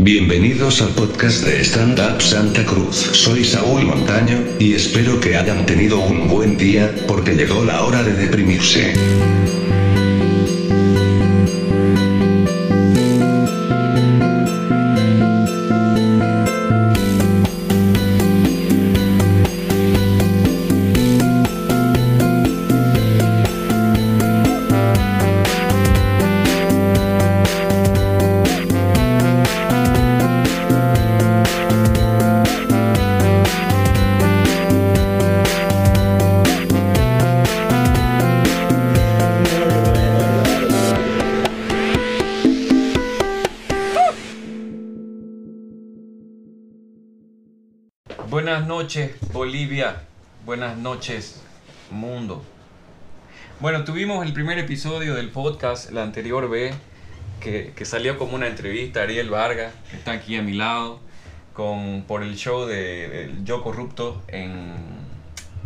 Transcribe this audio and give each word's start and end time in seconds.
Bienvenidos 0.00 0.80
al 0.80 0.90
podcast 0.90 1.44
de 1.44 1.60
Stand 1.60 1.98
Up 1.98 2.22
Santa 2.22 2.64
Cruz. 2.64 2.94
Soy 2.94 3.42
Saúl 3.44 3.84
Montaño, 3.84 4.38
y 4.60 4.74
espero 4.74 5.18
que 5.18 5.36
hayan 5.36 5.66
tenido 5.66 5.98
un 5.98 6.28
buen 6.28 6.56
día, 6.56 6.94
porque 7.08 7.34
llegó 7.34 7.64
la 7.64 7.82
hora 7.82 8.04
de 8.04 8.12
deprimirse. 8.12 8.92
Buenas 50.44 50.76
noches, 50.76 51.40
mundo. 51.92 52.42
Bueno, 53.60 53.84
tuvimos 53.84 54.26
el 54.26 54.32
primer 54.32 54.58
episodio 54.58 55.14
del 55.14 55.28
podcast, 55.28 55.92
la 55.92 56.02
anterior 56.02 56.50
vez, 56.50 56.74
que, 57.38 57.72
salió 57.84 58.18
como 58.18 58.34
una 58.34 58.48
entrevista 58.48 59.02
Ariel 59.02 59.30
Vargas, 59.30 59.72
está 59.92 60.10
aquí 60.12 60.34
a 60.34 60.42
mi 60.42 60.54
lado, 60.54 60.98
con, 61.52 62.02
por 62.08 62.24
el 62.24 62.34
show 62.34 62.66
de, 62.66 63.32
Yo 63.44 63.62
Corrupto, 63.62 64.20
en, 64.26 64.74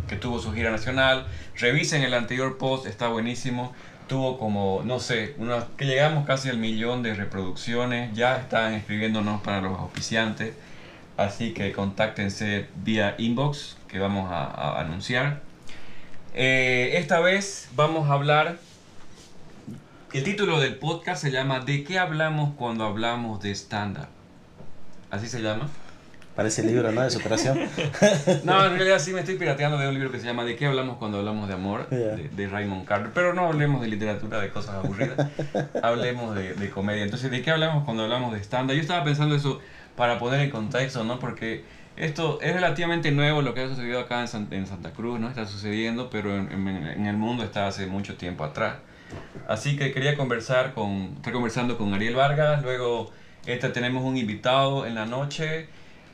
que 0.09 0.17
tuvo 0.17 0.39
su 0.41 0.53
gira 0.53 0.70
nacional. 0.70 1.27
Revisen 1.56 2.03
el 2.03 2.12
anterior 2.12 2.58
post, 2.58 2.84
está 2.84 3.08
buenísimo. 3.08 3.73
Tuvo 4.08 4.39
como, 4.39 4.83
no 4.84 5.01
sé, 5.01 5.34
unos, 5.39 5.64
que 5.79 5.86
llegamos 5.86 6.27
casi 6.27 6.51
al 6.51 6.58
millón 6.58 7.03
de 7.03 7.14
reproducciones. 7.14 8.14
Ya 8.14 8.36
están 8.36 8.75
escribiéndonos 8.75 9.41
para 9.41 9.62
los 9.62 9.79
auspiciantes. 9.79 10.53
Así 11.17 11.55
que 11.55 11.73
contáctense 11.73 12.67
vía 12.75 13.14
inbox 13.17 13.77
que 13.93 13.98
vamos 13.98 14.33
a, 14.33 14.45
a 14.45 14.81
anunciar. 14.81 15.43
Eh, 16.35 16.95
esta 16.95 17.21
vez 17.21 17.69
vamos 17.77 18.09
a 18.09 18.15
hablar. 18.15 18.57
El 20.15 20.25
título 20.25 20.61
del 20.61 20.77
podcast 20.77 21.23
se 21.23 21.31
llama 21.31 21.61
¿De 21.61 21.85
qué 21.85 21.98
hablamos 21.98 22.55
cuando 22.57 22.85
hablamos 22.85 23.43
de 23.43 23.51
estándar? 23.51 24.09
Así 25.11 25.29
se 25.29 25.43
llama. 25.43 25.69
Parece 26.35 26.63
libro, 26.63 26.91
¿no? 26.91 27.03
De 27.03 27.11
superación. 27.11 27.59
No, 28.45 28.65
en 28.65 28.77
realidad 28.77 28.98
sí 28.98 29.13
me 29.13 29.20
estoy 29.20 29.35
pirateando 29.37 29.77
de 29.77 29.87
un 29.87 29.93
libro 29.93 30.11
que 30.11 30.19
se 30.19 30.25
llama 30.25 30.45
¿De 30.45 30.57
qué 30.57 30.65
hablamos 30.65 30.97
cuando 30.97 31.19
hablamos 31.19 31.48
de 31.48 31.55
amor? 31.55 31.87
De, 31.91 32.31
de 32.31 32.48
Raymond 32.48 32.87
Carver. 32.87 33.11
Pero 33.13 33.35
no 33.35 33.47
hablemos 33.47 33.83
de 33.83 33.89
literatura, 33.89 34.41
de 34.41 34.48
cosas 34.48 34.77
aburridas. 34.77 35.29
hablemos 35.83 36.35
de, 36.35 36.55
de 36.55 36.70
comedia. 36.70 37.03
Entonces, 37.03 37.31
¿de 37.31 37.43
qué 37.43 37.51
hablamos 37.51 37.85
cuando 37.85 38.05
hablamos 38.05 38.33
de 38.33 38.41
estándar? 38.41 38.75
Yo 38.75 38.81
estaba 38.81 39.05
pensando 39.05 39.35
eso 39.35 39.61
para 39.97 40.19
poner 40.19 40.41
en 40.41 40.51
contexto, 40.51 41.05
¿no? 41.05 41.19
Porque 41.19 41.65
esto 42.05 42.39
es 42.42 42.53
relativamente 42.53 43.11
nuevo 43.11 43.42
lo 43.42 43.55
que 43.55 43.61
ha 43.62 43.69
sucedido 43.69 44.00
acá 44.00 44.20
en, 44.20 44.28
San- 44.28 44.48
en 44.50 44.67
Santa 44.67 44.91
Cruz, 44.92 45.20
¿no? 45.20 45.28
Está 45.28 45.47
sucediendo, 45.47 46.11
pero 46.11 46.36
en, 46.36 46.50
en- 46.53 46.86
en 46.86 47.06
el 47.06 47.17
mundo 47.17 47.45
está 47.45 47.67
hace 47.67 47.86
mucho 47.86 48.17
tiempo 48.17 48.45
atrás. 48.45 48.77
Así 49.47 49.77
que 49.77 49.92
quería 49.92 50.17
conversar 50.17 50.73
con, 50.75 51.14
estar 51.17 51.33
conversando 51.33 51.77
con 51.78 51.92
Ariel 51.95 52.14
Vargas, 52.17 52.62
luego 52.62 53.11
este, 53.47 53.69
tenemos 53.69 54.05
un 54.05 54.17
invitado 54.17 54.86
en 54.86 54.95
la 54.95 55.05
noche, 55.06 55.69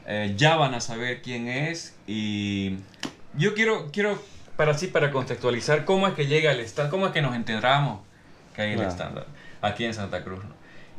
eh, 0.07 0.35
ya 0.37 0.57
van 0.57 0.75
a 0.75 0.81
saber 0.81 1.23
quién 1.23 1.47
es 1.49 1.95
y 2.07 2.77
yo 3.35 3.55
quiero, 3.55 3.91
quiero 3.93 4.21
para 4.57 4.73
así, 4.73 4.89
para 4.89 5.11
contextualizar 5.13 5.85
cómo 5.85 6.09
es 6.09 6.15
que 6.15 6.27
llega 6.27 6.51
el 6.51 6.61
stand, 6.61 6.91
cómo 6.91 7.07
es 7.07 7.13
que 7.13 7.23
nos 7.23 7.37
enteramos 7.37 8.01
que 8.57 8.63
hay 8.63 8.73
el 8.73 8.79
estándar 8.89 9.27
aquí 9.63 9.85
en 9.85 9.95
Santa 9.95 10.25
Cruz, 10.25 10.43
¿no? 10.45 10.58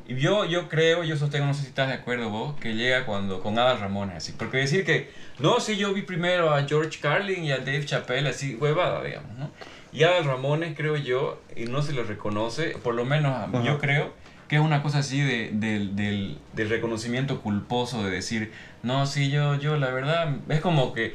Y 0.09 0.15
yo, 0.15 0.43
yo 0.45 0.67
creo, 0.69 1.03
yo 1.03 1.15
sostengo, 1.15 1.45
no 1.45 1.53
sé 1.53 1.61
si 1.61 1.67
estás 1.67 1.87
de 1.87 1.93
acuerdo 1.93 2.31
vos, 2.31 2.55
que 2.59 2.73
llega 2.73 3.05
cuando 3.05 3.41
con 3.43 3.59
Adal 3.59 3.79
Ramones, 3.79 4.15
así. 4.17 4.31
Porque 4.31 4.57
decir 4.57 4.83
que, 4.83 5.11
no, 5.37 5.59
sí, 5.59 5.77
yo 5.77 5.93
vi 5.93 6.01
primero 6.01 6.51
a 6.51 6.63
George 6.67 6.97
Carlin 6.99 7.43
y 7.43 7.51
a 7.51 7.59
Dave 7.59 7.85
Chappelle, 7.85 8.27
así, 8.27 8.55
huevada, 8.55 9.03
digamos, 9.03 9.37
¿no? 9.37 9.51
Y 9.93 10.01
Adal 10.01 10.25
Ramones, 10.25 10.75
creo 10.75 10.97
yo, 10.97 11.39
y 11.55 11.65
no 11.65 11.83
se 11.83 11.93
lo 11.93 12.03
reconoce, 12.03 12.69
por 12.83 12.95
lo 12.95 13.05
menos 13.05 13.33
a- 13.35 13.43
Ajá. 13.43 13.63
yo 13.63 13.77
creo 13.77 14.11
que 14.47 14.55
es 14.55 14.61
una 14.63 14.81
cosa 14.81 14.97
así 14.99 15.21
de, 15.21 15.51
del- 15.53 15.95
del, 15.95 16.39
del 16.53 16.69
reconocimiento 16.69 17.41
culposo 17.41 18.03
de 18.03 18.09
decir, 18.09 18.51
no, 18.81 19.05
sí, 19.05 19.29
yo, 19.29 19.59
yo, 19.59 19.77
la 19.77 19.91
verdad, 19.91 20.37
es 20.49 20.59
como 20.59 20.91
que 20.91 21.13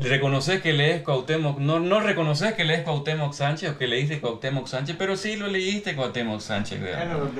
reconoces 0.00 0.60
que 0.62 0.72
lees 0.72 1.02
Cuauhtémoc, 1.02 1.60
no, 1.60 1.78
no 1.78 2.00
reconoces 2.00 2.54
que 2.54 2.64
lees 2.64 2.82
Cuauhtémoc 2.82 3.34
Sánchez 3.34 3.70
o 3.70 3.78
que 3.78 3.86
leíste 3.86 4.20
Cuauhtémoc 4.20 4.66
Sánchez, 4.66 4.96
pero 4.98 5.16
sí 5.16 5.36
lo 5.36 5.46
leíste 5.46 5.94
Cuauhtémoc 5.94 6.40
Sánchez, 6.40 6.80
digamos. 6.82 7.30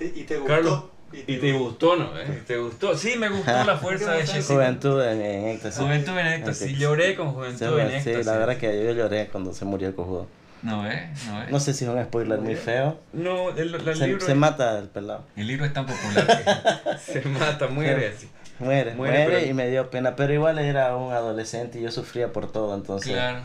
Y 0.00 0.22
te 0.24 0.36
gustó. 0.36 0.54
Carlos, 0.54 0.82
Y 1.12 1.36
te 1.36 1.52
gustó, 1.52 1.96
¿no? 1.96 2.18
¿Eh? 2.18 2.42
¿Te 2.46 2.56
gustó? 2.58 2.96
Sí, 2.96 3.14
me 3.16 3.28
gustó 3.28 3.52
la 3.64 3.76
fuerza 3.80 4.12
de 4.12 4.26
Jessica. 4.26 4.54
Juventud 4.54 5.02
en, 5.02 5.22
éxtasis. 5.48 5.80
Juventud 5.80 6.18
en 6.18 6.26
éxtasis. 6.26 6.66
Sí, 6.68 6.76
lloré 6.76 7.14
con 7.14 7.32
Juventud 7.32 7.78
en 7.78 7.88
Sí, 7.90 7.94
éxtasis. 7.96 8.26
la 8.26 8.36
verdad 8.38 8.56
que 8.58 8.84
yo 8.84 8.92
lloré 8.92 9.28
cuando 9.28 9.52
se 9.54 9.64
murió 9.64 9.88
el 9.88 9.94
cojudo. 9.94 10.26
No, 10.62 10.90
¿eh? 10.90 11.10
No, 11.28 11.42
¿eh? 11.42 11.46
No 11.50 11.60
sé 11.60 11.74
si 11.74 11.84
es 11.84 11.90
un 11.90 12.02
spoiler 12.02 12.40
muy 12.40 12.56
feo. 12.56 12.98
No, 13.12 13.50
el, 13.50 13.74
el 13.74 13.96
Se, 13.96 14.06
libro, 14.06 14.26
se 14.26 14.34
mata 14.34 14.78
el 14.78 14.88
pelado. 14.88 15.22
el 15.36 15.46
libro 15.46 15.64
es 15.64 15.72
tan 15.72 15.86
popular 15.86 16.26
que 16.26 16.98
se 17.12 17.28
mata, 17.28 17.68
muere 17.68 18.08
así. 18.08 18.28
Muere, 18.58 18.94
Muere, 18.94 19.18
muere, 19.18 19.24
pero- 19.38 19.46
y 19.50 19.54
me 19.54 19.68
dio 19.70 19.90
pena. 19.90 20.16
Pero 20.16 20.32
igual 20.32 20.58
era 20.58 20.96
un 20.96 21.12
adolescente 21.12 21.78
y 21.78 21.82
yo 21.82 21.90
sufría 21.92 22.32
por 22.32 22.50
todo, 22.50 22.74
entonces. 22.74 23.12
Claro. 23.12 23.38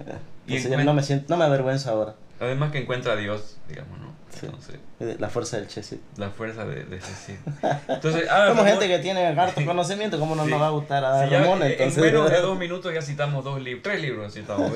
eh, 0.00 0.12
Y 0.48 0.58
yo 0.60 0.76
no 0.84 0.92
me 0.92 1.02
siento, 1.04 1.26
no 1.28 1.36
me 1.38 1.44
avergüenzo 1.44 1.88
ahora. 1.90 2.14
Además 2.40 2.72
que 2.72 2.78
encuentra 2.78 3.12
a 3.12 3.16
Dios, 3.16 3.56
digamos, 3.68 3.98
¿no? 4.00 4.06
Sí. 4.38 4.46
Entonces, 4.46 4.76
Eh, 5.00 5.16
La 5.18 5.28
fuerza 5.28 5.56
del 5.58 5.68
Chelsea. 5.68 5.98
la 6.16 6.30
fuerza 6.30 6.64
de, 6.64 6.84
de 6.84 7.00
sí. 7.00 7.36
Entonces, 7.88 8.28
ah, 8.30 8.46
Como 8.48 8.62
Ramón- 8.62 8.66
gente 8.66 8.88
que 8.88 8.98
tiene 9.00 9.26
harto 9.26 9.64
conocimiento, 9.66 10.18
¿cómo 10.18 10.34
no 10.36 10.44
Sí. 10.44 10.50
nos 10.50 10.60
va 10.60 10.66
a 10.68 10.70
gustar 10.70 11.04
a 11.04 11.24
Sí, 11.24 11.30
ya, 11.30 11.40
Ramón? 11.40 11.62
eh, 11.62 11.72
Entonces, 11.72 11.96
En 11.98 12.04
menos 12.04 12.30
de 12.30 12.40
dos 12.42 12.58
minutos 12.58 12.92
ya 12.94 13.02
citamos 13.02 13.44
dos 13.44 13.60
libros, 13.62 13.82
tres 13.82 14.00
libros 14.00 14.32
citamos. 14.34 14.72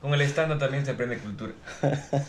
con 0.00 0.14
el 0.14 0.20
estándar 0.20 0.58
también 0.58 0.84
se 0.84 0.92
aprende 0.92 1.18
cultura. 1.18 1.52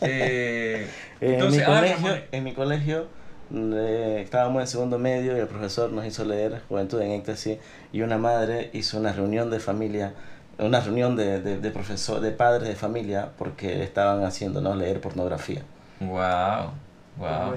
Eh, 0.01 0.87
En 1.21 1.33
entonces, 1.33 1.59
mi 1.59 1.63
ah, 1.73 1.77
colegio, 1.79 2.17
en 2.31 2.43
mi 2.43 2.53
colegio 2.53 3.07
eh, 3.53 4.21
estábamos 4.23 4.61
en 4.61 4.67
segundo 4.67 4.97
medio 4.99 5.35
y 5.37 5.39
el 5.39 5.47
profesor 5.47 5.91
nos 5.91 6.05
hizo 6.05 6.25
leer 6.25 6.61
Juventud 6.69 7.01
en 7.01 7.11
Éxtasis 7.11 7.57
y 7.91 8.01
una 8.01 8.17
madre 8.17 8.69
hizo 8.73 8.97
una 8.97 9.11
reunión 9.13 9.49
de 9.51 9.59
familia, 9.59 10.13
una 10.57 10.79
reunión 10.79 11.15
de, 11.15 11.41
de, 11.41 11.57
de 11.59 11.71
profesor, 11.71 12.19
de 12.21 12.31
padres 12.31 12.67
de 12.67 12.75
familia 12.75 13.29
porque 13.37 13.83
estaban 13.83 14.23
haciéndonos 14.23 14.77
leer 14.77 15.01
pornografía. 15.01 15.61
Wow, 16.09 16.71
wow. 17.17 17.55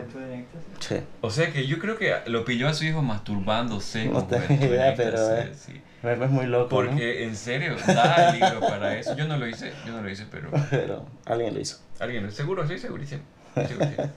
Che, 0.78 1.02
O 1.20 1.30
sea 1.30 1.52
que 1.52 1.66
yo 1.66 1.78
creo 1.78 1.96
que 1.96 2.14
lo 2.26 2.44
pilló 2.44 2.68
a 2.68 2.74
su 2.74 2.84
hijo 2.84 3.02
masturbándose. 3.02 4.06
No 4.06 4.24
tengo 4.24 4.64
idea, 4.64 4.94
pero, 4.96 5.36
eh, 5.36 5.52
sí. 5.54 5.80
es 6.02 6.20
es 6.20 6.30
muy 6.30 6.46
loco, 6.46 6.64
¿no? 6.64 6.68
Porque 6.68 7.24
en 7.24 7.34
serio, 7.36 7.76
da 7.86 8.30
el 8.30 8.40
libro 8.40 8.60
para 8.60 8.96
eso. 8.96 9.16
Yo 9.16 9.26
no 9.26 9.36
lo 9.36 9.46
hice, 9.46 9.72
yo 9.86 9.92
no 9.92 10.02
lo 10.02 10.10
hice, 10.10 10.26
pero 10.30 10.50
Pero 10.70 11.04
alguien 11.24 11.54
lo 11.54 11.60
hizo. 11.60 11.78
alguien, 11.98 12.30
seguro, 12.30 12.66
sí, 12.66 12.78
segurísimo. 12.78 13.22
segurísimo. 13.54 14.10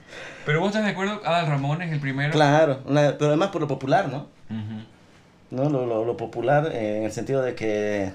Pero 0.44 0.60
vos 0.60 0.68
estás 0.68 0.84
de 0.84 0.90
acuerdo, 0.90 1.20
Adal 1.24 1.46
Ramón 1.46 1.82
es 1.82 1.92
el 1.92 2.00
primero. 2.00 2.32
Claro, 2.32 2.80
pero 2.86 3.26
además 3.28 3.48
por 3.48 3.62
lo 3.62 3.68
popular, 3.68 4.08
¿no? 4.08 4.28
¿no? 5.50 5.68
Lo, 5.68 5.86
lo, 5.86 6.04
lo 6.04 6.16
popular 6.16 6.70
eh, 6.72 6.98
en 6.98 7.04
el 7.04 7.12
sentido 7.12 7.42
de 7.42 7.54
que 7.54 8.12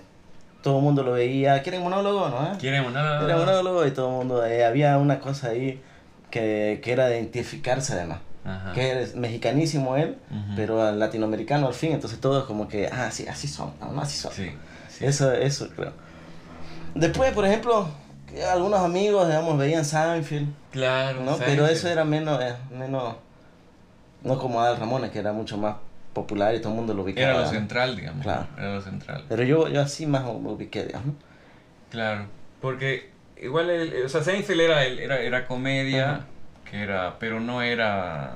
todo 0.61 0.77
el 0.77 0.83
mundo 0.83 1.03
lo 1.03 1.11
veía. 1.13 1.61
¿Quieren 1.63 1.81
monólogo, 1.83 2.29
no? 2.29 2.57
¿Quieren 2.59 2.91
nada? 2.93 3.23
Era 3.25 3.37
monólogo 3.37 3.85
y 3.85 3.91
todo 3.91 4.09
el 4.09 4.15
mundo. 4.15 4.45
eh, 4.45 4.65
había 4.65 4.97
una 4.97 5.19
cosa 5.19 5.49
ahí 5.49 5.81
que, 6.29 6.79
que 6.83 6.91
era 6.91 7.07
de 7.07 7.17
identificarse 7.19 7.93
además. 7.93 8.19
Ajá. 8.43 8.73
Que 8.73 9.01
es 9.01 9.15
mexicanísimo 9.15 9.95
él, 9.97 10.17
Ujú. 10.29 10.53
pero 10.55 10.91
latinoamericano 10.91 11.67
al 11.67 11.73
fin. 11.73 11.93
Entonces 11.93 12.19
todos 12.19 12.45
como 12.45 12.67
que, 12.67 12.87
ah, 12.87 13.09
sí, 13.11 13.27
así 13.27 13.47
son, 13.47 13.73
no, 13.79 13.99
así 14.01 14.17
son. 14.17 14.31
Sí, 14.33 14.51
sí. 14.89 15.05
Eso, 15.05 15.31
eso 15.31 15.69
creo. 15.75 15.93
Después, 16.93 17.33
por 17.33 17.45
ejemplo, 17.45 17.89
algunos 18.51 18.79
amigos, 18.81 19.27
digamos, 19.27 19.57
veían 19.57 19.83
Seinfeld, 19.83 20.47
Claro, 20.71 21.21
¿no? 21.21 21.31
Seinfeld. 21.37 21.49
Pero 21.49 21.67
eso 21.67 21.89
era 21.89 22.05
menos, 22.05 22.41
eh, 22.41 22.53
menos, 22.77 23.15
no 24.23 24.37
como 24.37 24.61
Adal 24.61 24.77
Ramones, 24.77 25.11
que 25.11 25.19
era 25.19 25.33
mucho 25.33 25.57
más 25.57 25.77
popular 26.13 26.53
y 26.55 26.59
todo 26.59 26.69
el 26.69 26.75
mundo 26.75 26.93
lo 26.93 27.03
ubicaba. 27.03 27.29
Era 27.31 27.41
lo 27.41 27.47
central, 27.47 27.95
digamos. 27.95 28.23
Claro. 28.23 28.47
Era 28.57 28.75
lo 28.75 28.81
central. 28.81 29.25
Pero 29.27 29.43
yo, 29.43 29.67
yo 29.69 29.81
así 29.81 30.05
más 30.05 30.23
me 30.23 30.29
ubiqué, 30.31 30.83
digamos. 30.85 31.15
Claro. 31.89 32.27
Porque 32.61 33.09
igual, 33.41 33.69
el, 33.69 34.05
o 34.05 34.09
sea, 34.09 34.23
Seinfeld 34.23 34.61
era, 34.61 34.83
era, 34.85 35.19
era 35.21 35.47
comedia, 35.47 36.21
que 36.69 36.81
era, 36.81 37.17
pero 37.19 37.39
no 37.39 37.61
era, 37.61 38.35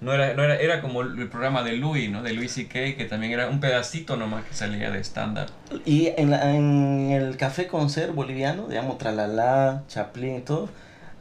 no 0.00 0.12
era, 0.12 0.34
no 0.34 0.42
era, 0.44 0.56
era 0.56 0.80
como 0.80 1.02
el 1.02 1.28
programa 1.28 1.62
de 1.62 1.72
Louis, 1.76 2.10
¿no? 2.10 2.22
De 2.22 2.32
Louis 2.32 2.52
C.K., 2.52 2.96
que 2.96 3.06
también 3.08 3.32
era 3.32 3.48
un 3.48 3.60
pedacito 3.60 4.16
nomás 4.16 4.44
que 4.44 4.54
salía 4.54 4.90
de 4.90 5.00
estándar. 5.00 5.48
Y 5.84 6.08
en, 6.16 6.30
la- 6.30 6.54
en 6.54 7.10
el 7.12 7.36
café 7.36 7.66
concert 7.66 8.14
boliviano, 8.14 8.66
digamos, 8.68 8.98
Tralala, 8.98 9.82
Chaplin 9.88 10.36
y 10.36 10.40
todo, 10.40 10.68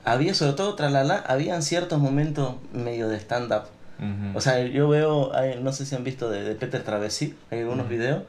había, 0.06 0.34
sobre 0.34 0.54
todo 0.54 0.76
Tralala, 0.76 1.24
habían 1.28 1.62
ciertos 1.62 2.00
momentos 2.00 2.56
medio 2.72 3.10
de 3.10 3.18
stand-up. 3.18 3.64
Ujú. 4.00 4.38
O 4.38 4.42
sea, 4.42 4.62
yo 4.62 4.88
veo, 4.88 5.32
no 5.62 5.72
sé 5.74 5.86
si 5.86 5.96
han 5.96 6.04
visto 6.04 6.30
de, 6.30 6.44
de 6.44 6.56
Peter 6.56 6.84
Travesí, 6.84 7.36
hay 7.52 7.60
algunos 7.62 7.88
Ujú. 7.88 7.96
videos, 7.96 8.24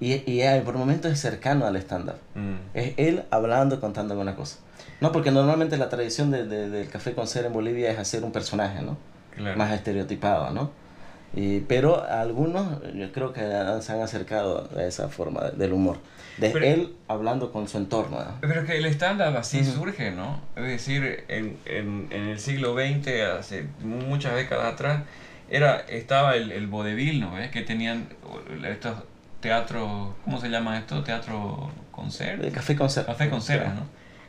y, 0.00 0.30
y 0.30 0.42
hay- 0.42 0.60
por 0.60 0.76
momentos 0.76 1.10
es 1.12 1.20
cercano 1.20 1.66
al 1.66 1.76
stand-up. 1.76 2.16
Mm. 2.34 2.54
Es 2.74 2.94
él 2.96 3.24
hablando, 3.30 3.80
contando 3.80 4.12
alguna 4.14 4.34
cosa. 4.36 4.58
No, 5.00 5.12
porque 5.12 5.30
normalmente 5.30 5.76
la 5.76 5.88
tradición 5.88 6.30
de- 6.30 6.46
de- 6.46 6.68
del 6.70 6.88
café 6.88 7.12
con 7.14 7.26
ser 7.26 7.44
en 7.46 7.52
Bolivia 7.52 7.90
es 7.90 7.98
hacer 7.98 8.24
un 8.24 8.32
personaje, 8.32 8.82
¿no? 8.82 8.96
Claro. 9.34 9.56
Más 9.58 9.72
estereotipado, 9.72 10.50
¿no? 10.50 10.70
Y, 11.34 11.60
pero 11.60 12.02
algunos 12.08 12.80
yo 12.94 13.12
creo 13.12 13.32
que 13.34 13.40
se 13.40 13.92
han 13.92 14.00
acercado 14.00 14.70
a 14.76 14.84
esa 14.84 15.08
forma 15.08 15.42
de- 15.50 15.56
del 15.58 15.72
humor. 15.72 15.98
De 16.38 16.50
Pero- 16.50 16.64
él 16.64 16.94
hablando 17.08 17.50
con 17.52 17.68
su 17.68 17.76
entorno. 17.78 18.18
¿no? 18.18 18.36
Pero 18.40 18.60
es 18.60 18.66
que 18.66 18.76
el 18.78 18.86
stand-up 18.86 19.36
así 19.36 19.60
Ujú. 19.60 19.72
surge, 19.72 20.12
¿no? 20.12 20.40
Es 20.56 20.64
decir, 20.64 21.24
en, 21.28 21.58
en, 21.66 22.08
en 22.10 22.28
el 22.28 22.38
siglo 22.38 22.74
XX, 22.74 23.22
hace 23.38 23.66
muchas 23.82 24.34
décadas 24.34 24.74
atrás, 24.74 25.02
era, 25.50 25.76
estaba 25.80 26.36
el, 26.36 26.52
el 26.52 26.66
vodevil, 26.68 27.20
¿no? 27.20 27.34
¿Ves? 27.34 27.50
Que 27.50 27.62
tenían 27.62 28.08
estos 28.68 28.94
teatros, 29.40 30.14
¿cómo 30.24 30.40
se 30.40 30.48
llama 30.48 30.78
esto? 30.78 31.02
Teatro 31.02 31.70
concert. 31.92 32.42
El 32.42 32.52
café 32.52 32.76
con 32.76 32.90
ser. 32.90 33.06
Café 33.06 33.28
con 33.30 33.40
ceras, 33.42 33.74
¿no? 33.74 33.82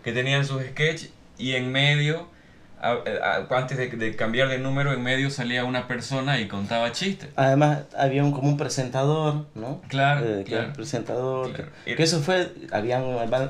Que 0.03 0.11
tenían 0.13 0.45
sus 0.45 0.61
sketches 0.63 1.11
y 1.37 1.53
en 1.55 1.71
medio, 1.71 2.27
a- 2.81 2.97
a- 3.23 3.57
antes 3.57 3.77
de, 3.77 3.87
de 3.89 4.15
cambiar 4.15 4.47
de 4.49 4.57
número, 4.59 4.93
en 4.93 5.01
medio 5.03 5.29
salía 5.29 5.65
una 5.65 5.87
persona 5.87 6.39
y 6.39 6.47
contaba 6.47 6.91
chistes. 6.91 7.29
Además, 7.35 7.79
había 7.97 8.23
un, 8.23 8.31
como 8.31 8.49
un 8.49 8.57
presentador, 8.57 9.45
¿no? 9.55 9.81
Claro, 9.87 10.25
Eh, 10.25 10.43
que 10.43 10.51
claro. 10.51 10.73
presentador. 10.73 11.51
Claro. 11.53 11.71
Que, 11.85 11.95
que 11.95 12.03
eso 12.03 12.19
fue, 12.21 12.51
habían, 12.71 13.03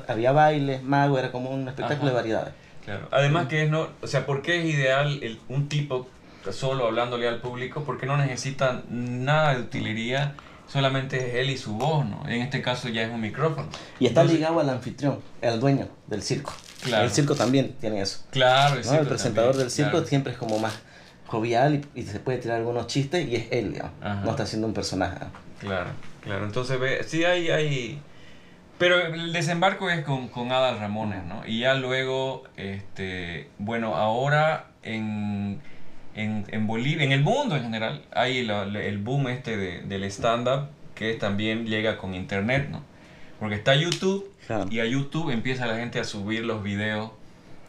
había 0.08 0.32
bailes, 0.32 0.82
mago, 0.82 1.18
era 1.18 1.30
como 1.32 1.50
un 1.50 1.68
espectáculo 1.68 2.08
Ajá. 2.08 2.10
de 2.10 2.14
variedades. 2.14 2.54
Claro. 2.84 3.08
Además 3.10 3.48
que 3.48 3.64
es 3.64 3.70
no, 3.70 3.88
o 4.00 4.06
sea, 4.06 4.24
¿por 4.24 4.40
qué 4.42 4.58
es 4.60 4.64
ideal 4.64 5.18
el- 5.22 5.38
un 5.48 5.68
tipo 5.68 6.08
solo 6.50 6.86
hablándole 6.86 7.28
al 7.28 7.40
público? 7.40 7.84
Porque 7.84 8.06
no 8.06 8.16
necesita 8.16 8.82
nada 8.88 9.54
de 9.54 9.60
utilería, 9.60 10.34
solamente 10.68 11.16
es 11.16 11.34
él 11.36 11.50
y 11.50 11.56
su 11.58 11.74
voz, 11.74 12.04
¿no? 12.06 12.28
En 12.28 12.42
este 12.42 12.62
caso 12.62 12.88
ya 12.88 13.02
es 13.02 13.10
un 13.10 13.20
micrófono. 13.20 13.68
Y 13.98 14.06
está 14.06 14.20
Entonces- 14.20 14.38
ligado 14.40 14.60
al 14.60 14.68
anfitrión, 14.70 15.20
al 15.42 15.58
dueño 15.60 15.88
del 16.06 16.22
circo. 16.22 16.52
Claro. 16.82 17.04
El 17.04 17.10
circo 17.10 17.34
también 17.34 17.72
tiene 17.80 18.00
eso. 18.00 18.20
Claro, 18.30 18.76
¿no? 18.76 18.82
circo 18.82 19.00
El 19.00 19.06
presentador 19.08 19.50
también, 19.50 19.64
del 19.66 19.70
circo 19.72 19.90
claro. 19.90 20.06
siempre 20.06 20.32
es 20.32 20.38
como 20.38 20.58
más 20.58 20.78
jovial 21.26 21.82
y, 21.94 22.00
y 22.00 22.02
se 22.04 22.20
puede 22.20 22.38
tirar 22.38 22.58
algunos 22.58 22.86
chistes 22.86 23.26
y 23.28 23.34
es 23.36 23.46
él, 23.50 23.72
digamos. 23.72 23.92
Ajá. 24.00 24.20
No 24.24 24.30
está 24.30 24.44
haciendo 24.44 24.66
un 24.68 24.74
personaje. 24.74 25.18
¿no? 25.20 25.30
Claro, 25.60 25.90
claro. 26.22 26.44
Entonces, 26.44 26.78
ve, 26.78 27.02
sí 27.04 27.24
hay, 27.24 27.50
hay... 27.50 28.00
Pero 28.78 29.06
el 29.06 29.32
desembarco 29.32 29.90
es 29.90 30.04
con, 30.04 30.28
con 30.28 30.52
Adal 30.52 30.78
Ramones, 30.78 31.24
¿no? 31.24 31.42
Y 31.44 31.60
ya 31.60 31.74
luego, 31.74 32.44
este, 32.56 33.50
bueno, 33.58 33.96
ahora 33.96 34.66
en, 34.84 35.60
en, 36.22 36.44
en 36.48 36.66
Bolivia, 36.66 37.04
en 37.04 37.12
el 37.12 37.22
mundo 37.22 37.56
en 37.56 37.62
general, 37.62 38.02
hay 38.12 38.44
la- 38.44 38.64
la- 38.66 38.82
el 38.82 38.98
boom 38.98 39.28
este 39.28 39.56
de- 39.56 39.80
del 39.82 40.04
stand-up 40.04 40.68
que 40.94 41.14
también 41.14 41.66
llega 41.66 41.96
con 41.98 42.14
internet, 42.14 42.68
¿no? 42.70 42.82
Porque 43.40 43.54
está 43.54 43.74
YouTube 43.76 44.30
Claro. 44.46 44.66
y 44.70 44.80
a 44.80 44.84
YouTube 44.84 45.30
empieza 45.30 45.66
la 45.66 45.76
gente 45.76 46.00
a 46.00 46.04
subir 46.04 46.44
los 46.44 46.62
videos 46.62 47.12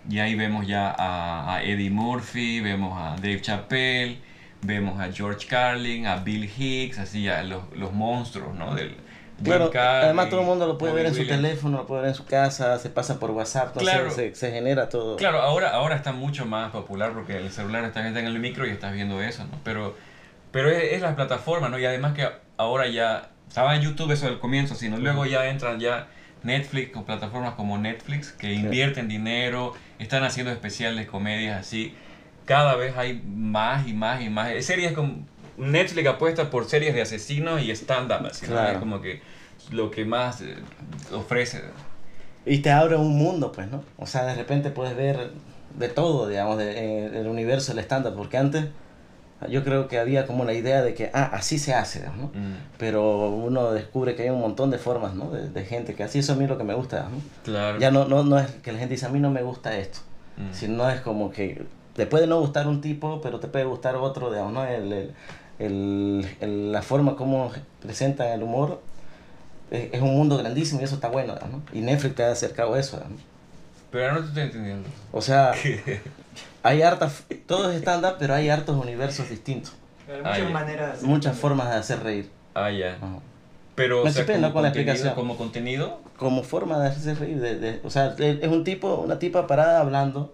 y 0.10 0.20
ahí 0.20 0.34
vemos 0.36 0.66
ya 0.66 0.90
a, 0.98 1.56
a 1.56 1.64
Eddie 1.64 1.90
Murphy, 1.92 2.60
vemos 2.62 2.98
a 3.00 3.16
Dave 3.18 3.42
Chappelle, 3.42 4.18
vemos 4.64 5.00
a 5.00 5.12
George 5.12 5.46
Carlin, 5.48 6.08
a 6.08 6.16
Bill 6.18 6.50
Hicks, 6.58 6.98
así 7.00 7.24
ya 7.24 7.44
los, 7.44 7.64
los 7.76 7.94
monstruos, 7.94 8.56
¿no? 8.56 8.74
Del 8.76 8.96
Claro, 9.44 9.72
además 9.74 10.30
todo 10.30 10.42
el 10.42 10.46
mundo 10.46 10.68
lo 10.68 10.78
puede 10.78 10.94
ver 10.94 11.06
en 11.08 11.16
su 11.16 11.26
teléfono, 11.26 11.78
lo 11.78 11.86
puede 11.86 12.02
ver 12.02 12.10
en 12.10 12.16
su 12.16 12.26
casa, 12.26 12.78
se 12.80 12.90
pasa 12.90 13.20
por 13.20 13.32
WhatsApp, 13.32 13.74
sé, 13.74 13.80
Claro. 13.82 14.12
se, 14.12 14.36
se 14.36 14.52
genera 14.52 14.90
todo. 14.90 15.16
Claro, 15.16 15.42
ahora, 15.42 15.70
ahora 15.70 15.96
está 15.96 16.12
mucho 16.12 16.46
más 16.46 16.72
popular 16.72 17.12
porque 17.14 17.38
el 17.38 17.52
celular 17.52 17.84
está 17.86 18.08
está 18.08 18.20
en 18.20 18.26
el 18.28 18.40
micro 18.40 18.66
y 18.68 18.72
estás 18.72 18.94
viendo 18.94 19.22
eso, 19.22 19.44
¿no? 19.46 19.60
Pero, 19.64 19.96
pero 20.52 20.70
es, 20.70 20.94
es 20.94 21.02
la 21.02 21.16
plataforma, 21.16 21.70
¿no? 21.70 21.80
Y 21.80 21.86
además 21.86 22.14
que 22.14 22.28
ahora 22.58 22.88
ya, 22.88 23.30
estaba 23.48 23.76
en 23.76 23.82
YouTube 23.82 24.12
eso 24.12 24.26
del 24.26 24.40
comienzo, 24.40 24.76
sino 24.76 24.98
luego 24.98 25.26
ya 25.26 25.48
entran 25.48 25.80
ya 25.80 26.08
Netflix 26.44 26.92
con 26.92 27.04
plataformas 27.04 27.54
como 27.56 27.78
Netflix 27.78 28.32
que 28.32 28.54
invierten 28.54 29.08
dinero, 29.08 29.74
están 29.98 30.24
haciendo 30.24 30.52
especiales 30.52 31.08
comedias 31.08 31.60
así. 31.60 31.96
Cada 32.46 32.76
vez 32.76 32.98
hay 32.98 33.22
más 33.26 33.88
y 33.88 33.94
más 33.94 34.22
y 34.22 34.30
más. 34.30 34.66
Series 34.66 34.94
como 34.94 35.26
Netflix 35.60 36.08
apuesta 36.08 36.50
por 36.50 36.66
series 36.66 36.94
de 36.96 37.02
asesinos 37.02 37.62
y 37.62 37.72
stand-up. 37.72 38.30
Claro. 38.46 38.72
Es 38.74 38.78
como 38.80 39.02
que 39.02 39.22
lo 39.72 39.92
que 39.92 40.06
más 40.06 40.42
eh, 40.42 40.56
ofrece. 41.14 41.62
Y 42.46 42.60
te 42.60 42.72
abre 42.72 42.96
un 42.96 43.16
mundo, 43.18 43.52
pues, 43.52 43.68
¿no? 43.70 43.84
O 43.98 44.06
sea, 44.08 44.26
de 44.26 44.36
repente 44.36 44.72
puedes 44.72 44.96
ver 44.96 45.32
de 45.78 45.90
todo, 45.90 46.28
digamos, 46.28 46.58
de, 46.58 47.06
en 47.08 47.16
el 47.16 47.28
universo 47.28 47.74
del 47.74 47.84
stand-up, 47.84 48.16
porque 48.16 48.38
antes 48.38 48.66
yo 49.50 49.64
creo 49.64 49.88
que 49.88 49.98
había 50.00 50.26
como 50.26 50.44
la 50.44 50.54
idea 50.54 50.82
de 50.82 50.94
que, 50.94 51.12
ah, 51.14 51.30
así 51.34 51.60
se 51.60 51.74
hace, 51.74 52.06
¿no? 52.18 52.28
Mm, 52.34 52.56
Pero 52.78 53.30
uno 53.30 53.72
descubre 53.72 54.16
que 54.16 54.24
hay 54.24 54.30
un 54.30 54.42
montón 54.42 54.70
de 54.72 54.78
formas, 54.78 55.14
¿no? 55.14 55.32
De, 55.32 55.48
de 55.50 55.66
gente 55.66 55.94
que 55.96 56.04
así, 56.04 56.20
eso 56.20 56.34
a 56.34 56.36
mí 56.36 56.44
es 56.44 56.50
lo 56.50 56.58
que 56.58 56.66
me 56.66 56.74
gusta, 56.74 57.04
¿no? 57.10 57.22
claro. 57.44 57.80
Ya 57.80 57.90
no, 57.92 58.06
no, 58.06 58.24
no 58.24 58.38
es 58.40 58.50
que 58.64 58.72
la 58.74 58.80
gente 58.80 58.96
dice, 58.96 59.06
a 59.06 59.10
mí 59.10 59.20
no 59.20 59.30
me 59.30 59.42
gusta 59.44 59.78
esto, 59.78 60.00
Mm. 60.38 60.54
sino 60.54 60.90
es 60.90 61.02
como 61.02 61.32
que 61.32 61.64
te 61.96 62.06
puede 62.06 62.26
no 62.28 62.40
gustar 62.40 62.66
un 62.68 62.80
tipo, 62.80 63.20
pero 63.22 63.40
te 63.42 63.48
puede 63.50 63.66
gustar 63.66 63.96
otro, 63.98 64.32
digamos, 64.32 64.54
¿no? 64.54 64.64
El, 64.66 64.92
el, 64.94 65.12
el- 65.60 66.28
el- 66.42 66.72
la 66.72 66.82
forma 66.82 67.16
como 67.16 67.52
presentan 67.82 68.28
el 68.30 68.44
humor 68.44 68.82
es, 69.72 69.94
es 69.94 70.02
un 70.02 70.16
mundo 70.16 70.38
grandísimo 70.38 70.82
y 70.82 70.84
eso 70.86 70.96
está 70.96 71.10
bueno, 71.10 71.36
¿no? 71.52 71.62
Y 71.78 71.82
Netflix 71.82 72.16
te 72.16 72.24
ha 72.24 72.32
acercado 72.32 72.74
a 72.74 72.80
eso, 72.80 72.98
digamos. 72.98 73.22
Pero 73.92 74.04
ahora 74.06 74.16
no 74.16 74.22
te 74.22 74.28
estoy 74.30 74.44
entendiendo. 74.44 74.90
O 75.12 75.22
sea, 75.22 75.52
hay 76.64 76.82
hartas, 76.82 77.24
todo 77.48 77.72
es 77.72 77.78
stand-up, 77.82 78.16
pero 78.20 78.34
hay 78.36 78.50
hartos 78.50 78.76
universos 78.78 79.30
distintos, 79.30 79.74
Hay 80.08 80.16
Ah, 80.24 80.30
muchas 80.30 80.38
ya. 80.40 80.50
maneras 80.50 80.88
de 80.88 80.94
hacer 80.94 81.08
muchas 81.08 81.24
comedia. 81.32 81.42
formas 81.42 81.70
de 81.70 81.76
hacer 81.76 82.04
reír. 82.04 82.30
Ah, 82.56 82.72
ya. 82.72 82.94
Ajá. 82.96 83.20
Pero, 83.76 84.04
Me 84.04 84.10
o 84.10 84.14
sea, 84.14 84.26
como, 84.26 84.38
¿no? 84.40 84.54
con 84.54 84.64
la 84.64 84.70
contenido, 84.70 84.92
explicación. 84.94 85.16
como 85.16 85.38
contenido. 85.38 86.00
Como 86.18 86.44
forma 86.44 86.80
de 86.80 86.88
hacerse 86.90 87.16
reír, 87.16 87.40
de, 87.40 87.56
de- 87.60 87.80
o 87.86 87.90
sea, 87.90 88.14
es 88.18 88.48
un 88.48 88.64
tipo, 88.66 88.96
una 88.96 89.20
tipa 89.20 89.48
parada 89.48 89.80
hablando 89.80 90.34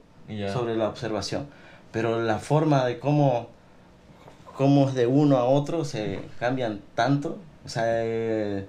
sobre 0.51 0.75
la 0.75 0.89
observación. 0.89 1.45
Pero 1.91 2.21
la 2.21 2.39
forma 2.39 2.85
de 2.85 2.97
cómo, 2.99 3.49
cómo 4.55 4.87
es 4.89 4.95
de 4.95 5.07
uno 5.07 5.37
a 5.37 5.45
otro 5.45 5.85
se 5.85 6.19
cambian 6.39 6.81
tanto. 6.95 7.37
O 7.65 7.69
sea, 7.69 7.83
eh, 7.87 8.65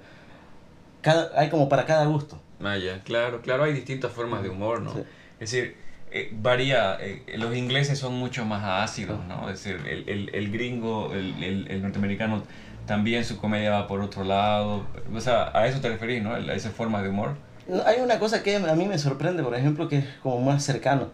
cada, 1.03 1.39
hay 1.39 1.49
como 1.49 1.69
para 1.69 1.85
cada 1.85 2.07
gusto. 2.07 2.41
Ah, 2.63 2.77
ya. 2.77 3.03
Claro, 3.03 3.43
claro, 3.43 3.65
hay 3.65 3.73
distintas 3.73 4.13
formas 4.13 4.43
de 4.43 4.49
humor, 4.49 4.81
¿no? 4.81 4.93
Sí. 4.93 5.01
Es 5.41 5.51
decir, 5.51 5.77
eh, 6.11 6.31
varía. 6.33 6.97
eh, 7.01 7.23
los 7.37 7.55
ingleses 7.55 7.99
son 7.99 8.15
mucho 8.15 8.45
más 8.45 8.65
ácidos, 8.65 9.25
¿no? 9.27 9.49
Es 9.51 9.63
decir, 9.63 9.87
el, 9.87 10.09
el, 10.09 10.35
el 10.35 10.51
gringo, 10.51 11.13
el, 11.13 11.43
el, 11.43 11.71
el 11.71 11.83
norteamericano, 11.83 12.43
también 12.87 13.25
su 13.25 13.39
comedia 13.39 13.71
va 13.73 13.87
por 13.87 14.01
otro 14.01 14.25
lado. 14.25 14.87
O 15.15 15.21
sea, 15.21 15.51
a 15.53 15.67
eso 15.67 15.81
te 15.81 15.89
referís, 15.89 16.23
¿no? 16.23 16.35
A 16.35 16.55
esa 16.55 16.71
forma 16.71 17.03
de 17.03 17.11
humor. 17.11 17.37
Hay 17.85 18.01
una 18.01 18.19
cosa 18.19 18.43
que 18.43 18.57
a 18.57 18.75
mí 18.75 18.87
me 18.87 18.97
sorprende, 18.99 19.43
por 19.43 19.55
ejemplo, 19.55 19.89
que 19.89 19.99
es 19.99 20.07
como 20.23 20.41
más 20.41 20.65
cercano. 20.65 21.09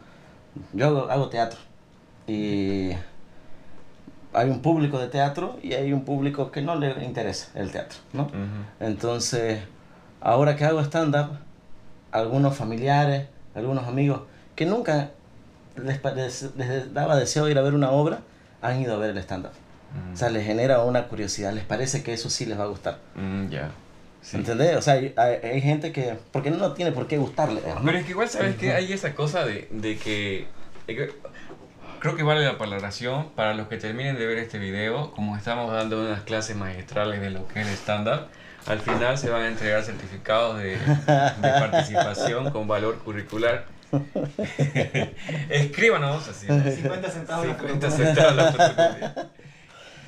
Yo 0.74 0.86
hago, 0.86 1.10
hago 1.10 1.28
teatro 1.30 1.58
y 2.26 2.90
hay 4.34 4.48
un 4.50 4.60
público 4.62 4.98
de 4.98 5.08
teatro 5.08 5.58
y 5.62 5.74
hay 5.74 5.92
un 5.92 6.04
público 6.04 6.50
que 6.50 6.62
no 6.62 6.74
le 6.76 7.04
interesa 7.04 7.48
el 7.54 7.70
teatro, 7.70 7.98
¿no? 8.12 8.22
Ujú. 8.24 8.36
Entonces, 8.80 9.60
ahora 10.20 10.56
que 10.56 10.64
hago 10.64 10.80
stand-up, 10.80 11.38
algunos 12.12 12.56
familiares, 12.56 13.26
algunos 13.54 13.86
amigos 13.86 14.22
que 14.54 14.66
nunca 14.66 15.10
les, 15.76 15.98
pare- 15.98 16.28
les 16.56 16.94
daba 16.94 17.16
deseo 17.16 17.48
ir 17.48 17.58
a 17.58 17.62
ver 17.62 17.74
una 17.74 17.90
obra, 17.90 18.20
han 18.60 18.80
ido 18.80 18.94
a 18.94 18.98
ver 18.98 19.10
el 19.10 19.18
stand-up. 19.18 19.52
Mm. 20.10 20.14
O 20.14 20.16
sea, 20.16 20.30
les 20.30 20.46
genera 20.46 20.82
una 20.82 21.08
curiosidad, 21.08 21.52
les 21.52 21.64
parece 21.64 22.02
que 22.02 22.12
eso 22.12 22.30
sí 22.30 22.46
les 22.46 22.58
va 22.58 22.64
a 22.64 22.68
gustar. 22.68 22.98
Mm, 23.14 23.48
ya. 23.48 23.70
Sí. 24.22 24.36
¿Entendés? 24.36 24.76
O 24.76 24.82
sea, 24.82 24.94
hay, 24.94 25.12
hay- 25.16 25.60
gente 25.60 25.90
que... 25.92 26.16
Porque 26.30 26.50
no 26.50 26.72
tiene 26.74 26.92
por 26.92 27.08
qué 27.08 27.18
gustarle. 27.18 27.60
¿no? 27.66 27.82
Pero 27.84 27.98
es 27.98 28.04
que 28.04 28.10
igual, 28.12 28.28
¿sabes 28.28 28.56
que 28.56 28.72
Hay 28.72 28.92
esa 28.92 29.14
cosa 29.14 29.44
de, 29.44 29.66
de 29.70 30.46
de 30.86 30.94
que- 30.96 31.12
Creo 32.02 32.16
que 32.16 32.24
vale 32.24 32.44
la 32.44 32.58
palabración 32.58 33.28
para 33.36 33.54
los 33.54 33.68
que 33.68 33.76
terminen 33.76 34.18
de 34.18 34.26
ver 34.26 34.38
este 34.38 34.58
video, 34.58 35.12
como 35.12 35.36
estamos 35.36 35.72
dando 35.72 36.00
unas 36.02 36.22
clases 36.22 36.56
magistrales 36.56 37.20
de 37.20 37.30
lo 37.30 37.46
que 37.46 37.60
es 37.60 37.68
el 37.68 37.74
stand-up, 37.74 38.26
al 38.66 38.80
final 38.80 39.16
se 39.16 39.30
van 39.30 39.42
a 39.42 39.46
entregar 39.46 39.84
certificados 39.84 40.58
de, 40.58 40.70
de 40.70 40.76
participación 41.60 42.50
con 42.50 42.66
valor 42.66 42.98
curricular. 43.04 43.66
Escríbanos 45.48 46.26
así. 46.26 46.48
¿no? 46.48 46.60
50 46.60 47.08
centavos 47.08 47.46
la 47.46 47.54
50 47.54 47.90
fotocopia. 47.90 48.14
centavos. 48.14 49.26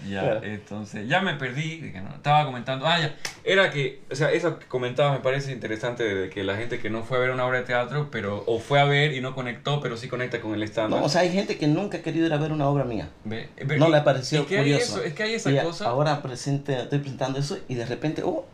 Ya, 0.09 0.41
entonces, 0.43 1.09
ya 1.09 1.21
me 1.21 1.35
perdí, 1.35 1.81
de 1.81 1.93
que 1.93 2.01
no, 2.01 2.11
estaba 2.11 2.45
comentando, 2.45 2.87
ah, 2.87 2.99
ya, 3.01 3.17
era 3.45 3.71
que, 3.71 4.03
o 4.11 4.15
sea, 4.15 4.31
eso 4.33 4.59
que 4.59 4.67
comentabas 4.67 5.13
me 5.15 5.21
parece 5.21 5.53
interesante 5.53 6.03
de 6.03 6.31
que 6.31 6.45
la 6.45 6.57
gente 6.57 6.79
que 6.79 6.91
no 6.91 7.03
fue 7.03 7.17
a 7.17 7.21
ver 7.21 7.31
una 7.31 7.47
obra 7.47 7.59
de 7.59 7.65
teatro, 7.65 8.09
pero, 8.11 8.43
o 8.47 8.59
fue 8.59 8.81
a 8.81 8.85
ver 8.85 9.13
y 9.13 9.21
no 9.21 9.35
conectó, 9.35 9.81
pero 9.81 9.97
sí 9.97 10.09
conecta 10.09 10.41
con 10.41 10.55
el 10.55 10.63
stand 10.65 10.91
No, 10.95 11.03
o 11.05 11.09
sea, 11.09 11.23
hay 11.23 11.33
gente 11.33 11.57
que 11.59 11.67
nunca 11.67 11.99
ha 11.99 12.03
querido 12.03 12.27
ir 12.27 12.33
a 12.33 12.37
ver 12.39 12.53
una 12.53 12.69
obra 12.69 12.85
mía. 12.85 13.09
Ve, 13.25 13.49
No 13.79 13.89
y- 13.89 13.91
le 13.91 13.97
ha 13.97 14.05
parecido 14.05 14.43
es 14.43 14.49
que 14.49 14.59
hay 14.59 14.63
curioso. 14.65 14.97
eso, 14.97 15.03
es 15.05 15.15
que 15.15 15.23
hay 15.23 15.35
esa 15.35 15.51
Y 15.51 15.59
cosa, 15.59 15.87
Ahora 15.89 16.23
presente, 16.23 16.79
estoy 16.81 16.99
presentando 16.99 17.39
eso 17.39 17.59
y 17.69 17.75
de 17.75 17.87
repente, 17.87 18.23
oh, 18.25 18.45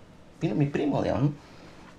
vino 0.40 0.54
mi 0.54 0.66
primo, 0.66 1.02
digamos, 1.02 1.30
¿no? 1.30 1.35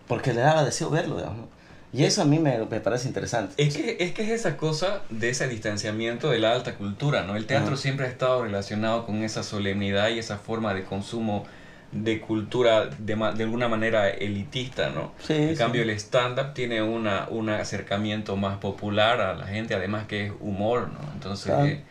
porque 0.08 0.34
le 0.34 0.42
daba 0.42 0.64
deseo 0.66 0.90
verlo, 0.90 1.18
digamos. 1.18 1.38
¿no? 1.38 1.61
Y 1.94 2.06
eso 2.06 2.22
a 2.22 2.26
mí 2.26 2.40
me, 2.40 2.58
me 2.58 2.80
parece 2.80 3.08
interesante. 3.08 3.54
Es 3.62 3.76
que, 3.76 3.98
es 4.00 4.14
que 4.14 4.24
es 4.24 4.30
esa 4.30 4.56
cosa 4.56 5.02
de 5.10 5.30
ese 5.30 5.48
distanciamiento 5.50 6.30
de 6.30 6.40
la 6.40 6.54
alta 6.54 6.76
cultura, 6.76 7.24
¿no? 7.24 7.36
El 7.36 7.46
teatro 7.46 7.76
siempre 7.76 8.06
ha 8.06 8.10
estado 8.10 8.44
relacionado 8.44 9.06
con 9.06 9.24
esa 9.24 9.44
solemnidad 9.44 10.10
y 10.10 10.20
esa 10.20 10.38
forma 10.38 10.74
de 10.74 10.84
consumo 10.84 11.46
de 11.92 12.22
cultura 12.22 12.86
de, 12.86 13.16
ma- 13.18 13.34
de 13.34 13.44
alguna 13.44 13.68
manera 13.68 14.10
elitista, 14.10 14.90
¿no? 14.92 15.12
Sí, 15.20 15.34
En 15.34 15.50
sí. 15.50 15.56
cambio, 15.56 15.82
el 15.82 15.90
stand-up 15.90 16.54
tiene 16.54 16.82
una, 16.82 17.28
un 17.30 17.50
acercamiento 17.50 18.38
más 18.38 18.60
popular 18.60 19.20
a 19.20 19.34
la 19.36 19.46
gente, 19.48 19.76
además 19.76 20.08
que 20.08 20.28
es 20.28 20.32
humor, 20.40 20.90
¿no? 20.94 21.00
Entonces 21.14 21.48
Claro. 21.48 21.66
eh, 21.66 21.84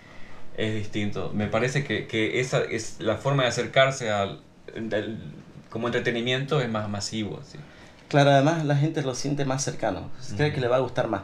es 0.56 0.74
distinto. 0.74 1.30
Me 1.34 1.46
parece 1.48 1.84
que, 1.84 2.06
que 2.06 2.40
esa 2.40 2.62
es 2.62 2.96
la 3.00 3.18
forma 3.18 3.42
de 3.42 3.50
acercarse 3.50 4.10
al, 4.10 4.40
del- 4.74 5.18
como 5.68 5.88
entretenimiento 5.88 6.62
es 6.62 6.70
más 6.70 6.88
masivo, 6.88 7.42
¿sí? 7.44 7.58
Claro, 8.10 8.30
además 8.30 8.64
la 8.64 8.76
gente 8.76 9.02
lo 9.02 9.14
siente 9.14 9.44
más 9.44 9.62
cercano. 9.62 10.10
Cree 10.36 10.48
Ujú. 10.48 10.54
que 10.56 10.60
le 10.60 10.68
va 10.68 10.76
a 10.76 10.80
gustar 10.80 11.06
más. 11.06 11.22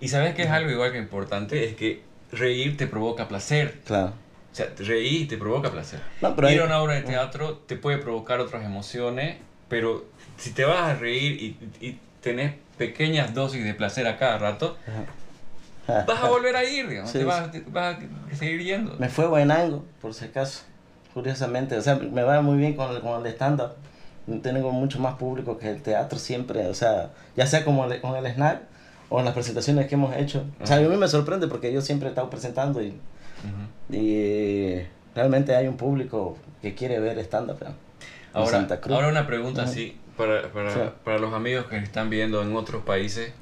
Y 0.00 0.08
sabes 0.08 0.34
que 0.34 0.42
es 0.42 0.50
algo 0.50 0.70
igual 0.70 0.90
que 0.92 0.98
importante, 0.98 1.64
es 1.64 1.76
que 1.76 2.02
reír 2.32 2.76
te 2.76 2.86
provoca 2.88 3.28
placer. 3.28 3.80
Claro. 3.86 4.08
O 4.52 4.56
sea, 4.56 4.66
reír 4.78 5.22
y 5.22 5.26
te 5.26 5.38
provoca 5.38 5.70
placer. 5.70 6.00
No, 6.20 6.34
pero 6.34 6.50
Ir 6.50 6.60
a 6.60 6.64
una 6.64 6.80
obra 6.80 6.94
de 6.94 7.02
teatro 7.02 7.58
te 7.58 7.76
puede 7.76 7.98
provocar 7.98 8.40
otras 8.40 8.64
emociones, 8.64 9.36
pero 9.68 10.04
si 10.36 10.50
te 10.50 10.64
vas 10.64 10.80
a 10.82 10.94
reír 10.94 11.40
y, 11.40 11.86
y 11.86 11.98
tenés 12.20 12.54
pequeñas 12.76 13.32
dosis 13.32 13.64
de 13.64 13.72
placer 13.74 14.06
a 14.08 14.18
cada 14.18 14.38
rato, 14.38 14.76
Ajá. 15.86 16.04
vas 16.08 16.22
a 16.24 16.28
volver 16.28 16.56
a 16.56 16.64
ir, 16.64 16.88
digamos, 16.88 17.10
Sí, 17.12 17.18
te 17.18 17.24
vas, 17.24 17.52
te 17.52 17.60
vas 17.68 17.96
a 18.32 18.36
seguir 18.36 18.62
yendo. 18.64 18.96
Me 18.98 19.08
fue 19.08 19.28
buenango, 19.28 19.84
por 20.02 20.12
si 20.12 20.24
acaso. 20.24 20.62
Curiosamente, 21.14 21.76
o 21.76 21.80
sea, 21.82 21.94
me 21.94 22.22
va 22.24 22.40
muy 22.40 22.58
bien 22.58 22.74
con 22.74 22.90
el, 22.94 23.00
con 23.00 23.24
el 23.24 23.32
stand-up. 23.32 23.74
Tengo 24.42 24.72
mucho 24.72 24.98
más 25.00 25.14
público 25.16 25.58
que 25.58 25.68
el 25.70 25.82
teatro 25.82 26.18
siempre, 26.18 26.66
o 26.68 26.74
sea, 26.74 27.10
ya 27.36 27.46
sea 27.46 27.64
como 27.64 27.86
con 28.00 28.16
el 28.16 28.26
snack 28.26 28.62
o 29.10 29.18
en 29.18 29.26
las 29.26 29.34
presentaciones 29.34 29.86
que 29.86 29.96
hemos 29.96 30.16
hecho. 30.16 30.44
O 30.62 30.66
sea, 30.66 30.78
a 30.78 30.80
mí 30.80 30.96
me 30.96 31.08
sorprende 31.08 31.46
porque 31.46 31.70
yo 31.72 31.82
siempre 31.82 32.08
he 32.08 32.10
estado 32.10 32.30
presentando 32.30 32.80
y, 32.82 32.88
Ujú. 32.88 33.94
y 33.96 34.80
realmente 35.14 35.54
hay 35.54 35.68
un 35.68 35.76
público 35.76 36.38
que 36.62 36.74
quiere 36.74 36.98
ver 37.00 37.18
stand-up 37.18 37.58
Ahora, 38.32 38.50
Santa 38.50 38.80
Cruz. 38.80 38.94
ahora 38.96 39.08
una 39.08 39.26
pregunta 39.26 39.62
Ujú. 39.62 39.70
así, 39.70 39.96
para, 40.16 40.50
para, 40.50 40.70
Sí. 40.72 40.80
para 41.04 41.18
los 41.18 41.32
amigos 41.34 41.66
que 41.66 41.76
están 41.76 42.08
viendo 42.10 42.42
en 42.42 42.56
otros 42.56 42.82
países, 42.82 43.32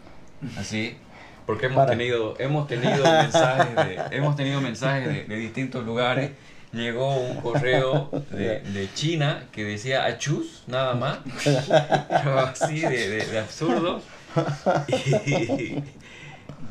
así, 0.59 0.97
porque 1.47 1.67
hemos 1.67 1.77
Para. 1.77 1.93
tenido, 1.93 2.35
hemos 2.41 2.67
tenido 2.67 3.05
mensajes 3.23 3.77
de, 3.77 4.17
hemos 4.17 4.35
tenido 4.37 4.61
mensajes 4.61 5.07
de, 5.09 5.25
de 5.25 5.37
distintos 5.37 5.85
lugares. 5.87 6.33
Llegó 6.73 7.17
un 7.17 7.37
correo 7.41 8.09
de, 8.31 8.61
de 8.61 8.89
China 8.95 9.45
que 9.53 9.63
decía 9.65 10.05
achus, 10.07 10.65
nada 10.67 10.95
más, 10.95 11.19
pero 11.45 12.39
así 12.39 12.81
de, 12.81 13.09
de, 13.11 13.27
de 13.27 13.39
absurdo. 13.39 14.01
Y, 14.89 15.83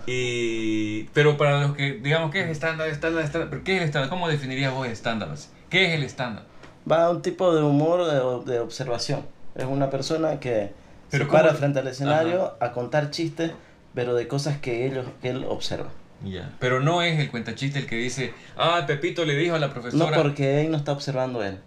y- 0.07 1.03
pero 1.13 1.37
para 1.37 1.61
los 1.61 1.75
que, 1.75 1.93
digamos, 1.93 2.31
¿qué 2.31 2.41
es 2.41 2.49
estándar, 2.49 2.87
estándar, 2.89 3.23
estándar? 3.23 3.49
¿Pero 3.51 3.63
¿Qué 3.63 3.75
es 3.75 3.81
el 3.81 3.85
estándar? 3.87 4.09
¿Cómo 4.09 4.27
definirías 4.27 4.73
vos 4.73 4.87
estándar? 4.87 5.29
¿Qué 5.69 5.85
es 5.85 5.93
el 5.93 6.03
estándar? 6.03 6.45
Va 6.91 7.05
a 7.05 7.09
un 7.11 7.21
tipo 7.21 7.53
de 7.55 7.61
humor 7.61 8.05
de, 8.45 8.51
de 8.51 8.59
observación. 8.59 9.21
Es 9.55 9.65
una 9.65 9.89
persona 9.91 10.39
que 10.39 10.71
Pero 11.11 11.25
se 11.25 11.27
¿cómo- 11.29 11.43
para 11.43 11.53
frente 11.53 11.79
al 11.79 11.87
escenario 11.87 12.55
a 12.59 12.71
contar 12.71 13.11
chistes, 13.11 13.51
pero 13.93 14.15
de 14.15 14.27
cosas 14.27 14.57
que, 14.57 14.87
ellos, 14.87 15.05
que 15.21 15.29
él 15.29 15.45
observa. 15.47 15.89
Ya. 16.23 16.53
Pero 16.59 16.79
no 16.79 17.01
es 17.01 17.19
el 17.19 17.29
cuentachiste 17.31 17.79
el 17.79 17.87
que 17.87 17.95
dice, 17.95 18.33
ah, 18.57 18.83
Pepito 18.85 19.25
le 19.25 19.35
dijo 19.35 19.55
a 19.55 19.59
la 19.59 19.67
No 19.67 19.73
profesora. 19.73 20.17
porque 20.21 20.61
él 20.61 20.71
no 20.71 20.77
está 20.77 20.91
observando 20.91 21.43
él. 21.43 21.59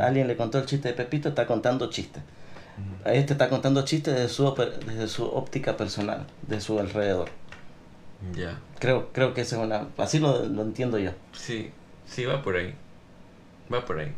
Alguien 0.00 0.28
le 0.28 0.36
contó 0.36 0.58
el 0.58 0.66
chiste 0.66 0.88
de 0.88 0.94
Pepito, 0.94 1.30
está 1.30 1.46
contando 1.46 1.90
chistes. 1.90 2.22
Ujú. 2.76 3.10
Este 3.10 3.32
está 3.34 3.48
contando 3.48 3.84
chistes 3.84 4.14
desde 4.14 4.28
su, 4.28 4.44
oper- 4.46 4.78
desde 4.84 5.08
su 5.08 5.24
óptica 5.24 5.76
personal, 5.76 6.26
de 6.46 6.60
su 6.60 6.78
alrededor. 6.78 7.28
Ya. 8.34 8.58
Creo, 8.78 9.10
creo 9.12 9.34
que 9.34 9.42
eso 9.42 9.56
es 9.56 9.62
una... 9.62 9.88
Así 9.98 10.18
lo, 10.18 10.44
lo 10.46 10.62
entiendo 10.62 10.98
yo. 10.98 11.10
Sí, 11.32 11.70
sí, 12.06 12.24
va 12.24 12.42
por 12.42 12.56
ahí. 12.56 12.74
Va 13.72 13.84
por 13.84 13.98
ahí. 13.98 14.12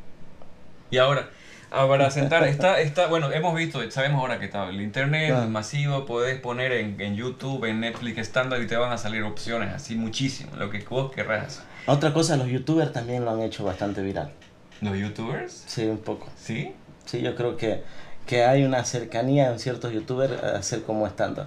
Y 0.91 0.99
ahora, 0.99 1.29
ah, 1.71 1.87
para 1.89 2.11
sentar, 2.11 2.45
está, 2.45 2.81
está, 2.81 3.07
bueno, 3.09 3.31
hemos 3.33 3.55
visto, 3.55 3.89
sabemos 3.91 4.21
ahora 4.21 4.39
que 4.39 4.47
está 4.47 4.69
el 4.69 4.81
internet 4.81 5.33
Ah. 5.37 5.47
masivo, 5.47 6.05
podés 6.07 6.39
poner 6.41 6.73
en, 6.73 7.01
en 7.01 7.17
YouTube, 7.17 7.65
en 7.65 7.81
Netflix 7.81 8.19
estándar 8.19 8.61
y 8.63 8.67
te 8.67 8.77
van 8.77 8.93
a 8.93 8.99
salir 8.99 9.23
opciones 9.23 9.73
así 9.75 9.95
muchísimo, 9.97 10.55
lo 10.57 10.71
que 10.71 10.79
vos 10.89 11.13
querrás. 11.13 11.63
Otra 11.87 12.13
cosa, 12.13 12.37
los 12.37 12.49
youtubers 12.49 12.93
también 12.93 13.25
lo 13.25 13.31
han 13.31 13.41
hecho 13.43 13.65
bastante 13.65 14.03
viral. 14.03 14.33
¿Los 14.81 14.97
youtubers? 14.99 15.65
Sí, 15.67 15.85
un 15.87 15.99
poco. 15.99 16.29
¿Sí? 16.37 16.75
Sí, 17.05 17.23
yo 17.23 17.35
creo 17.37 17.57
que, 17.57 17.83
que 18.27 18.45
hay 18.45 18.65
una 18.65 18.85
cercanía 18.85 19.51
en 19.51 19.59
ciertos 19.59 19.93
youtubers 19.93 20.43
a 20.43 20.57
hacer 20.59 20.83
como 20.83 21.07
estándar. 21.07 21.47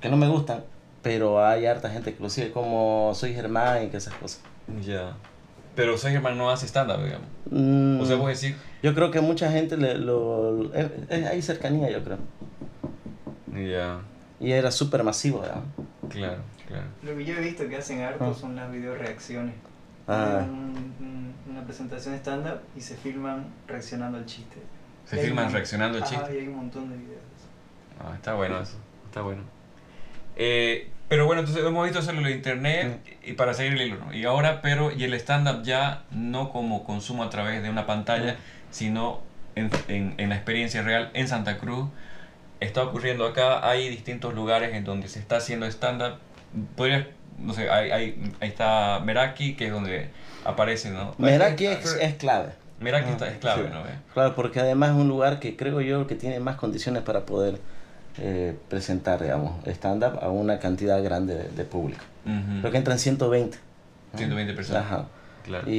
Que 0.00 0.08
no 0.08 0.16
me 0.16 0.28
gustan, 0.28 0.64
pero 1.02 1.44
hay 1.44 1.66
harta 1.66 1.90
gente 1.90 2.14
que 2.14 2.22
lo 2.22 2.30
sigue 2.30 2.52
como 2.52 3.12
Soy 3.14 3.34
Germán 3.34 3.84
y 3.84 3.88
que 3.88 3.96
esas 3.98 4.14
cosas. 4.14 4.40
Ya. 4.82 5.14
Pero 5.80 5.96
soy 5.96 6.14
hermano 6.14 6.36
no 6.36 6.50
hace 6.50 6.66
estándar, 6.66 7.02
digamos. 7.02 7.26
Mm, 7.50 8.00
O 8.00 8.04
sea, 8.04 8.16
vos 8.16 8.28
decís, 8.40 8.56
Yo 8.82 8.94
creo 8.94 9.10
que 9.10 9.20
mucha 9.20 9.50
gente 9.50 9.76
le, 9.76 9.96
lo... 9.98 10.74
eh, 10.74 11.06
eh, 11.08 11.26
hay 11.30 11.40
cercanía, 11.42 11.90
yo 11.90 12.02
creo. 12.04 12.18
ya, 13.54 14.00
Y 14.38 14.52
era 14.52 14.70
súper 14.70 15.02
masivo, 15.02 15.40
¿verdad? 15.40 15.62
claro, 16.08 16.42
claro. 16.66 16.84
Lo 17.02 17.16
que 17.16 17.24
yo 17.24 17.34
he 17.36 17.40
visto 17.40 17.68
que 17.68 17.76
hacen 17.76 18.00
harto 18.02 18.24
Ah. 18.24 18.34
son 18.38 18.56
las 18.56 18.70
video 18.70 18.94
reacciones. 18.94 19.54
Ah. 20.08 20.44
una 21.48 21.64
presentación 21.64 22.14
estándar 22.14 22.62
y 22.76 22.80
se 22.80 22.96
filman 22.96 23.46
reaccionando 23.68 24.18
al 24.18 24.26
chiste. 24.26 24.56
Se 25.04 25.20
Y 25.20 25.26
filman 25.26 25.46
un- 25.46 25.52
reaccionando 25.52 25.98
al 25.98 26.04
chiste. 26.04 26.34
y 26.34 26.38
hay 26.40 26.48
un 26.48 26.56
montón 26.56 26.90
de 26.90 26.96
videos. 26.96 27.20
Ah, 28.00 28.12
está 28.14 28.34
bueno 28.34 28.60
eso, 28.60 28.76
está 29.06 29.22
bueno. 29.22 29.42
Eh, 30.36 30.90
pero 31.10 31.26
bueno, 31.26 31.40
entonces 31.40 31.62
hemos 31.62 31.84
visto 31.84 32.00
solo 32.00 32.20
el 32.20 32.30
internet 32.30 33.00
y 33.22 33.34
para 33.34 33.52
seguir 33.52 33.74
el 33.74 33.82
hilo. 33.82 33.98
Y 34.14 34.24
ahora, 34.24 34.62
pero, 34.62 34.90
y 34.90 35.04
el 35.04 35.12
stand-up 35.14 35.62
ya 35.64 36.04
no 36.12 36.50
como 36.50 36.84
consumo 36.84 37.22
a 37.24 37.28
través 37.30 37.62
de 37.62 37.68
una 37.68 37.84
pantalla, 37.84 38.36
sino 38.70 39.20
en, 39.56 39.70
en, 39.88 40.14
en 40.16 40.28
la 40.30 40.36
experiencia 40.36 40.80
real 40.82 41.10
en 41.12 41.28
Santa 41.28 41.58
Cruz. 41.58 41.88
Está 42.60 42.82
ocurriendo 42.84 43.26
acá, 43.26 43.68
hay 43.68 43.88
distintos 43.88 44.34
lugares 44.34 44.72
en 44.74 44.84
donde 44.84 45.08
se 45.08 45.18
está 45.18 45.36
haciendo 45.36 45.66
stand-up. 45.66 46.14
Podrías, 46.76 47.06
no 47.38 47.52
sé, 47.54 47.68
hay, 47.70 47.90
hay- 47.90 48.32
ahí 48.40 48.48
está 48.48 49.00
Meraki, 49.04 49.54
que 49.56 49.66
es 49.66 49.72
donde 49.72 50.10
aparece, 50.44 50.90
¿no? 50.90 51.14
Meraki 51.18 51.66
es, 51.66 51.96
es 52.00 52.14
clave. 52.14 52.50
Meraki 52.78 53.10
está- 53.10 53.28
es 53.28 53.38
clave, 53.38 53.64
Sí. 53.64 53.70
¿no? 53.72 53.82
Claro, 54.14 54.34
porque 54.34 54.60
además 54.60 54.90
es 54.90 54.96
un 54.96 55.08
lugar 55.08 55.38
que 55.40 55.56
creo 55.56 55.80
yo 55.80 56.06
que 56.06 56.14
tiene 56.14 56.38
más 56.40 56.56
condiciones 56.56 57.02
para 57.02 57.20
poder 57.26 57.58
eh, 58.18 58.56
presentar, 58.68 59.22
digamos, 59.22 59.52
stand-up 59.66 60.18
a 60.22 60.28
una 60.30 60.58
cantidad 60.58 61.02
grande 61.02 61.34
de, 61.34 61.48
de 61.50 61.64
público. 61.64 62.02
Ujú. 62.26 62.60
Creo 62.60 62.72
que 62.72 62.78
entran 62.78 62.98
120. 62.98 63.58
¿no? 64.12 64.18
120 64.18 64.54
personas. 64.54 64.82
Ajá. 64.84 65.06
Claro. 65.42 65.70
Y, 65.70 65.74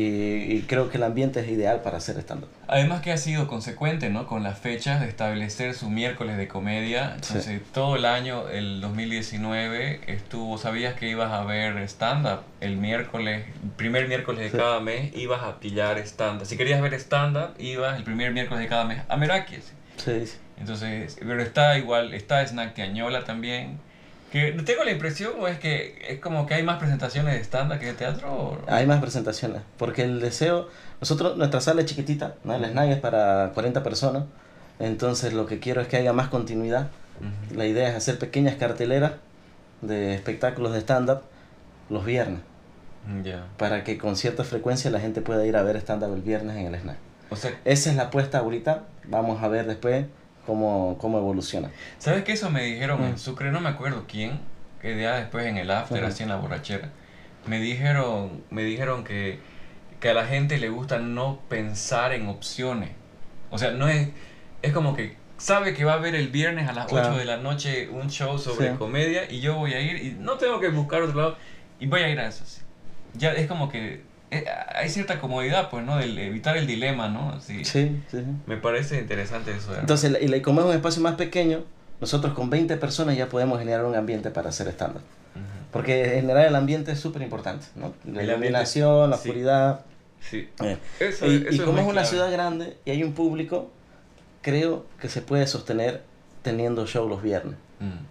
y 0.53 0.65
creo 0.67 0.89
que 0.89 0.97
el 0.97 1.03
ambiente 1.03 1.39
es 1.39 1.47
ideal 1.47 1.81
para 1.81 1.97
hacer 1.97 2.17
stand-up. 2.17 2.49
Además 2.67 3.01
que 3.01 3.11
ha 3.11 3.17
sido 3.17 3.47
consecuente, 3.47 4.09
¿no? 4.09 4.25
Con 4.25 4.41
las 4.41 4.57
fechas 4.57 5.01
de 5.01 5.07
establecer 5.07 5.75
su 5.75 5.89
miércoles 5.91 6.35
de 6.37 6.47
comedia. 6.47 7.11
Entonces, 7.13 7.45
Sí. 7.45 7.61
todo 7.71 7.95
el 7.95 8.05
año, 8.05 8.49
el 8.49 8.81
2019, 8.81 10.01
estuvo, 10.07 10.57
sabías 10.57 10.95
que 10.95 11.07
ibas 11.09 11.31
a 11.31 11.43
ver 11.43 11.77
stand-up 11.87 12.39
el 12.59 12.75
miércoles, 12.77 13.45
el 13.63 13.69
primer 13.71 14.07
miércoles 14.07 14.41
de 14.41 14.49
Sí. 14.51 14.57
cada 14.57 14.79
mes, 14.79 15.15
ibas 15.15 15.43
a 15.43 15.59
pillar 15.59 15.97
stand-up. 15.99 16.45
Si 16.47 16.57
querías 16.57 16.81
ver 16.81 16.93
stand-up, 16.95 17.51
ibas 17.59 17.97
el 17.97 18.03
primer 18.03 18.31
miércoles 18.33 18.61
de 18.63 18.67
cada 18.67 18.85
mes 18.85 19.03
a 19.07 19.15
Meraki. 19.15 19.57
Sí, 19.97 20.25
sí. 20.25 20.37
Entonces, 20.61 21.17
pero 21.19 21.41
está 21.41 21.77
igual, 21.77 22.13
está 22.13 22.45
Snack 22.45 22.73
Tiañola 22.75 23.23
también. 23.25 23.79
Que 24.31 24.53
tengo 24.65 24.85
la 24.85 24.91
impresión, 24.91 25.33
o 25.39 25.47
es 25.47 25.59
que 25.59 26.05
es 26.07 26.19
como 26.19 26.45
que 26.45 26.53
hay 26.53 26.63
más 26.63 26.77
presentaciones 26.79 27.33
de 27.33 27.41
stand-up 27.43 27.79
que 27.79 27.87
de 27.87 27.93
teatro. 27.93 28.31
o- 28.31 28.57
Hay 28.67 28.85
más 28.87 29.01
presentaciones. 29.01 29.61
Porque 29.77 30.03
el 30.03 30.21
deseo, 30.21 30.69
nosotros, 31.01 31.35
nuestra 31.35 31.59
sala 31.59 31.81
es 31.81 31.87
chiquitita, 31.87 32.35
¿no? 32.45 32.55
el 32.55 32.63
snack 32.63 32.89
es 32.91 32.97
para 32.99 33.51
40 33.53 33.83
personas. 33.83 34.23
Entonces 34.79 35.33
lo 35.33 35.45
que 35.47 35.59
quiero 35.59 35.81
es 35.81 35.87
que 35.89 35.97
haya 35.97 36.13
más 36.13 36.29
continuidad. 36.29 36.87
Ujú. 37.19 37.57
La 37.57 37.65
idea 37.65 37.89
es 37.89 37.95
hacer 37.95 38.17
pequeñas 38.19 38.55
carteleras 38.55 39.13
de 39.81 40.13
espectáculos 40.15 40.71
de 40.73 40.79
stand-up 40.79 41.21
los 41.89 42.05
viernes. 42.05 42.39
Ya. 43.23 43.47
Para 43.57 43.83
que 43.83 43.97
con 43.97 44.15
cierta 44.15 44.43
frecuencia 44.43 44.89
la 44.91 44.99
gente 44.99 45.21
pueda 45.21 45.45
ir 45.45 45.57
a 45.57 45.63
ver 45.63 45.75
stand-up 45.77 46.13
el 46.13 46.21
viernes 46.21 46.55
en 46.55 46.67
el 46.67 46.75
snack. 46.79 46.97
O 47.31 47.35
sea, 47.35 47.51
Esa 47.65 47.89
es 47.89 47.95
la 47.97 48.03
apuesta 48.03 48.37
ahorita. 48.39 48.83
Vamos 49.05 49.43
a 49.43 49.47
ver 49.49 49.65
después 49.65 50.05
cómo, 50.45 50.97
cómo 50.99 51.17
evoluciona. 51.17 51.69
¿Sabes 51.97 52.23
que 52.23 52.33
eso 52.33 52.49
me 52.49 52.63
dijeron 52.63 53.03
en 53.03 53.13
Mm. 53.13 53.17
Sucre? 53.17 53.51
No 53.51 53.59
me 53.61 53.69
acuerdo 53.69 54.05
quién, 54.07 54.39
que 54.81 54.99
ya 54.99 55.15
después 55.17 55.45
en 55.45 55.57
el 55.57 55.69
after, 55.71 55.99
Ujú. 55.99 56.07
así 56.07 56.23
en 56.23 56.29
la 56.29 56.35
borrachera. 56.37 56.89
Me 57.45 57.59
dijeron, 57.59 58.43
me 58.49 58.63
dijeron 58.63 59.03
que, 59.03 59.39
que 59.99 60.09
a 60.09 60.13
la 60.13 60.25
gente 60.25 60.57
le 60.57 60.69
gusta 60.69 60.99
no 60.99 61.39
pensar 61.49 62.13
en 62.13 62.27
opciones. 62.27 62.89
O 63.49 63.57
sea, 63.57 63.71
no 63.71 63.87
es, 63.87 64.09
es 64.61 64.73
como 64.73 64.95
que 64.95 65.17
sabe 65.37 65.73
que 65.73 65.83
va 65.85 65.93
a 65.93 65.95
haber 65.95 66.15
el 66.15 66.29
viernes 66.29 66.69
a 66.69 66.73
las 66.73 66.85
Claro. 66.85 67.09
8 67.09 67.17
de 67.19 67.25
la 67.25 67.37
noche 67.37 67.89
un 67.89 68.09
show 68.09 68.37
sobre 68.37 68.71
Sí. 68.71 68.77
comedia 68.77 69.29
y 69.31 69.39
yo 69.41 69.55
voy 69.55 69.73
a 69.73 69.79
ir 69.81 69.97
y 70.03 70.15
no 70.19 70.33
tengo 70.37 70.59
que 70.59 70.69
buscar 70.69 71.01
otro 71.01 71.17
lado 71.17 71.37
y 71.79 71.87
voy 71.87 72.01
a 72.01 72.09
ir 72.09 72.19
a 72.19 72.27
eso. 72.27 72.45
sí. 72.45 72.61
Ya 73.13 73.33
es 73.33 73.47
como 73.47 73.67
que 73.69 74.03
eh, 74.31 74.45
hay 74.75 74.89
cierta 74.89 75.19
comodidad, 75.19 75.69
pues, 75.69 75.85
¿no? 75.85 75.97
Del 75.97 76.17
evitar 76.17 76.57
el 76.57 76.65
dilema, 76.67 77.09
¿no? 77.09 77.39
Sí. 77.41 77.63
Sí, 77.65 78.01
sí. 78.09 78.17
sí. 78.19 78.23
Me 78.47 78.57
parece 78.57 78.99
interesante 78.99 79.51
eso. 79.55 79.73
de- 79.73 79.79
Entonces, 79.81 80.11
la- 80.11 80.19
y 80.19 80.27
la- 80.27 80.37
y 80.37 80.41
como 80.41 80.61
es 80.61 80.67
un 80.67 80.73
espacio 80.73 81.01
más 81.01 81.15
pequeño, 81.15 81.63
nosotros 81.99 82.33
con 82.33 82.49
20 82.49 82.77
personas 82.77 83.15
ya 83.17 83.27
podemos 83.27 83.59
generar 83.59 83.85
un 83.85 83.95
ambiente 83.95 84.31
para 84.31 84.49
hacer 84.49 84.67
stand-up. 84.69 85.01
Ujú. 85.35 85.43
Porque 85.71 86.05
generar 86.15 86.45
el 86.47 86.55
ambiente 86.55 86.91
es 86.93 86.99
súper 86.99 87.21
importante, 87.21 87.67
¿no? 87.75 87.93
La 88.05 88.21
El 88.23 88.29
iluminación, 88.29 89.09
la 89.09 89.17
sí. 89.17 89.29
oscuridad. 89.29 89.81
Sí. 90.21 90.49
eh. 90.63 90.77
Eso- 90.99 91.25
y 91.27 91.45
eso 91.47 91.49
y 91.51 91.59
como 91.65 91.79
es 91.79 91.83
una 91.83 91.91
clave. 91.93 92.07
ciudad 92.07 92.31
grande 92.31 92.77
y 92.85 92.91
hay 92.91 93.03
un 93.03 93.13
público, 93.13 93.71
creo 94.41 94.85
que 94.99 95.09
se 95.09 95.21
puede 95.21 95.45
sostener 95.47 96.03
teniendo 96.41 96.85
show 96.87 97.07
los 97.07 97.21
viernes. 97.21 97.55
Mm. 97.79 98.10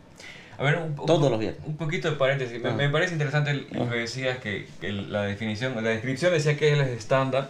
A 0.60 0.64
ver, 0.64 0.76
un, 0.76 0.94
un- 0.98 1.06
Todos 1.06 1.30
los 1.30 1.40
viernes. 1.40 1.60
Un 1.64 1.76
poquito 1.78 2.10
de 2.10 2.16
paréntesis. 2.16 2.60
Me, 2.62 2.68
Ajá. 2.68 2.76
me 2.76 2.88
parece 2.90 3.14
interesante 3.14 3.50
el- 3.50 3.66
lo 3.72 3.88
que 3.88 3.96
decías, 3.96 4.38
que, 4.38 4.66
que 4.80 4.92
la 4.92 5.22
definición, 5.22 5.74
la 5.76 5.88
descripción 5.90 6.32
decía 6.32 6.56
que 6.58 6.72
es 6.74 6.78
el 6.78 6.88
stand-up, 6.98 7.46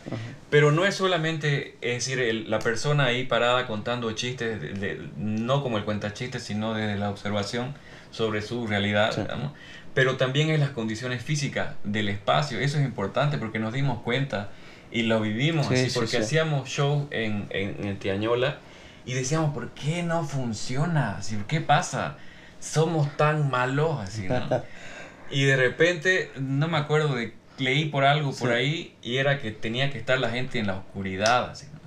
pero 0.49 0.71
no 0.71 0.87
es 0.87 0.95
solamente, 0.95 1.75
es 1.81 1.95
decir, 2.07 2.21
el- 2.21 2.49
la 2.49 2.61
persona 2.61 3.07
ahí 3.07 3.25
parada 3.25 3.67
contando 3.67 4.13
chistes, 4.13 4.61
de- 4.61 4.75
de- 4.75 5.09
no 5.17 5.63
como 5.63 5.77
el 5.79 5.85
cuenta 5.85 6.15
chistes, 6.15 6.45
sino 6.45 6.73
desde 6.73 6.97
la 6.99 7.11
observación 7.11 7.75
sobre 8.13 8.43
su 8.43 8.67
realidad, 8.69 9.11
Sí. 9.13 9.23
¿no? 9.29 9.53
pero 9.93 10.17
también 10.17 10.51
es 10.51 10.61
las 10.61 10.71
condiciones 10.71 11.21
físicas 11.21 11.75
del 11.83 12.09
espacio. 12.09 12.61
Eso 12.61 12.79
es 12.79 12.85
importante 12.85 13.39
porque 13.39 13.59
nos 13.59 13.73
dimos 13.73 14.03
cuenta 14.03 14.51
y 14.93 15.03
lo 15.03 15.21
vivimos 15.21 15.67
Sí, 15.67 15.75
así, 15.75 15.91
sí, 15.91 15.99
porque 15.99 16.19
hacíamos 16.19 16.69
show 16.69 17.09
en, 17.11 17.47
en, 17.51 17.85
en 17.85 17.99
Tiañola 17.99 18.59
y 19.05 19.15
decíamos, 19.15 19.53
¿por 19.53 19.71
qué 19.71 20.05
no 20.05 20.23
funciona? 20.25 21.19
¿Qué 21.49 21.61
pasa? 21.61 22.17
Somos 22.61 23.17
tan 23.17 23.51
malos 23.51 23.99
así, 24.01 24.29
¿no? 24.29 24.41
Y 25.33 25.45
de 25.45 25.57
repente, 25.57 26.31
no 26.41 26.67
me 26.67 26.77
acuerdo 26.77 27.15
de, 27.15 27.33
leí 27.59 27.85
por 27.85 28.05
algo 28.05 28.31
por 28.33 28.49
Sí. 28.49 28.55
ahí 28.55 28.97
y 29.01 29.19
era 29.19 29.39
que 29.39 29.53
tenía 29.53 29.91
que 29.91 29.99
estar 29.99 30.19
la 30.19 30.31
gente 30.31 30.59
en 30.59 30.67
la 30.67 30.75
oscuridad, 30.75 31.51
así, 31.51 31.67
¿no? 31.73 31.79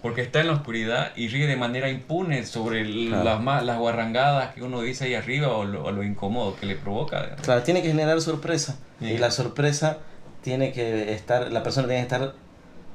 Porque 0.00 0.22
está 0.22 0.40
en 0.40 0.46
la 0.46 0.54
oscuridad 0.54 1.12
y 1.14 1.28
ríe 1.28 1.46
de 1.46 1.56
manera 1.56 1.90
impune 1.90 2.46
sobre 2.46 2.82
Claro. 3.08 3.38
las, 3.44 3.64
las 3.64 3.78
guarrangadas 3.78 4.54
que 4.54 4.62
uno 4.62 4.80
dice 4.80 5.04
ahí 5.04 5.14
arriba 5.14 5.48
o 5.48 5.64
lo, 5.66 5.84
o 5.84 5.92
lo 5.92 6.02
incómodo 6.02 6.56
que 6.56 6.64
le 6.64 6.74
provoca. 6.76 7.36
Claro, 7.42 7.62
tiene 7.64 7.82
que 7.82 7.88
generar 7.88 8.18
sorpresa. 8.22 8.76
Sí. 8.98 9.08
Y 9.08 9.18
la 9.18 9.30
sorpresa 9.30 9.98
tiene 10.42 10.72
que 10.72 11.12
estar, 11.12 11.52
la 11.52 11.62
persona 11.62 11.86
tiene 11.86 12.00
que 12.06 12.14
estar 12.14 12.32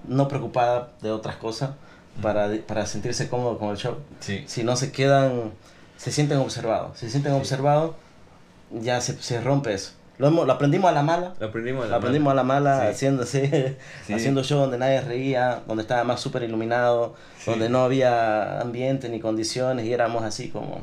no 0.08 0.28
preocupada 0.28 0.94
de 1.04 1.12
otras 1.12 1.36
cosas 1.36 1.72
para, 2.24 2.50
para 2.68 2.88
sentirse 2.88 3.30
cómodo 3.30 3.60
con 3.60 3.70
el 3.70 3.78
show. 3.78 4.00
Sí. 4.20 4.44
Si 4.48 4.64
no 4.64 4.76
se 4.76 4.92
quedan, 4.92 5.52
se 5.98 6.12
sienten 6.12 6.38
observados. 6.40 6.98
Se 6.98 7.10
sienten 7.10 7.34
Sí. 7.34 7.38
observados, 7.40 7.92
ya 8.72 9.02
se, 9.02 9.22
se 9.22 9.42
rompe 9.42 9.74
eso. 9.74 9.92
Lo, 10.18 10.28
hemos- 10.28 10.48
lo 10.48 10.54
aprendimos 10.54 10.90
a 10.90 10.94
la 10.94 11.04
mala. 11.04 11.34
Lo 11.40 11.48
aprendimos 11.48 11.84
a 11.84 11.86
Lo 11.88 11.92
la 11.92 11.98
aprendimos 11.98 12.32
a 12.32 12.36
la 12.36 12.44
mala 12.44 12.82
Sí. 12.82 12.88
haciendo, 12.88 13.24
así, 13.24 13.52
Sí. 14.08 14.14
haciendo 14.14 14.44
show 14.44 14.60
donde 14.60 14.78
nadie 14.78 15.02
reía, 15.02 15.62
donde 15.68 15.82
estaba 15.84 16.04
más 16.06 16.22
súper 16.22 16.44
iluminado, 16.44 17.16
Sí. 17.40 17.52
donde 17.52 17.68
no 17.70 17.84
había 17.84 18.62
ambiente 18.62 19.10
ni 19.10 19.20
condiciones 19.20 19.86
y 19.86 19.92
éramos 19.94 20.24
así 20.24 20.50
como... 20.50 20.82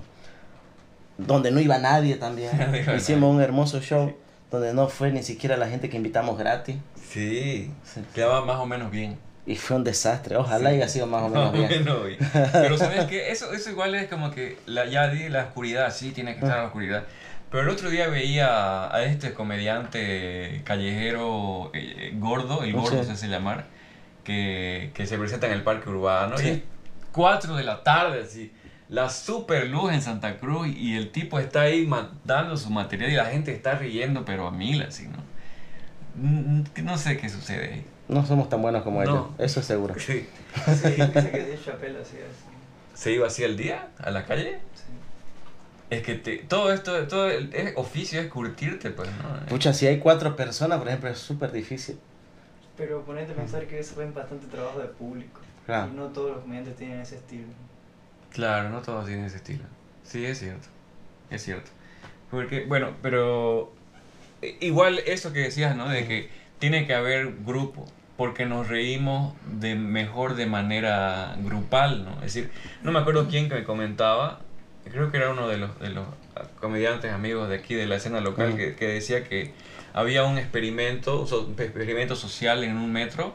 Donde 1.19 1.50
no 1.50 1.61
iba 1.61 1.78
nadie 1.78 2.16
también. 2.16 2.50
No 2.87 2.97
Hicimos 2.97 3.21
nadie. 3.23 3.35
un 3.37 3.40
hermoso 3.42 3.81
show 3.81 4.12
donde 4.50 4.75
no 4.75 4.88
fue 4.88 5.11
ni 5.12 5.23
siquiera 5.23 5.57
la 5.57 5.69
gente 5.69 5.88
que 5.88 5.97
invitamos 5.97 6.37
gratis. 6.38 6.76
Sí, 7.09 7.71
Sí. 7.85 8.00
quedaba 8.14 8.45
más 8.45 8.57
o 8.59 8.66
menos 8.66 8.90
bien. 8.90 9.16
Y 9.44 9.56
fue 9.56 9.76
un 9.76 9.84
desastre. 9.84 10.37
Ojalá 10.37 10.70
Sí. 10.70 10.76
haya 10.76 10.88
sido 10.88 11.06
más 11.06 11.22
o 11.22 11.28
menos 11.28 11.52
bien. 11.52 11.68
menos 11.68 12.06
bien. 12.06 12.18
Pero 12.52 12.78
sabes 12.78 13.06
que 13.06 13.30
eso, 13.32 13.52
eso 13.52 13.70
igual 13.70 13.94
es 13.96 14.08
como 14.08 14.30
que 14.30 14.56
la, 14.66 14.87
ya 14.87 15.08
di 15.08 15.28
la 15.28 15.44
oscuridad, 15.44 15.92
sí, 15.92 16.12
tiene 16.12 16.32
que 16.34 16.40
estar 16.40 16.52
en 16.56 16.62
la 16.62 16.66
oscuridad. 16.66 17.04
Pero 17.50 17.64
el 17.64 17.68
otro 17.68 17.90
día 17.90 18.06
veía 18.08 18.94
a 18.94 19.02
este 19.04 19.34
comediante 19.34 20.62
callejero 20.64 21.70
eh, 21.75 22.12
gordo, 22.14 22.62
el 22.62 22.72
gordo 22.72 23.00
Sí. 23.00 23.04
se 23.06 23.12
hace 23.12 23.28
llamar, 23.28 23.66
que, 24.25 24.90
que 24.94 25.06
se 25.06 25.18
presenta 25.18 25.46
en 25.49 25.52
el 25.54 25.62
parque 25.62 25.88
urbano. 25.90 26.38
Sí. 26.38 26.46
Y 26.46 26.50
es 26.50 26.61
4 27.12 27.56
de 27.56 27.64
la 27.64 27.82
tarde, 27.82 28.22
así. 28.22 28.52
La 28.88 29.08
super 29.11 29.66
luz 29.68 29.92
en 29.92 30.02
Santa 30.02 30.37
Cruz 30.38 30.68
y 30.68 30.96
el 30.96 31.11
tipo 31.12 31.38
está 31.38 31.62
ahí 31.62 31.88
dando 32.25 32.56
su 32.56 32.70
material 32.70 33.11
y 33.11 33.14
la 33.16 33.25
gente 33.26 33.52
está 33.52 33.75
riendo, 33.75 34.25
pero 34.25 34.46
a 34.46 34.50
mil, 34.50 34.82
así, 34.82 35.08
¿no? 35.08 35.18
Mm, 36.14 36.62
No 36.85 36.99
sé 36.99 37.16
qué 37.16 37.28
sucede 37.28 37.73
ahí. 37.73 37.87
No 38.09 38.25
somos 38.26 38.49
tan 38.49 38.61
buenos 38.62 38.83
como 38.83 39.02
No. 39.02 39.11
ellos. 39.11 39.26
Eso 39.38 39.61
es 39.61 39.66
seguro. 39.66 39.94
Sí. 39.98 40.27
Sí, 40.66 40.66
dice 40.66 40.94
que 40.94 41.09
Dave 41.12 41.59
Chappelle 41.64 42.01
hacía 42.03 42.20
eso. 42.20 42.46
¿Se 42.94 43.12
iba 43.12 43.27
así 43.27 43.44
al 43.44 43.57
día? 43.57 43.88
¿A 43.98 44.11
la 44.11 44.27
calle? 44.27 44.59
Sí. 44.75 44.83
Es 45.90 46.03
que 46.03 46.14
te- 46.14 46.38
todo 46.38 46.72
esto, 46.72 47.07
todo 47.07 47.29
el 47.31 47.53
es 47.55 47.75
oficio 47.77 48.20
es 48.20 48.29
curtirte, 48.29 48.90
pues, 48.90 49.09
¿no? 49.11 49.46
Pucha, 49.46 49.72
si 49.72 49.87
hay 49.87 49.98
cuatro 49.98 50.37
personas, 50.37 50.79
por 50.79 50.88
ejemplo, 50.88 51.09
es 51.11 51.18
súper 51.18 51.53
difícil. 51.53 51.98
Pero 52.77 53.03
ponete 53.05 53.33
a 53.33 53.35
pensar 53.35 53.66
que 53.66 53.79
eso 53.79 54.01
es 54.03 54.14
bastante 54.14 54.46
trabajo 54.46 54.79
de 54.81 54.87
público. 54.88 55.40
Claro. 55.66 55.90
Y 55.92 55.96
no 55.96 56.07
todos 56.07 56.31
los 56.33 56.40
comediantes 56.40 56.77
tienen 56.77 57.01
ese 57.01 57.16
estilo. 57.16 57.46
Claro, 58.31 58.70
no 58.70 58.81
todos 58.81 59.07
tienen 59.07 59.27
ese 59.27 59.37
estilo. 59.37 59.64
Sí, 60.05 60.25
es 60.25 60.38
cierto. 60.38 60.68
Es 61.31 61.42
cierto. 61.42 61.70
Porque, 62.31 62.64
bueno, 62.64 62.92
pero 63.03 63.72
igual 64.61 65.00
eso 65.07 65.33
que 65.33 65.40
decías, 65.40 65.76
¿no? 65.76 65.88
De 65.88 66.07
que 66.07 66.28
tiene 66.59 66.87
que 66.87 66.94
haber 66.94 67.33
grupo, 67.44 67.87
porque 68.16 68.44
nos 68.46 68.68
reímos 68.68 69.35
de 69.46 69.74
mejor 69.74 70.35
de 70.37 70.46
manera 70.46 71.35
grupal, 71.42 72.05
¿no? 72.05 72.12
Es 72.16 72.35
decir, 72.35 72.50
no 72.83 72.92
me 72.92 72.98
acuerdo 73.00 73.28
quién 73.28 73.48
que 73.48 73.55
me 73.57 73.64
comentaba, 73.64 74.40
creo 74.90 75.11
que 75.11 75.16
era 75.16 75.31
uno 75.31 75.48
de 75.48 75.59
los, 75.59 75.78
de 75.81 75.90
los 75.90 76.07
comediantes 76.61 77.12
amigos 77.12 77.48
de 77.48 77.57
aquí 77.57 77.74
de 77.74 77.87
la 77.87 77.96
escena 77.96 78.20
local 78.20 78.57
que, 78.57 78.74
que 78.76 78.87
decía 78.88 79.24
que 79.24 79.52
había 79.94 80.24
un 80.24 80.38
experimento, 80.38 81.26
so- 81.26 81.42
un 81.46 81.61
experimento 81.61 82.16
social 82.16 82.64
en 82.64 82.76
un 82.76 82.92
metro 82.92 83.35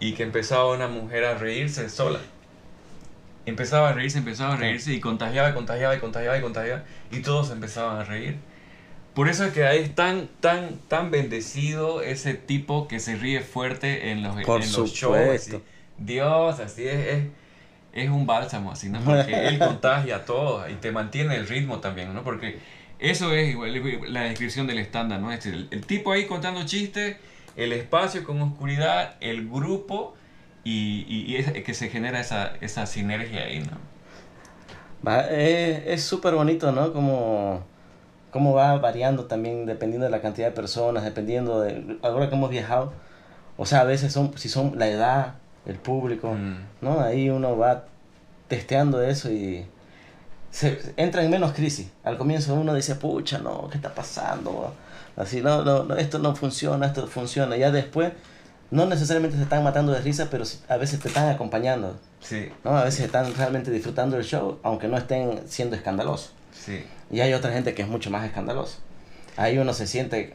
y 0.00 0.12
que 0.12 0.22
empezaba 0.22 0.72
una 0.74 0.88
mujer 0.88 1.24
a 1.24 1.34
reírse 1.34 1.88
sola. 1.88 2.18
Empezaba 3.46 3.90
a 3.90 3.92
reírse, 3.92 4.18
empezaba 4.18 4.54
a 4.54 4.56
reírse 4.56 4.92
y 4.92 4.98
contagiaba, 5.00 5.54
contagiaba, 5.54 5.94
y 5.94 6.00
contagiaba, 6.00 6.36
y 6.36 6.40
contagiaba, 6.42 6.82
y 7.12 7.20
todos 7.20 7.50
empezaban 7.52 7.98
a 8.00 8.04
reír. 8.04 8.36
Por 9.16 9.30
eso 9.30 9.46
es 9.46 9.54
que 9.54 9.64
ahí 9.64 9.78
es 9.78 9.94
tan, 9.94 10.28
tan, 10.40 10.76
tan 10.88 11.10
bendecido 11.10 12.02
ese 12.02 12.34
tipo 12.34 12.86
que 12.86 13.00
se 13.00 13.16
ríe 13.16 13.40
fuerte 13.40 14.10
en 14.10 14.22
los, 14.22 14.34
Por 14.42 14.62
en 14.62 14.70
los 14.70 14.92
shows. 14.92 15.16
así. 15.34 15.58
Dios, 15.96 16.60
así 16.60 16.86
es, 16.86 17.06
es, 17.06 17.24
es 17.94 18.10
un 18.10 18.26
bálsamo, 18.26 18.72
así, 18.72 18.90
¿no? 18.90 19.00
Porque 19.00 19.32
él 19.48 19.58
contagia 19.58 20.16
a 20.16 20.24
todos 20.26 20.70
y 20.70 20.74
te 20.74 20.92
mantiene 20.92 21.34
el 21.36 21.48
ritmo 21.48 21.80
también, 21.80 22.12
¿no? 22.12 22.24
Porque 22.24 22.58
eso 22.98 23.32
es 23.32 23.48
igual, 23.48 24.12
la 24.12 24.24
descripción 24.24 24.66
del 24.66 24.80
estándar, 24.80 25.18
¿no? 25.18 25.32
Es 25.32 25.46
el, 25.46 25.68
el 25.70 25.86
tipo 25.86 26.12
ahí 26.12 26.26
contando 26.26 26.66
chistes, 26.66 27.16
el 27.56 27.72
espacio 27.72 28.22
con 28.22 28.42
oscuridad, 28.42 29.14
el 29.20 29.48
grupo 29.48 30.14
y, 30.62 31.06
y, 31.08 31.32
y 31.32 31.36
es 31.36 31.52
que 31.62 31.72
se 31.72 31.88
genera 31.88 32.20
esa, 32.20 32.52
esa 32.60 32.84
sinergia 32.84 33.44
ahí, 33.44 33.60
¿no? 33.60 33.78
Es 35.30 36.02
súper 36.02 36.34
bonito, 36.34 36.70
¿no? 36.70 36.92
Como, 36.92 37.64
como 38.36 38.52
va 38.52 38.76
variando 38.76 39.24
también 39.24 39.64
dependiendo 39.64 40.04
de 40.04 40.10
la 40.10 40.20
cantidad 40.20 40.48
de 40.48 40.52
personas, 40.52 41.04
dependiendo 41.04 41.60
de... 41.62 41.96
Ahora 42.02 42.28
que 42.28 42.34
hemos 42.34 42.50
viajado, 42.50 42.92
o 43.56 43.64
sea, 43.64 43.80
a 43.80 43.84
veces 43.84 44.12
son, 44.12 44.36
si 44.36 44.50
son 44.50 44.78
la 44.78 44.86
edad, 44.88 45.34
el 45.64 45.76
público, 45.76 46.34
Mm. 46.34 46.56
¿no? 46.82 47.00
Ahí 47.00 47.30
uno 47.30 47.56
va 47.56 47.84
testeando 48.48 49.00
eso 49.02 49.30
y 49.30 49.64
se 50.50 50.78
entra 50.98 51.22
en 51.24 51.30
menos 51.30 51.52
crisis. 51.52 51.88
Al 52.04 52.18
comienzo 52.18 52.54
uno 52.54 52.74
dice, 52.74 52.94
pucha, 52.96 53.38
no, 53.38 53.68
¿qué 53.70 53.78
está 53.78 53.94
pasando? 53.94 54.74
Así, 55.16 55.40
no, 55.40 55.64
no, 55.64 55.84
no, 55.84 55.96
esto 55.96 56.18
no 56.18 56.36
funciona, 56.36 56.86
esto 56.86 57.06
funciona. 57.06 57.56
Ya 57.56 57.70
después, 57.70 58.12
no 58.70 58.84
necesariamente 58.84 59.38
se 59.38 59.44
están 59.44 59.64
matando 59.64 59.92
de 59.92 60.00
risa, 60.02 60.28
pero 60.30 60.44
a 60.68 60.76
veces 60.76 61.00
te 61.00 61.08
están 61.08 61.30
acompañando. 61.30 61.96
Sí, 62.20 62.50
¿no? 62.64 62.76
A 62.76 62.84
veces 62.84 63.06
están 63.06 63.34
realmente 63.34 63.70
disfrutando 63.70 64.16
del 64.16 64.26
show, 64.26 64.58
aunque 64.62 64.88
no 64.88 64.98
estén 64.98 65.40
siendo 65.48 65.74
escandalosos. 65.74 66.32
sí. 66.52 66.84
Y 67.10 67.20
hay 67.20 67.32
otra 67.34 67.52
gente 67.52 67.74
que 67.74 67.82
es 67.82 67.88
mucho 67.88 68.10
más 68.10 68.24
escandalosa. 68.26 68.78
Ahí 69.36 69.58
uno 69.58 69.72
se 69.74 69.86
siente 69.86 70.32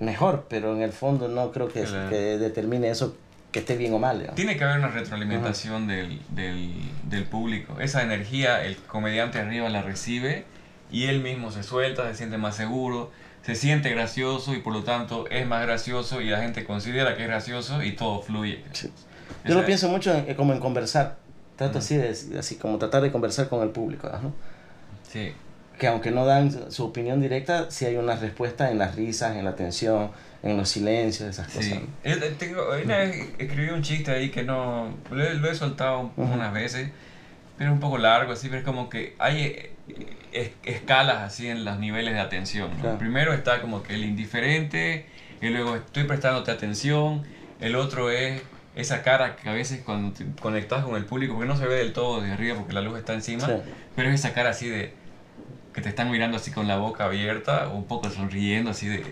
mejor, 0.00 0.46
pero 0.48 0.74
en 0.74 0.82
el 0.82 0.92
fondo 0.92 1.28
no 1.28 1.52
creo 1.52 1.68
que, 1.68 1.82
Claro. 1.82 2.08
que 2.10 2.16
determine 2.38 2.88
eso 2.90 3.16
que 3.52 3.58
esté 3.60 3.76
bien 3.76 3.92
o 3.94 3.98
mal. 3.98 4.30
Tiene 4.34 4.56
que 4.56 4.64
haber 4.64 4.78
una 4.78 4.88
retroalimentación 4.88 5.86
del, 5.88 6.20
del, 6.30 6.72
del 7.04 7.24
público. 7.24 7.80
Esa 7.80 8.02
energía 8.02 8.64
el 8.64 8.76
comediante 8.76 9.38
arriba 9.40 9.68
la 9.68 9.82
recibe 9.82 10.44
y 10.90 11.04
él 11.06 11.20
mismo 11.20 11.50
se 11.50 11.62
suelta, 11.62 12.08
se 12.08 12.14
siente 12.16 12.38
más 12.38 12.56
seguro, 12.56 13.10
se 13.44 13.54
siente 13.54 13.90
gracioso 13.90 14.54
y 14.54 14.60
por 14.60 14.72
lo 14.72 14.84
tanto 14.84 15.26
es 15.30 15.46
más 15.46 15.62
gracioso 15.62 16.20
y 16.20 16.28
la 16.30 16.40
gente 16.40 16.64
considera 16.64 17.16
que 17.16 17.22
es 17.22 17.28
gracioso 17.28 17.82
y 17.82 17.92
todo 17.92 18.22
fluye. 18.22 18.62
Sí. 18.72 18.90
Yo 19.44 19.54
lo 19.54 19.64
pienso 19.64 19.88
mucho 19.88 20.14
en- 20.14 20.34
como 20.34 20.52
en 20.52 20.60
conversar. 20.60 21.16
Trato 21.56 21.72
Ujú. 21.72 21.84
así, 21.84 21.96
de, 21.96 22.38
así 22.38 22.56
como 22.56 22.78
tratar 22.78 23.02
de 23.02 23.10
conversar 23.12 23.48
con 23.48 23.62
el 23.62 23.70
público. 23.70 24.08
¿no? 24.22 24.32
Sí, 25.08 25.32
Que 25.80 25.86
aunque 25.86 26.10
no 26.10 26.26
dan 26.26 26.70
su 26.70 26.84
opinión 26.84 27.22
directa, 27.22 27.70
sí 27.70 27.86
hay 27.86 27.96
una 27.96 28.14
respuesta 28.14 28.70
en 28.70 28.76
las 28.76 28.96
risas, 28.96 29.34
en 29.34 29.46
la 29.46 29.56
tensión, 29.56 30.10
en 30.42 30.58
los 30.58 30.68
silencios, 30.68 31.26
esas 31.30 31.46
cosas. 31.46 31.64
sí. 31.64 31.80
Eh, 32.04 32.18
eh, 32.22 32.34
Tengo, 32.38 32.66
una 32.84 32.98
vez 32.98 33.28
escribí 33.38 33.70
un 33.70 33.80
chiste 33.82 34.10
ahí 34.10 34.28
que 34.28 34.42
no... 34.42 34.94
Lo 35.10 35.24
he, 35.24 35.32
lo 35.36 35.50
he 35.50 35.54
soltado 35.54 36.12
Ujú. 36.18 36.34
unas 36.34 36.52
veces, 36.52 36.90
pero 37.56 37.70
es 37.70 37.74
un 37.74 37.80
poco 37.80 37.96
largo, 37.96 38.32
así, 38.32 38.48
pero 38.48 38.58
es 38.58 38.64
como 38.66 38.90
que 38.90 39.14
hay 39.18 39.40
eh, 39.42 39.70
es- 40.32 40.50
escalas 40.64 41.22
así 41.22 41.48
en 41.48 41.64
los 41.64 41.78
niveles 41.78 42.12
de 42.12 42.20
atención. 42.20 42.70
¿no? 42.76 42.80
Claro. 42.82 42.98
Primero 42.98 43.32
está 43.32 43.62
como 43.62 43.82
que 43.82 43.94
el 43.94 44.04
indiferente, 44.04 45.06
y 45.40 45.48
luego 45.48 45.76
estoy 45.76 46.04
prestándote 46.04 46.50
atención, 46.50 47.22
el 47.58 47.74
otro 47.74 48.10
es 48.10 48.42
esa 48.76 49.02
cara 49.02 49.36
que 49.36 49.48
a 49.48 49.54
veces 49.54 49.80
cuando 49.82 50.12
te 50.12 50.26
conectas 50.40 50.84
con 50.84 50.94
el 50.96 51.06
público, 51.06 51.32
porque 51.36 51.48
no 51.48 51.56
se 51.56 51.64
ve 51.66 51.76
del 51.76 51.94
todo 51.94 52.20
desde 52.20 52.34
arriba 52.34 52.56
porque 52.56 52.74
la 52.74 52.82
luz 52.82 52.98
está 52.98 53.14
encima, 53.14 53.46
Sí. 53.46 53.52
pero 53.96 54.10
es 54.10 54.16
esa 54.20 54.34
cara 54.34 54.50
así 54.50 54.68
de 54.68 54.99
que 55.74 55.80
te 55.80 55.88
están 55.88 56.10
mirando 56.10 56.36
así 56.36 56.50
con 56.50 56.66
la 56.68 56.76
boca 56.76 57.04
abierta, 57.04 57.68
un 57.68 57.84
poco 57.84 58.10
sonriendo, 58.10 58.70
así 58.70 58.88
de... 58.88 59.04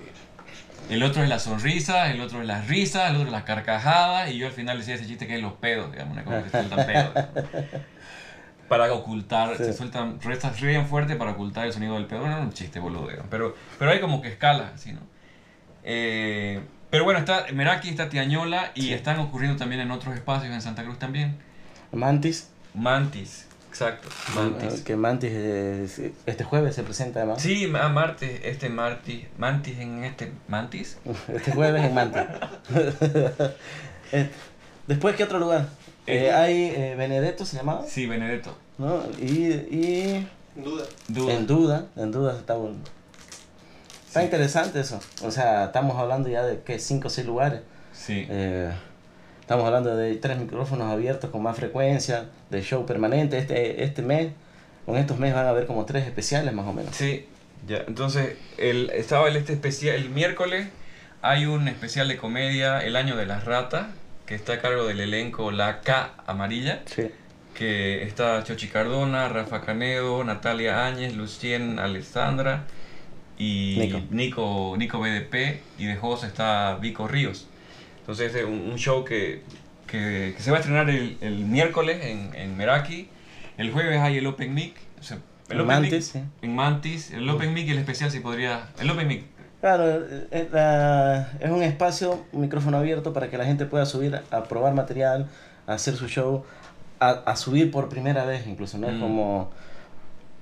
El 0.91 1.03
otro 1.03 1.23
es 1.23 1.29
la 1.29 1.39
sonrisa, 1.39 2.11
el 2.11 2.21
otro 2.21 2.41
es 2.41 2.47
la 2.47 2.63
risa, 2.63 3.09
el 3.09 3.17
otro 3.17 3.27
es 3.27 3.33
la 3.33 3.45
carcajada, 3.45 4.31
y 4.31 4.39
yo 4.39 4.47
al 4.47 4.53
final 4.53 4.79
decía 4.79 4.95
ese 4.95 5.07
chiste 5.07 5.27
que 5.27 5.37
es 5.37 5.43
los 5.43 5.53
pedos, 5.55 5.93
digamos, 5.93 6.15
una 6.15 6.25
cosa 6.25 6.43
que 6.43 6.51
sueltan 6.51 6.87
pedos. 6.87 7.13
Para 8.69 8.93
ocultar, 8.93 9.57
se 9.57 9.73
sueltan, 9.73 10.21
restas 10.21 10.61
ríen 10.61 10.87
fuerte 10.87 11.17
para 11.17 11.31
ocultar 11.31 11.65
el 11.65 11.73
sonido 11.73 11.95
del 11.95 12.05
pedo. 12.05 12.27
No, 12.29 12.37
no 12.37 12.43
un 12.43 12.53
chiste 12.53 12.79
boludo, 12.81 13.07
digamos, 13.09 13.29
pero, 13.31 13.57
pero 13.79 13.91
hay 13.91 13.99
como 13.99 14.21
que 14.21 14.29
escala, 14.29 14.73
así, 14.75 14.93
¿no? 14.93 15.01
Eh, 15.85 16.61
pero 16.91 17.05
bueno, 17.05 17.19
está 17.19 17.47
Meraki, 17.55 17.89
está 17.89 18.11
Tiañola, 18.11 18.73
y 18.75 18.83
Sí. 18.83 18.93
están 18.93 19.21
ocurriendo 19.21 19.57
también 19.57 19.81
en 19.81 19.91
otros 19.91 20.15
espacios 20.15 20.53
en 20.53 20.61
Santa 20.61 20.85
Cruz 20.85 20.99
también. 20.99 21.39
Mantis, 21.93 22.51
Mantis, 22.75 23.48
exacto, 23.81 24.09
Mantis. 24.35 24.81
que 24.83 24.97
Mantis 24.97 25.31
eh, 25.33 26.13
este 26.27 26.43
jueves 26.45 26.75
se 26.75 26.83
presenta 26.83 27.21
además. 27.21 27.41
Sí, 27.41 27.71
a 27.81 27.89
Martes, 27.89 28.41
este 28.43 28.69
Martis, 28.69 29.25
Mantis 29.39 29.79
en 29.79 30.03
este, 30.05 30.33
¿Mantis? 30.49 30.99
Este 31.29 31.53
jueves 31.53 31.85
en 31.85 31.95
Mantis. 31.95 32.23
Eh, 34.13 34.31
Después, 34.87 35.15
¿qué 35.17 35.25
otro 35.25 35.39
lugar? 35.39 35.69
Eh, 36.07 36.25
Eh, 36.27 36.33
hay 36.33 36.55
eh, 36.75 36.95
Benedetto, 36.97 37.45
se 37.45 37.59
llamaba, 37.59 37.85
Sí, 37.87 38.07
Benedetto. 38.07 38.57
¿no? 38.79 39.03
Y, 39.21 39.53
y 39.53 40.27
Duda. 40.57 40.85
Duda. 41.09 41.35
en 41.35 41.47
duda, 41.47 41.87
en 41.97 42.11
duda 42.11 42.37
está 42.39 42.57
un... 42.57 42.83
Está 44.07 44.21
Sí. 44.21 44.25
interesante 44.25 44.81
eso. 44.81 44.99
O 45.23 45.31
sea, 45.31 45.67
estamos 45.67 45.99
hablando 45.99 46.29
ya 46.31 46.43
de 46.43 46.61
que 46.63 46.79
5 46.79 47.07
o 47.09 47.11
6 47.11 47.27
lugares. 47.27 47.61
Sí. 47.93 48.27
Eh, 48.31 48.73
estamos 49.49 49.65
hablando 49.65 49.97
de 49.97 50.15
tres 50.17 50.37
micrófonos 50.39 50.93
abiertos 50.93 51.31
con 51.31 51.43
más 51.43 51.57
frecuencia, 51.57 52.27
de 52.51 52.61
show 52.61 52.85
permanente. 52.85 53.39
Este, 53.39 53.83
este 53.83 54.03
mes, 54.03 54.31
con 54.85 54.99
estos 54.99 55.19
meses 55.19 55.37
van 55.37 55.47
a 55.47 55.49
haber 55.49 55.65
como 55.65 55.87
tres 55.87 56.05
especiales 56.05 56.53
más 56.53 56.67
o 56.67 56.75
menos. 56.75 56.95
Sí, 56.95 57.25
ya. 57.67 57.83
Entonces, 57.89 58.37
el, 58.59 58.91
estaba 58.91 59.27
el 59.27 59.37
este 59.37 59.55
especial, 59.55 59.95
el 59.97 60.11
miércoles 60.11 60.69
hay 61.23 61.47
un 61.47 61.67
especial 61.67 62.09
de 62.09 62.19
comedia, 62.19 62.81
El 62.85 62.95
Año 62.95 63.17
de 63.17 63.25
las 63.25 63.47
Ratas, 63.47 63.87
que 64.27 64.35
está 64.35 64.53
a 64.53 64.61
cargo 64.61 64.85
del 64.85 65.01
elenco 65.01 65.51
La 65.51 65.81
K 65.81 66.11
Amarilla, 66.27 66.83
Sí. 66.85 67.11
que 67.55 68.03
está 68.03 68.45
Chochi 68.45 68.69
Cardona, 68.69 69.31
Rafa 69.31 69.63
Canedo, 69.63 70.23
Natalia 70.25 70.85
Áñez, 70.87 71.17
Lucien 71.17 71.79
Alessandra 71.79 72.65
y 73.39 73.77
Nico. 73.79 74.03
Nico, 74.11 74.75
Nico 74.77 75.01
BDP, 75.01 75.63
y 75.79 75.87
de 75.87 75.97
host 76.03 76.25
está 76.25 76.77
Vico 76.83 77.09
Ríos. 77.09 77.49
Entonces, 78.09 78.35
es 78.35 78.45
un, 78.47 78.71
un 78.71 78.77
show 78.79 79.05
que, 79.05 79.43
que, 79.87 80.33
que 80.35 80.43
se 80.43 80.51
va 80.51 80.57
a 80.57 80.61
estrenar 80.61 80.89
el, 80.89 81.19
el 81.21 81.45
miércoles 81.45 81.99
en, 82.03 82.35
en 82.35 82.57
Meraki. 82.57 83.07
El 83.59 83.71
jueves 83.71 84.01
hay 84.01 84.17
el 84.17 84.27
Open 84.27 84.55
Mic. 84.55 84.77
o 84.99 85.03
sea, 85.03 85.19
el 85.51 85.57
En 85.57 85.61
Open 85.61 85.67
Mantis, 85.83 85.93
Mic- 86.15 86.23
sí. 86.23 86.29
en 86.41 86.55
Mantis, 86.55 87.11
el 87.13 87.29
Open 87.29 87.53
Mic 87.53 87.67
y 87.69 87.73
el 87.73 87.79
especial 87.79 88.11
si 88.11 88.21
podría... 88.21 88.71
El 88.81 88.89
Open 88.91 89.07
Mic, 89.09 89.25
Claro, 89.61 89.85
eh, 90.31 90.49
la- 90.51 91.33
es 91.39 91.51
un 91.51 91.63
espacio, 91.63 92.25
un 92.33 92.41
micrófono 92.41 92.79
abierto 92.79 93.13
para 93.13 93.29
que 93.29 93.37
la 93.37 93.45
gente 93.45 93.67
pueda 93.67 93.85
subir 93.85 94.19
a 94.31 94.43
probar 94.45 94.73
material, 94.73 95.29
a 95.67 95.75
hacer 95.75 95.95
su 95.95 96.09
show, 96.09 96.45
a, 97.01 97.11
a 97.11 97.37
subir 97.37 97.71
por 97.71 97.91
primera 97.91 98.25
vez 98.25 98.47
incluso, 98.47 98.79
¿no? 98.79 98.89
Es 98.89 98.95
Mm. 98.95 99.01
como... 99.01 99.51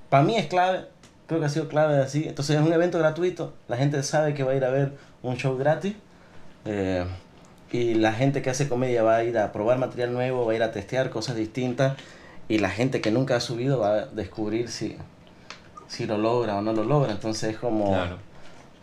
Para 0.09 0.23
mí 0.23 0.37
es 0.37 0.45
clave, 0.45 0.85
creo 1.25 1.41
que 1.41 1.47
ha 1.47 1.49
sido 1.49 1.67
clave 1.67 1.97
así. 2.01 2.29
Entonces 2.29 2.55
es 2.55 2.61
un 2.65 2.71
evento 2.71 2.97
gratuito, 2.97 3.53
la 3.67 3.75
gente 3.75 4.01
sabe 4.03 4.33
que 4.33 4.43
va 4.45 4.53
a 4.53 4.55
ir 4.55 4.63
a 4.63 4.69
ver 4.69 4.93
un 5.21 5.35
show 5.35 5.57
gratis. 5.57 5.95
eh, 6.63 7.03
y 7.71 7.95
la 7.95 8.13
gente 8.13 8.41
que 8.41 8.49
hace 8.49 8.67
comedia 8.69 9.03
va 9.03 9.17
a 9.17 9.23
ir 9.23 9.37
a 9.37 9.51
probar 9.51 9.77
material 9.77 10.13
nuevo, 10.13 10.45
va 10.45 10.53
a 10.53 10.55
ir 10.55 10.63
a 10.63 10.71
testear 10.71 11.09
cosas 11.09 11.35
distintas. 11.35 11.97
Y 12.49 12.59
la 12.59 12.69
gente 12.69 13.01
que 13.01 13.11
nunca 13.11 13.35
ha 13.35 13.39
subido 13.41 13.79
va 13.79 13.93
a 13.93 14.05
descubrir 14.05 14.69
si, 14.69 14.95
si 15.87 16.05
lo 16.05 16.17
logra 16.17 16.55
o 16.57 16.61
no 16.61 16.71
lo 16.73 16.83
logra. 16.85 17.11
Entonces 17.11 17.51
es 17.51 17.57
como 17.57 17.87
claro. 17.89 18.17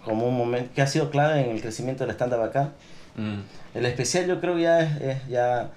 como 0.05 0.29
un 0.29 0.37
momento 0.37 0.71
que 0.75 0.83
ha 0.83 0.87
sido 0.87 1.11
clave 1.11 1.41
en 1.45 1.51
el 1.57 1.63
crecimiento 1.63 2.05
del 2.05 2.15
stand-up 2.15 2.43
acá. 2.43 2.73
Mm, 3.17 3.41
El 3.75 3.87
especial 3.87 4.27
yo 4.27 4.41
creo 4.41 4.59
ya 4.59 4.81
es, 4.81 5.01
es- 5.01 5.29
ya 5.29 5.71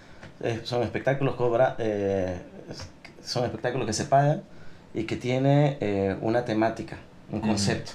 es- 0.43 0.67
son 0.67 0.83
espectáculos 0.83 1.35
cobra, 1.35 1.75
eh, 1.79 2.37
son 3.23 3.45
espectáculos 3.45 3.87
que 3.87 3.93
se 3.93 4.03
pagan 4.05 4.43
y 4.93 5.03
que 5.03 5.15
tiene 5.15 5.77
eh, 5.79 6.17
una 6.21 6.43
temática, 6.43 6.97
un 7.31 7.39
Ujú. 7.39 7.47
concepto, 7.49 7.91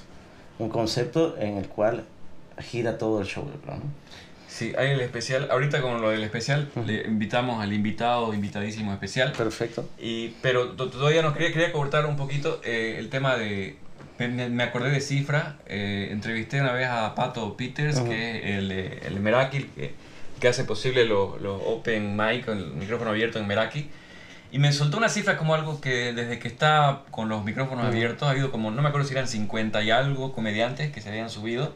un 0.58 0.68
concepto 0.70 1.36
en 1.38 1.58
el 1.58 1.68
cual 1.68 2.04
gira 2.58 2.96
todo 2.96 3.20
el 3.20 3.26
show, 3.26 3.44
¿no? 3.66 3.74
Sí, 4.52 4.74
hay 4.76 4.90
el 4.90 5.00
especial. 5.00 5.48
Ahorita 5.50 5.80
con 5.80 6.02
lo 6.02 6.10
del 6.10 6.22
especial, 6.24 6.70
le 6.86 7.02
invitamos 7.06 7.62
al 7.62 7.72
invitado, 7.72 8.34
invitadísimo 8.34 8.92
especial. 8.92 9.32
Perfecto. 9.32 9.88
Y, 9.98 10.28
pero 10.42 10.72
to- 10.72 10.90
todavía 10.90 11.22
nos 11.22 11.32
quería, 11.32 11.52
quería 11.54 11.72
cortar 11.72 12.04
un 12.04 12.16
poquito 12.16 12.60
eh, 12.62 12.96
el 12.98 13.08
tema 13.08 13.36
de... 13.36 13.76
Me, 14.18 14.28
me 14.50 14.62
acordé 14.62 14.90
de 14.90 15.00
cifra. 15.00 15.56
eh, 15.66 16.08
entrevisté 16.10 16.60
una 16.60 16.72
vez 16.72 16.86
a 16.86 17.14
Pato 17.14 17.56
Peters, 17.56 17.96
Ujú. 18.00 18.10
que 18.10 18.36
es 18.38 18.58
el, 18.58 18.70
eh, 18.72 19.00
el 19.06 19.20
Meraki, 19.20 19.62
que, 19.74 19.94
que 20.38 20.48
hace 20.48 20.64
posible 20.64 21.06
los 21.06 21.40
los 21.40 21.58
open 21.64 22.14
mic, 22.14 22.46
el 22.48 22.66
micrófono 22.74 23.10
abierto 23.10 23.38
en 23.38 23.46
Meraki. 23.46 23.88
Y 24.52 24.58
me 24.58 24.70
soltó 24.72 24.98
una 24.98 25.08
cifra 25.08 25.38
como 25.38 25.54
algo 25.54 25.80
que 25.80 26.12
desde 26.12 26.38
que 26.38 26.46
está 26.48 27.04
con 27.10 27.30
los 27.30 27.42
micrófonos 27.42 27.84
Ujú. 27.84 27.92
abiertos 27.94 28.28
ha 28.28 28.32
habido 28.32 28.50
como, 28.50 28.70
no 28.70 28.82
me 28.82 28.88
acuerdo 28.90 29.08
si 29.08 29.14
eran 29.14 29.26
50 29.28 29.82
y 29.82 29.90
algo 29.90 30.34
comediantes 30.34 30.92
que 30.92 31.00
se 31.00 31.08
habían 31.08 31.30
subido 31.30 31.74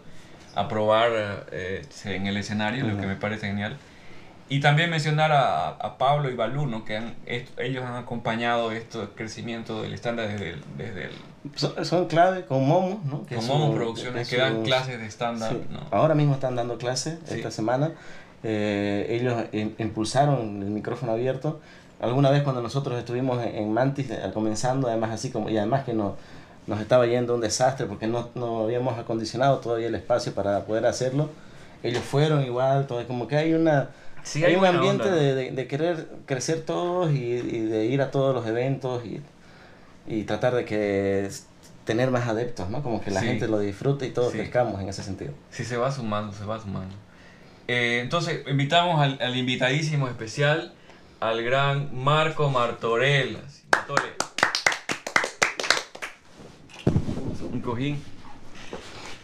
a 0.57 0.69
probar 0.69 1.11
eh, 1.53 1.83
en 2.05 2.27
el 2.27 2.37
escenario, 2.37 2.85
lo 2.85 2.93
Ujú. 2.95 3.03
que 3.03 3.07
me 3.07 3.17
parece 3.17 3.47
genial. 3.47 3.77
Y 4.49 4.61
también 4.61 4.91
mencionar 4.91 5.33
a, 5.33 5.69
a 5.71 5.99
Pablo 5.99 6.31
y 6.31 6.35
Balú, 6.37 6.67
¿no? 6.67 6.85
que 6.85 6.97
han, 6.97 7.15
est- 7.27 7.59
ellos 7.59 7.85
han 7.85 7.97
acompañado 7.97 8.71
este 8.71 9.01
crecimiento 9.17 9.83
del 9.83 9.93
estándar 9.93 10.29
desde 10.29 10.51
el, 10.51 10.63
desde 10.79 11.05
el, 11.07 11.11
Son, 11.57 11.85
son 11.85 12.07
clave 12.07 12.45
con 12.45 12.65
Momo, 12.67 13.01
¿no? 13.05 13.27
Que 13.27 13.35
con 13.37 13.47
Momo 13.49 13.67
su- 13.69 13.75
Producciones, 13.75 14.23
es 14.23 14.29
que 14.29 14.37
dan 14.37 14.63
clases 14.63 15.01
de 15.01 15.07
estándar. 15.07 15.51
Sí, 15.51 15.63
¿no? 15.69 15.81
Ahora 15.91 16.15
mismo 16.15 16.35
están 16.35 16.55
dando 16.55 16.79
clases 16.79 17.19
Sí. 17.25 17.35
esta 17.35 17.51
semana. 17.51 17.91
Eh, 18.45 19.07
ellos 19.11 19.35
im- 19.53 19.75
impulsaron 19.79 20.63
el 20.63 20.71
micrófono 20.71 21.11
abierto. 21.13 21.61
Alguna 22.01 22.31
vez 22.31 22.43
cuando 22.45 22.63
nosotros 22.63 22.97
estuvimos 22.99 23.43
en, 23.45 23.57
en 23.57 23.73
Mantis 23.73 24.11
eh, 24.11 24.31
comenzando, 24.33 24.87
además 24.87 25.11
así 25.11 25.31
como 25.31 25.49
y 25.51 25.57
además 25.59 25.83
que 25.85 25.93
nos, 25.93 26.13
nos 26.67 26.81
estaba 26.81 27.07
yendo 27.07 27.35
un 27.35 27.41
desastre 27.41 27.87
porque 27.87 28.07
no, 28.07 28.31
no 28.35 28.65
habíamos 28.65 28.99
acondicionado 28.99 29.59
todavía 29.59 29.87
el 29.89 29.95
espacio 29.95 30.35
para 30.35 30.65
poder 30.65 30.87
hacerlo. 30.87 31.31
Ellos 31.83 32.03
fueron 32.03 32.45
igual, 32.45 32.87
todo 32.87 33.07
como 33.07 33.29
que 33.29 33.37
hay 33.37 33.55
una 33.55 33.91
Sí, 34.25 34.45
hay 34.45 34.57
un 34.57 34.67
ambiente 34.67 35.09
de, 35.11 35.35
de, 35.37 35.51
de 35.53 35.67
querer 35.69 36.09
crecer 36.27 36.63
todos 36.63 37.13
y, 37.13 37.17
y 37.17 37.61
de 37.61 37.85
ir 37.87 38.03
a 38.03 38.11
todos 38.11 38.35
los 38.35 38.45
eventos 38.47 39.05
y, 39.07 39.21
y 40.09 40.25
tratar 40.25 40.55
de 40.57 40.65
que 40.65 41.31
tener 41.85 42.11
más 42.11 42.27
adeptos, 42.27 42.69
¿no? 42.69 42.83
Como 42.83 43.01
que 43.01 43.13
la 43.13 43.21
Sí. 43.21 43.27
gente 43.27 43.47
lo 43.47 43.61
disfrute 43.61 44.05
y 44.07 44.11
todos 44.11 44.33
Sí. 44.33 44.39
crezcamos 44.39 44.81
en 44.81 44.89
ese 44.89 45.05
sentido. 45.05 45.33
Sí, 45.53 45.65
se 45.65 45.77
va 45.77 45.93
sumando, 45.93 46.33
se 46.33 46.45
va 46.45 46.59
sumando. 46.61 46.93
Eh, 47.69 48.01
entonces, 48.03 48.41
invitamos 48.49 49.01
al, 49.01 49.19
al 49.23 49.37
invitadísimo 49.37 50.09
especial, 50.09 50.73
al 51.21 51.45
gran 51.45 51.95
Marco 51.97 52.51
Martorell. 52.51 53.39
Martorell. 53.71 54.13
Un 57.53 57.56
cojín. 57.67 58.03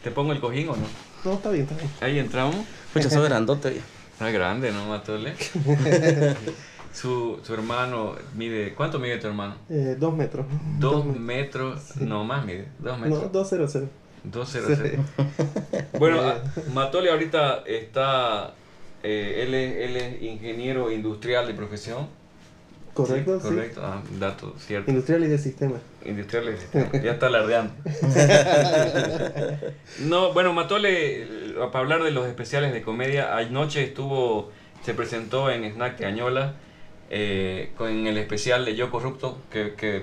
¿Te 0.05 0.11
pongo 0.11 0.33
el 0.33 0.41
cojín 0.41 0.69
o 0.69 0.77
no? 0.77 0.83
No, 1.25 1.35
está 1.35 1.51
bien, 1.51 1.63
está 1.63 1.77
bien. 1.77 1.91
Ahí 2.01 2.19
entramos. 2.19 2.57
Pucha, 2.93 3.09
soy 3.09 3.25
grandote. 3.29 3.81
Está 4.13 4.31
grande, 4.31 4.71
¿no, 4.73 4.87
Martorell? 4.87 5.33
su, 6.93 7.41
su 7.43 7.55
hermano 7.55 8.15
mide... 8.37 8.75
¿Cuánto 8.75 8.99
mide 8.99 9.19
tu 9.19 9.29
hermano? 9.29 9.55
Eh, 9.71 9.97
dos 9.99 10.15
metros. 10.15 10.47
Dos 10.79 11.05
metros. 11.07 11.21
metros, 11.21 11.97
no 11.97 12.25
más 12.25 12.45
mide, 12.45 12.69
dos 12.79 12.99
No, 12.99 13.05
metros. 13.07 13.33
dos 13.33 13.47
cero 13.49 13.67
cero. 13.69 13.89
200. 14.25 14.79
Bueno, 15.99 16.21
a- 16.21 16.41
Matoli 16.73 17.09
ahorita 17.09 17.65
está, 17.67 18.55
eh, 19.03 19.43
él, 19.45 19.55
es, 19.55 19.77
él 19.91 19.97
es 19.97 20.23
ingeniero 20.23 20.93
industrial 20.93 21.47
de 21.47 21.55
profesión. 21.55 22.07
Correcto, 22.95 23.41
sí. 23.41 23.49
Correcto, 23.49 23.81
ah, 23.83 24.03
dato 24.19 24.55
cierto. 24.59 24.91
Industrial 24.91 25.25
y 25.25 25.29
de 25.29 25.39
sistema. 25.39 25.77
Industrial 26.05 26.45
de 26.47 26.57
sistema. 26.59 26.91
Ya 27.03 27.13
está 27.13 27.27
alardeando. 27.29 27.73
No, 30.01 30.33
bueno, 30.33 30.53
Matole, 30.53 31.23
eh, 31.23 31.27
para 31.73 31.81
hablar 31.81 32.03
de 32.03 32.11
los 32.11 32.27
especiales 32.27 32.73
de 32.73 32.83
comedia, 32.83 33.37
anoche 33.37 33.83
estuvo, 33.83 34.51
se 34.85 34.95
presentó 34.95 35.51
en 35.51 35.65
Snack 35.73 35.99
de 35.99 36.07
Añola 36.07 36.55
eh, 37.11 37.71
con 37.77 38.07
el 38.07 38.17
especial 38.19 38.65
de 38.65 38.75
Yo 38.75 38.91
Corrupto, 38.91 39.39
que, 39.51 39.75
que 39.75 40.03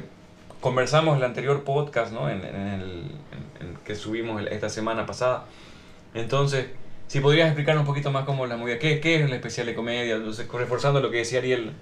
conversamos 0.62 1.14
en 1.14 1.20
el 1.20 1.26
anterior 1.26 1.64
podcast, 1.64 2.12
¿no? 2.12 2.30
En, 2.30 2.44
en 2.44 2.56
el 2.56 2.82
en- 2.82 3.68
en 3.70 3.76
que 3.86 3.96
subimos 3.96 4.42
esta 4.50 4.70
semana 4.70 5.06
pasada. 5.06 5.46
Entonces, 6.14 6.68
si 7.08 7.20
podrías 7.20 7.48
explicar 7.48 7.78
un 7.78 7.86
poquito 7.86 8.12
más 8.12 8.26
cómo 8.26 8.46
la 8.48 8.58
movida, 8.58 8.78
¿qué, 8.80 9.00
qué 9.00 9.16
es 9.16 9.22
el 9.26 9.34
especial 9.34 9.66
de 9.68 9.76
comedia? 9.76 10.16
Entonces, 10.16 10.48
reforzando 10.52 11.02
lo 11.02 11.10
que 11.12 11.18
decía 11.18 11.40
Ariel. 11.40 11.74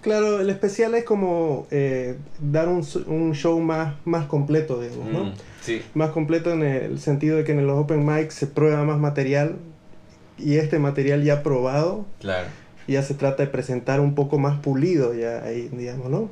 Claro, 0.00 0.40
el 0.40 0.48
especial 0.48 0.94
es 0.94 1.04
como 1.04 1.66
eh, 1.70 2.16
dar 2.40 2.68
un, 2.68 2.86
un 3.06 3.34
show 3.34 3.60
más, 3.60 3.94
más 4.04 4.26
completo, 4.26 4.80
digamos, 4.80 5.12
¿no? 5.12 5.24
Mm, 5.24 5.32
sí, 5.60 5.82
Más 5.94 6.10
completo 6.10 6.52
en 6.52 6.62
el 6.62 7.00
sentido 7.00 7.36
de 7.36 7.44
que 7.44 7.52
en 7.52 7.66
los 7.66 7.78
open 7.78 8.06
mics 8.06 8.34
se 8.34 8.46
prueba 8.46 8.82
más 8.84 8.98
material 8.98 9.56
y 10.38 10.56
este 10.56 10.78
material 10.78 11.22
ya 11.22 11.42
probado 11.42 12.06
claro. 12.18 12.48
ya 12.88 13.02
se 13.02 13.12
trata 13.12 13.42
de 13.42 13.50
presentar 13.50 14.00
un 14.00 14.14
poco 14.14 14.38
más 14.38 14.58
pulido 14.60 15.12
ya 15.12 15.42
ahí, 15.44 15.68
digamos, 15.72 16.08
¿no? 16.10 16.30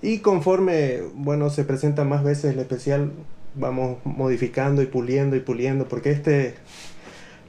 Y 0.00 0.18
conforme, 0.20 1.00
bueno, 1.14 1.50
se 1.50 1.64
presenta 1.64 2.04
más 2.04 2.22
veces 2.22 2.54
el 2.54 2.60
especial, 2.60 3.10
vamos 3.56 3.98
modificando 4.04 4.80
y 4.80 4.86
puliendo 4.86 5.34
y 5.34 5.40
puliendo, 5.40 5.88
porque 5.88 6.12
este, 6.12 6.54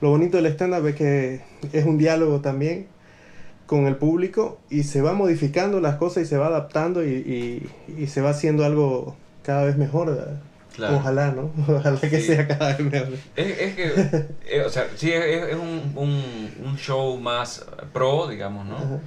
lo 0.02 0.10
bonito 0.10 0.38
del 0.38 0.48
stand-up 0.48 0.88
es 0.88 0.96
que 0.96 1.42
es 1.74 1.86
un 1.86 1.98
diálogo 1.98 2.42
también 2.42 2.88
con 3.68 3.86
el 3.86 3.96
público 3.98 4.58
y 4.70 4.84
se 4.84 5.02
va 5.02 5.14
modificando 5.14 5.80
las 5.80 5.98
cosas 5.98 6.24
y 6.24 6.26
se 6.26 6.38
va 6.38 6.48
adaptando 6.48 7.06
y, 7.06 7.70
y, 7.88 8.02
y 8.02 8.08
se 8.08 8.22
va 8.22 8.32
haciendo 8.32 8.66
algo 8.66 9.16
cada 9.44 9.64
vez 9.66 9.78
mejor. 9.78 10.08
¿verdad? 10.16 10.42
Claro. 10.76 10.96
Ojalá, 10.98 11.32
¿no? 11.32 11.52
Ojalá 11.68 12.00
que 12.00 12.10
Sí. 12.22 12.28
sea 12.28 12.48
cada 12.48 12.76
vez 12.76 12.80
mejor. 12.80 13.10
Es, 13.36 13.60
es 13.60 13.76
que, 13.76 14.26
eh, 14.58 14.62
o 14.66 14.70
sea, 14.70 14.88
sí, 14.96 15.12
es, 15.12 15.26
es 15.50 15.56
un, 15.56 15.92
un, 15.96 16.52
un 16.66 16.78
show 16.78 17.18
más 17.20 17.66
pro, 17.94 18.28
digamos, 18.28 18.66
¿no? 18.66 18.76
Ajá. 18.78 19.00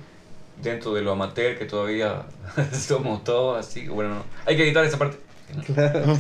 Dentro 0.63 0.93
de 0.93 1.01
lo 1.03 1.13
amateur 1.13 1.59
que 1.59 1.65
todavía 1.65 2.23
somos 2.73 3.25
todos 3.25 3.59
así. 3.67 3.89
Bueno, 3.89 4.17
no. 4.17 4.25
hay 4.45 4.57
que 4.57 4.65
editar 4.65 4.85
esa 4.85 4.99
parte. 4.99 5.17
Claro. 5.67 6.17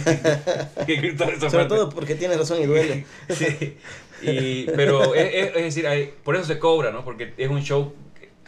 Hay 0.79 0.87
que 0.87 0.95
editar 0.95 1.29
esa 1.31 1.51
Sobre 1.51 1.65
parte. 1.65 1.75
todo 1.77 1.91
porque 1.91 2.15
tienes 2.15 2.39
razón 2.39 2.61
y 2.63 2.67
duele. 2.67 3.05
Sí. 3.29 3.77
Y, 4.23 4.65
pero 4.75 5.15
es, 5.15 5.31
es- 5.35 5.57
es 5.57 5.63
decir, 5.63 5.87
hay, 5.87 6.13
por 6.25 6.37
eso 6.37 6.45
se 6.47 6.59
cobra, 6.59 6.91
¿no? 6.91 7.05
Porque 7.05 7.33
es 7.37 7.49
un 7.51 7.61
show 7.63 7.93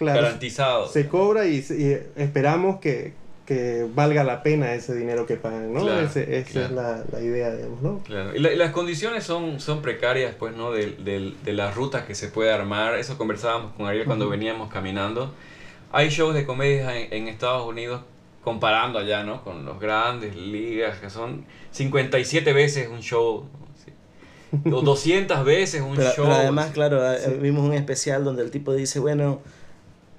Claro. 0.02 0.22
garantizado. 0.22 0.88
Se 0.88 1.08
cobra 1.08 1.46
y, 1.46 1.56
y 1.58 1.98
esperamos 2.20 2.80
que, 2.80 3.14
que 3.46 3.86
valga 3.94 4.22
la 4.24 4.42
pena 4.42 4.74
ese 4.74 4.94
dinero 4.94 5.26
que 5.26 5.36
pagan, 5.36 5.72
¿no? 5.72 5.80
Claro, 5.80 6.00
Ese- 6.06 6.38
esa 6.38 6.50
claro. 6.50 6.66
es 6.66 6.72
la, 6.72 7.04
la 7.12 7.20
idea, 7.20 7.54
digamos, 7.54 7.82
¿no? 7.82 7.98
Claro. 8.04 8.34
Y, 8.34 8.38
la- 8.38 8.52
y 8.52 8.56
las 8.56 8.70
condiciones 8.72 9.24
son, 9.24 9.58
son 9.60 9.82
precarias, 9.82 10.34
pues, 10.38 10.54
¿no? 10.56 10.70
De, 10.72 10.86
de- 10.92 11.32
de 11.44 11.52
las 11.52 11.74
rutas 11.74 12.04
que 12.04 12.14
se 12.14 12.28
puede 12.28 12.52
armar. 12.52 12.94
Eso 12.96 13.18
conversábamos 13.18 13.72
con 13.74 13.86
Ariel 13.86 14.06
cuando 14.06 14.26
Ujú. 14.26 14.32
veníamos 14.32 14.72
caminando. 14.72 15.34
Hay 15.90 16.08
shows 16.08 16.34
de 16.34 16.46
comedia 16.46 16.96
en, 16.98 17.12
en 17.12 17.28
Estados 17.28 17.66
Unidos, 17.66 18.02
comparando 18.44 18.98
allá, 18.98 19.22
¿no? 19.24 19.42
Con 19.44 19.64
los 19.64 19.78
grandes 19.80 20.34
ligas, 20.36 20.98
que 20.98 21.10
son 21.10 21.44
57 21.72 22.52
veces 22.52 22.88
un 22.88 23.00
show. 23.00 23.46
¿sí? 23.84 23.92
O 24.72 24.80
200 24.82 25.44
veces 25.44 25.80
un 25.82 25.96
Pero, 25.96 26.10
show. 26.12 26.24
pero 26.24 26.36
además, 26.36 26.70
claro, 26.72 27.00
Sí. 27.18 27.30
vimos 27.40 27.64
un 27.64 27.72
especial 27.74 28.24
donde 28.24 28.42
el 28.42 28.50
tipo 28.50 28.72
dice, 28.74 29.00
bueno, 29.00 29.40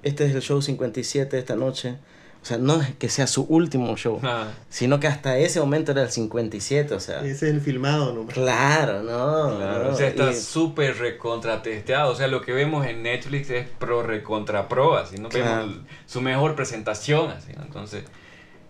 este 0.04 0.26
es 0.26 0.34
el 0.34 0.40
show 0.42 0.62
57 0.62 1.34
de 1.36 1.38
esta 1.40 1.56
noche. 1.56 1.96
O 2.42 2.46
sea, 2.46 2.58
no 2.58 2.78
es 2.82 2.94
que 2.96 3.08
sea 3.08 3.26
su 3.26 3.44
último 3.44 3.96
show, 3.96 4.20
Ah, 4.22 4.48
sino 4.68 5.00
que 5.00 5.06
hasta 5.06 5.38
ese 5.38 5.60
momento 5.60 5.92
era 5.92 6.02
el 6.02 6.10
57, 6.10 6.92
o 6.94 7.00
sea. 7.00 7.20
Ese 7.20 7.30
es 7.30 7.42
el 7.54 7.60
filmado 7.62 8.12
nomás. 8.12 8.34
Claro, 8.34 9.02
no. 9.02 9.56
claro, 9.56 9.84
no, 9.84 9.90
o 9.90 9.96
sea, 9.96 10.08
está 10.08 10.30
y- 10.30 10.34
súper 10.36 10.98
recontratesteado. 10.98 12.12
O 12.12 12.14
sea, 12.14 12.26
lo 12.28 12.42
que 12.42 12.52
vemos 12.52 12.86
en 12.86 13.02
Netflix 13.02 13.48
es 13.48 13.66
pro 13.66 14.02
recontra 14.02 14.68
pro, 14.68 14.94
así, 14.98 15.16
¿no? 15.16 15.30
Claro. 15.30 15.68
Vemos 15.68 15.78
su 16.04 16.20
mejor 16.20 16.54
presentación, 16.54 17.30
así, 17.30 17.52
¿no? 17.56 17.62
Entonces, 17.62 18.04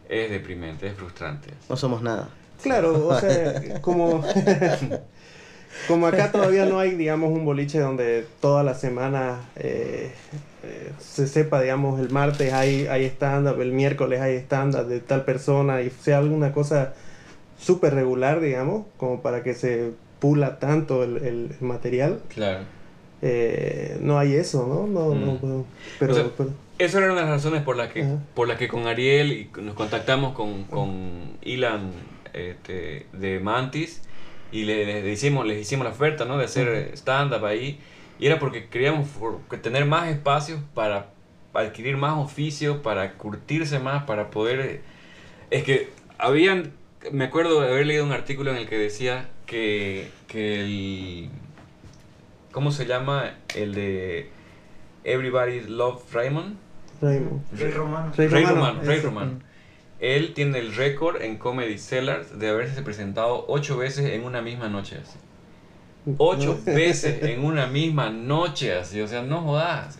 es 0.08 0.30
deprimente, 0.30 0.86
es 0.86 0.94
frustrante. 0.94 1.50
no 1.68 1.76
somos 1.76 2.00
nada. 2.00 2.28
Claro, 2.62 3.08
o 3.08 3.18
sea, 3.20 3.80
como, 3.82 4.22
como 5.88 6.06
acá 6.06 6.30
todavía 6.32 6.64
no 6.64 6.78
hay, 6.78 6.94
digamos, 6.94 7.30
un 7.32 7.44
boliche 7.44 7.80
donde 7.80 8.24
toda 8.40 8.62
la 8.62 8.74
semana 8.74 9.40
eh, 9.56 10.12
eh, 10.64 10.92
se 10.98 11.26
sepa, 11.26 11.60
digamos, 11.60 12.00
el 12.00 12.10
martes 12.10 12.52
hay, 12.52 12.86
hay 12.86 13.04
stand-up, 13.06 13.60
el 13.60 13.72
miércoles 13.72 14.20
hay 14.20 14.36
stand-up 14.38 14.86
de 14.86 15.00
tal 15.00 15.24
persona 15.24 15.82
y 15.82 15.90
sea 15.90 16.18
alguna 16.18 16.52
cosa 16.52 16.94
súper 17.58 17.94
regular, 17.94 18.40
digamos, 18.40 18.86
como 18.96 19.22
para 19.22 19.42
que 19.42 19.54
se 19.54 19.92
pula 20.18 20.58
tanto 20.58 21.04
el, 21.04 21.18
el- 21.18 21.50
material. 21.60 22.20
Claro. 22.28 22.64
Eh, 23.22 23.98
no 24.00 24.18
hay 24.18 24.34
eso, 24.34 24.66
¿no? 24.66 24.86
no, 24.86 25.14
Mm. 25.14 25.38
no, 25.46 25.64
pero, 25.98 26.12
O 26.12 26.16
sea, 26.16 26.24
pero- 26.36 26.50
Esa 26.78 26.98
era 26.98 27.06
una 27.12 27.20
de 27.20 27.20
las 27.22 27.30
razones 27.30 27.62
por 27.62 27.76
las 27.76 27.90
que, 27.92 28.02
Ajá. 28.02 28.18
por 28.34 28.48
las 28.48 28.58
que 28.58 28.66
con 28.68 28.86
Ariel 28.86 29.32
y 29.32 29.48
nos 29.62 29.74
contactamos 29.74 30.34
con, 30.34 30.64
con 30.64 31.36
Ilan 31.42 31.92
este, 32.32 33.06
de 33.12 33.38
Mantis 33.38 34.02
y 34.50 34.64
le, 34.64 35.02
le 35.02 35.12
hicimos, 35.12 35.46
les 35.46 35.60
hicimos 35.60 35.84
la 35.86 35.92
oferta 35.92 36.24
¿no? 36.24 36.36
de 36.36 36.44
hacer 36.46 36.90
stand-up 36.94 37.44
ahí. 37.44 37.78
Y 38.18 38.26
era 38.26 38.38
porque 38.38 38.68
queríamos 38.68 39.08
tener 39.62 39.86
más 39.86 40.08
espacios 40.08 40.60
para 40.74 41.10
adquirir 41.52 41.96
más 41.96 42.18
oficios, 42.18 42.78
para 42.78 43.14
curtirse 43.14 43.78
más, 43.78 44.04
para 44.04 44.30
poder... 44.30 44.82
Es 45.50 45.64
que 45.64 45.90
habían... 46.18 46.72
Me 47.12 47.24
acuerdo 47.24 47.60
de 47.60 47.68
haber 47.68 47.86
leído 47.86 48.04
un 48.04 48.12
artículo 48.12 48.50
en 48.50 48.56
el 48.56 48.68
que 48.68 48.78
decía 48.78 49.28
que, 49.46 50.08
que 50.26 50.60
el... 50.60 51.30
¿Cómo 52.52 52.70
se 52.70 52.86
llama? 52.86 53.34
El 53.54 53.74
de 53.74 54.30
Everybody 55.02 55.60
Love 55.62 56.02
Raymond. 56.12 56.56
Raymond. 57.00 57.42
Rey 57.52 57.70
Romano. 57.72 58.12
Rey 58.16 58.28
Rey 58.28 58.44
Romano, 58.44 58.66
Romano, 58.66 58.82
Rey 58.82 58.98
ese. 58.98 59.06
Romano. 59.06 59.40
Él 60.00 60.34
tiene 60.34 60.58
el 60.58 60.74
récord 60.74 61.20
en 61.22 61.36
Comedy 61.36 61.78
Sellers 61.78 62.38
de 62.38 62.48
haberse 62.48 62.82
presentado 62.82 63.44
ocho 63.48 63.76
veces 63.76 64.10
en 64.10 64.24
una 64.24 64.40
misma 64.40 64.68
noche. 64.68 64.98
así. 65.02 65.18
Ocho 66.18 66.58
veces 66.66 67.22
en 67.22 67.44
una 67.44 67.66
misma 67.66 68.10
noche, 68.10 68.74
así. 68.74 69.00
O 69.00 69.08
sea, 69.08 69.22
no 69.22 69.42
jodas. 69.42 69.98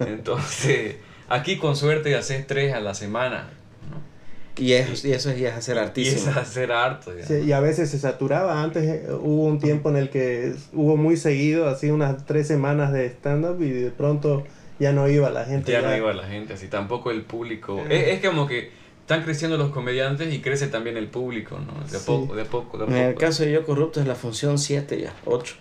Entonces, 0.00 0.96
aquí 1.28 1.56
con 1.56 1.76
suerte 1.76 2.14
haces 2.16 2.46
tres 2.46 2.74
a 2.74 2.80
la 2.80 2.94
semana. 2.94 3.50
¿no? 3.90 4.62
Y, 4.62 4.72
es, 4.72 5.04
y 5.04 5.12
eso 5.12 5.30
es, 5.30 5.52
hacer 5.52 5.76
Y 5.76 5.78
artísimo. 5.78 6.30
es 6.30 6.36
hacer 6.36 6.72
harto. 6.72 7.12
Sí, 7.26 7.34
y 7.46 7.52
a 7.52 7.60
veces 7.60 7.90
se 7.90 7.98
saturaba. 7.98 8.62
Antes 8.62 8.84
eh, 8.84 9.06
hubo 9.12 9.44
un 9.44 9.58
tiempo 9.58 9.88
en 9.90 9.96
el 9.96 10.10
que 10.10 10.54
hubo 10.72 10.96
muy 10.96 11.16
seguido, 11.16 11.68
así 11.68 11.90
unas 11.90 12.24
tres 12.26 12.46
semanas 12.48 12.92
de 12.92 13.06
stand-up 13.06 13.60
y 13.62 13.70
de 13.70 13.90
pronto 13.90 14.44
ya 14.78 14.92
no 14.92 15.08
iba 15.08 15.30
la 15.30 15.44
gente. 15.44 15.72
Ya 15.72 15.82
no 15.82 15.96
iba 15.96 16.12
la 16.12 16.26
gente, 16.26 16.54
así 16.54 16.68
tampoco 16.68 17.10
el 17.10 17.22
público. 17.22 17.80
Es, 17.88 18.08
es 18.08 18.26
como 18.26 18.46
que 18.46 18.70
están 19.04 19.22
creciendo 19.22 19.58
los 19.58 19.70
comediantes 19.70 20.32
y 20.32 20.40
crece 20.40 20.68
también 20.68 20.96
el 20.96 21.08
público, 21.08 21.58
¿no? 21.58 21.74
De 21.90 21.96
a 21.96 22.00
Sí. 22.00 22.06
poco, 22.06 22.34
de 22.34 22.42
a 22.42 22.44
poco, 22.46 22.78
de 22.78 22.84
a 22.84 22.86
En 22.88 22.94
el 22.94 23.14
poco. 23.14 23.26
caso 23.26 23.42
de 23.42 23.52
Yo 23.52 23.64
Corrupto 23.66 24.00
es 24.00 24.06
la 24.06 24.14
función 24.14 24.58
7 24.58 24.98
ya, 25.00 25.12
8. 25.26 25.56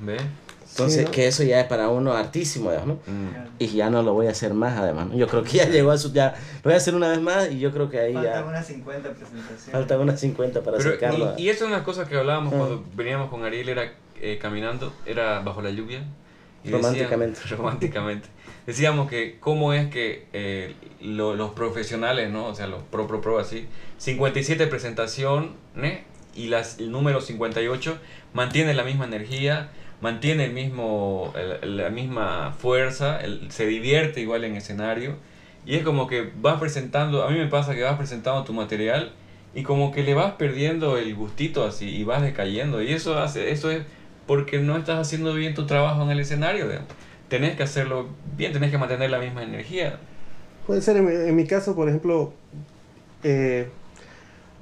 ¿Ve? 0.00 0.16
Entonces, 0.70 1.00
Sí, 1.00 1.04
¿no? 1.04 1.10
que 1.10 1.26
eso 1.26 1.42
ya 1.42 1.60
es 1.60 1.66
para 1.66 1.88
uno 1.88 2.12
artísimo, 2.14 2.70
¿no? 2.84 2.94
Mm. 2.94 3.28
Y 3.58 3.66
ya 3.68 3.88
no 3.90 4.02
lo 4.02 4.12
voy 4.14 4.26
a 4.26 4.30
hacer 4.30 4.52
más, 4.54 4.78
además. 4.78 5.08
¿no? 5.08 5.16
Yo 5.16 5.26
creo 5.26 5.42
que 5.42 5.52
ya 5.58 5.68
llegó 5.68 5.90
a 5.90 5.96
su. 5.98 6.12
Ya, 6.12 6.34
lo 6.56 6.62
voy 6.64 6.74
a 6.74 6.76
hacer 6.76 6.94
una 6.94 7.08
vez 7.08 7.20
más 7.20 7.50
y 7.50 7.58
yo 7.58 7.70
creo 7.72 7.88
que 7.88 7.98
ahí 8.00 8.12
Faltan 8.14 8.32
ya. 8.42 8.44
unas 8.46 8.66
50 8.66 9.08
presentaciones. 9.10 9.70
Faltan 9.72 10.00
unas 10.00 10.20
50 10.20 10.62
para 10.62 10.76
Pero, 10.78 10.90
sacarlo. 10.92 11.34
y, 11.38 11.42
y 11.44 11.48
eso 11.50 11.64
es 11.64 11.70
una 11.70 11.82
cosa 11.84 12.06
que 12.08 12.16
hablábamos 12.16 12.52
Ah. 12.52 12.56
cuando 12.58 12.84
veníamos 12.94 13.30
con 13.30 13.44
Ariel, 13.44 13.68
era 13.70 13.92
eh, 14.20 14.38
caminando, 14.40 14.92
era 15.06 15.40
bajo 15.40 15.60
la 15.62 15.70
lluvia. 15.70 16.02
y 16.64 16.70
Románticamente. 16.70 17.40
románticamente. 17.56 18.28
Decíamos 18.66 19.08
que 19.08 19.36
cómo 19.38 19.72
es 19.72 19.88
que 19.90 20.26
eh, 20.32 20.74
lo- 21.00 21.34
los 21.36 21.52
profesionales, 21.52 22.30
¿no? 22.30 22.46
O 22.46 22.54
sea, 22.54 22.66
los 22.66 22.82
pro, 22.82 23.06
pro, 23.06 23.20
pro, 23.20 23.38
así, 23.38 23.66
57 23.98 24.66
presentaciones 24.66 25.52
y 26.34 26.52
el 26.52 26.90
número 26.90 27.20
58 27.20 27.98
mantiene 28.34 28.74
la 28.74 28.82
misma 28.84 29.04
energía, 29.06 29.70
mantiene 30.00 30.44
el 30.46 30.52
mismo, 30.52 31.32
la 31.62 31.90
misma 31.90 32.52
fuerza, 32.58 33.20
se 33.48 33.66
divierte 33.66 34.20
igual 34.20 34.44
en 34.44 34.56
escenario. 34.56 35.16
Y 35.64 35.76
es 35.76 35.82
como 35.82 36.06
que 36.06 36.30
vas 36.40 36.60
presentando, 36.60 37.24
a 37.24 37.30
mí 37.30 37.38
me 37.38 37.46
pasa 37.46 37.74
que 37.74 37.82
vas 37.82 37.96
presentando 37.96 38.44
tu 38.44 38.52
material 38.52 39.12
y 39.54 39.62
como 39.62 39.90
que 39.92 40.02
le 40.02 40.14
vas 40.14 40.32
perdiendo 40.34 40.98
el 40.98 41.14
gustito 41.14 41.64
así 41.64 41.88
y 41.88 42.04
vas 42.04 42.22
decayendo. 42.22 42.82
Y 42.82 42.92
eso 42.92 43.18
hace, 43.18 43.50
eso 43.50 43.70
es 43.70 43.82
porque 44.26 44.58
no 44.58 44.76
estás 44.76 44.98
haciendo 44.98 45.32
bien 45.34 45.54
tu 45.54 45.66
trabajo 45.66 46.02
en 46.02 46.10
el 46.10 46.20
escenario. 46.20 46.66
Tenés 47.28 47.56
que 47.56 47.62
hacerlo 47.64 48.06
bien, 48.36 48.52
tenés 48.52 48.70
que 48.70 48.78
mantener 48.78 49.10
la 49.10 49.18
misma 49.18 49.42
energía. 49.42 49.98
Puede 50.66 50.80
ser, 50.82 50.96
en, 50.96 51.06
mi- 51.06 51.12
en 51.28 51.34
mi 51.36 51.46
caso, 51.46 51.74
por 51.74 51.88
ejemplo, 51.88 52.32
eh, 53.24 53.68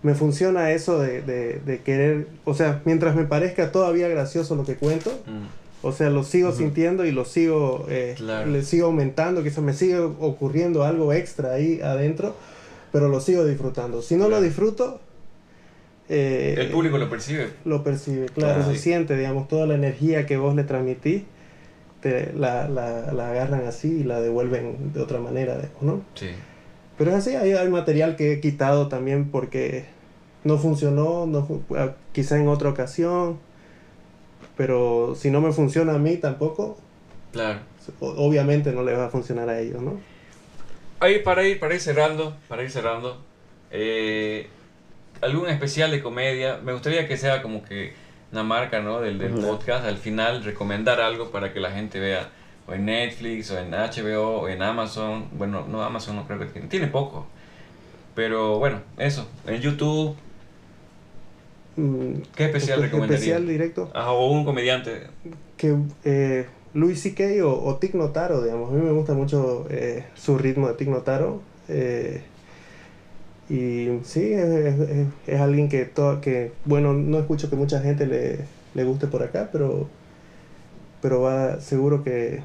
me 0.02 0.14
funciona 0.14 0.70
eso 0.70 0.98
de, 0.98 1.22
de- 1.22 1.60
de 1.60 1.80
querer, 1.82 2.26
o 2.44 2.54
sea, 2.54 2.80
mientras 2.84 3.14
me 3.16 3.24
parezca 3.24 3.72
todavía 3.72 4.08
gracioso 4.08 4.54
lo 4.56 4.64
que 4.64 4.76
cuento, 4.76 5.10
Mm, 5.26 5.86
o 5.86 5.92
sea, 5.92 6.08
lo 6.10 6.24
sigo 6.24 6.48
Ujú. 6.50 6.58
sintiendo 6.58 7.04
y 7.04 7.12
lo 7.12 7.24
sigo, 7.26 7.86
eh, 7.90 8.14
Claro. 8.16 8.50
le 8.50 8.62
sigo 8.62 8.86
aumentando, 8.86 9.42
que 9.42 9.50
se 9.50 9.60
me 9.60 9.72
sigue 9.74 9.98
ocurriendo 9.98 10.84
algo 10.84 11.12
extra 11.12 11.52
ahí 11.52 11.80
adentro, 11.82 12.34
pero 12.92 13.08
lo 13.08 13.20
sigo 13.20 13.44
disfrutando. 13.44 14.00
Si 14.00 14.14
no 14.14 14.26
Claro. 14.26 14.40
lo 14.40 14.46
disfruto, 14.46 15.00
eh, 16.08 16.54
El 16.58 16.68
público 16.70 16.96
lo 16.98 17.08
percibe. 17.10 17.48
lo 17.64 17.82
percibe, 17.82 18.26
claro, 18.26 18.60
Claro. 18.62 18.72
se 18.74 18.78
siente, 18.78 19.16
digamos, 19.16 19.48
toda 19.48 19.66
la 19.66 19.74
energía 19.74 20.26
que 20.26 20.36
vos 20.36 20.54
le 20.54 20.64
transmitís, 20.64 21.22
te, 22.04 22.34
la, 22.34 22.68
la, 22.68 23.12
la 23.14 23.30
agarran 23.30 23.66
así 23.66 24.00
y 24.00 24.04
la 24.04 24.20
devuelven 24.20 24.92
de 24.92 25.00
otra 25.00 25.18
manera, 25.20 25.56
¿no? 25.80 26.02
Sí. 26.14 26.28
Pero 26.98 27.10
es 27.12 27.16
así, 27.16 27.34
hay, 27.34 27.52
hay 27.52 27.68
material 27.70 28.14
que 28.14 28.34
he 28.34 28.40
quitado 28.40 28.88
también 28.88 29.30
porque 29.30 29.86
no 30.44 30.58
funcionó, 30.58 31.24
no 31.26 31.48
quizá 32.12 32.38
en 32.38 32.48
otra 32.48 32.68
ocasión, 32.68 33.38
pero 34.56 35.14
si 35.16 35.30
no 35.30 35.40
me 35.40 35.50
funciona 35.52 35.94
a 35.94 35.98
mí 35.98 36.18
tampoco, 36.18 36.76
Claro. 37.32 37.60
obviamente 38.00 38.70
no 38.72 38.82
le 38.82 38.92
va 38.92 39.06
a 39.06 39.08
funcionar 39.08 39.48
a 39.48 39.58
ellos, 39.60 39.80
¿no? 39.82 39.98
Ahí 41.00 41.20
para 41.20 41.42
ir, 41.48 41.58
para 41.58 41.74
ir 41.74 41.80
cerrando, 41.80 42.36
para 42.48 42.62
ir 42.62 42.70
cerrando, 42.70 43.18
eh, 43.70 44.46
algún 45.22 45.48
especial 45.48 45.90
de 45.90 46.02
comedia, 46.02 46.58
me 46.62 46.72
gustaría 46.74 47.08
que 47.08 47.16
sea 47.16 47.40
como 47.42 47.64
que 47.64 47.94
una 48.34 48.42
marca, 48.44 48.80
¿no? 48.80 49.00
Del, 49.00 49.18
del 49.18 49.32
podcast, 49.34 49.84
al 49.86 49.96
final 49.96 50.42
recomendar 50.44 51.00
algo 51.00 51.30
para 51.30 51.52
que 51.52 51.60
la 51.60 51.70
gente 51.70 51.98
vea, 52.00 52.28
o 52.66 52.72
en 52.74 52.84
Netflix, 52.86 53.50
o 53.50 53.58
en 53.58 53.70
HBO, 53.70 54.40
o 54.42 54.48
en 54.48 54.60
Amazon, 54.62 55.26
bueno, 55.32 55.64
no 55.68 55.82
Amazon 55.82 56.16
no 56.16 56.26
creo 56.26 56.38
que 56.40 56.46
tiene, 56.46 56.68
tiene 56.68 56.86
poco, 56.88 57.26
Pero 58.14 58.58
bueno, 58.58 58.80
eso. 58.98 59.26
En 59.46 59.60
YouTube, 59.60 60.14
Mm, 61.76 62.22
¿qué 62.36 62.44
especial 62.44 62.78
espe- 62.78 62.82
recomendaría? 62.82 63.16
Especial 63.16 63.46
directo. 63.48 63.90
O 63.94 64.30
un 64.30 64.44
comediante. 64.44 65.08
que 65.56 65.76
eh, 66.04 66.46
Louis 66.72 67.00
C.K. 67.00 67.44
o, 67.44 67.64
o 67.66 67.76
Tig 67.78 67.94
Notaro, 67.96 68.42
digamos. 68.42 68.70
A 68.70 68.74
mí 68.74 68.80
me 68.80 68.92
gusta 68.92 69.12
mucho 69.14 69.66
eh, 69.70 70.04
su 70.14 70.38
ritmo 70.38 70.68
de 70.68 70.74
Tig 70.74 70.88
Notaro. 70.88 71.42
eh, 71.68 72.22
y 73.48 73.88
sí, 74.04 74.32
es, 74.32 74.44
es- 74.48 75.08
es- 75.26 75.40
alguien 75.40 75.68
que, 75.68 75.84
to- 75.84 76.20
que, 76.20 76.52
bueno, 76.64 76.92
no 76.94 77.18
escucho 77.18 77.50
que 77.50 77.56
mucha 77.56 77.80
gente 77.80 78.06
le, 78.06 78.38
le 78.74 78.84
guste 78.84 79.06
por 79.06 79.22
acá, 79.22 79.48
pero, 79.52 79.88
pero 81.02 81.20
va 81.20 81.60
seguro 81.60 82.02
que, 82.02 82.40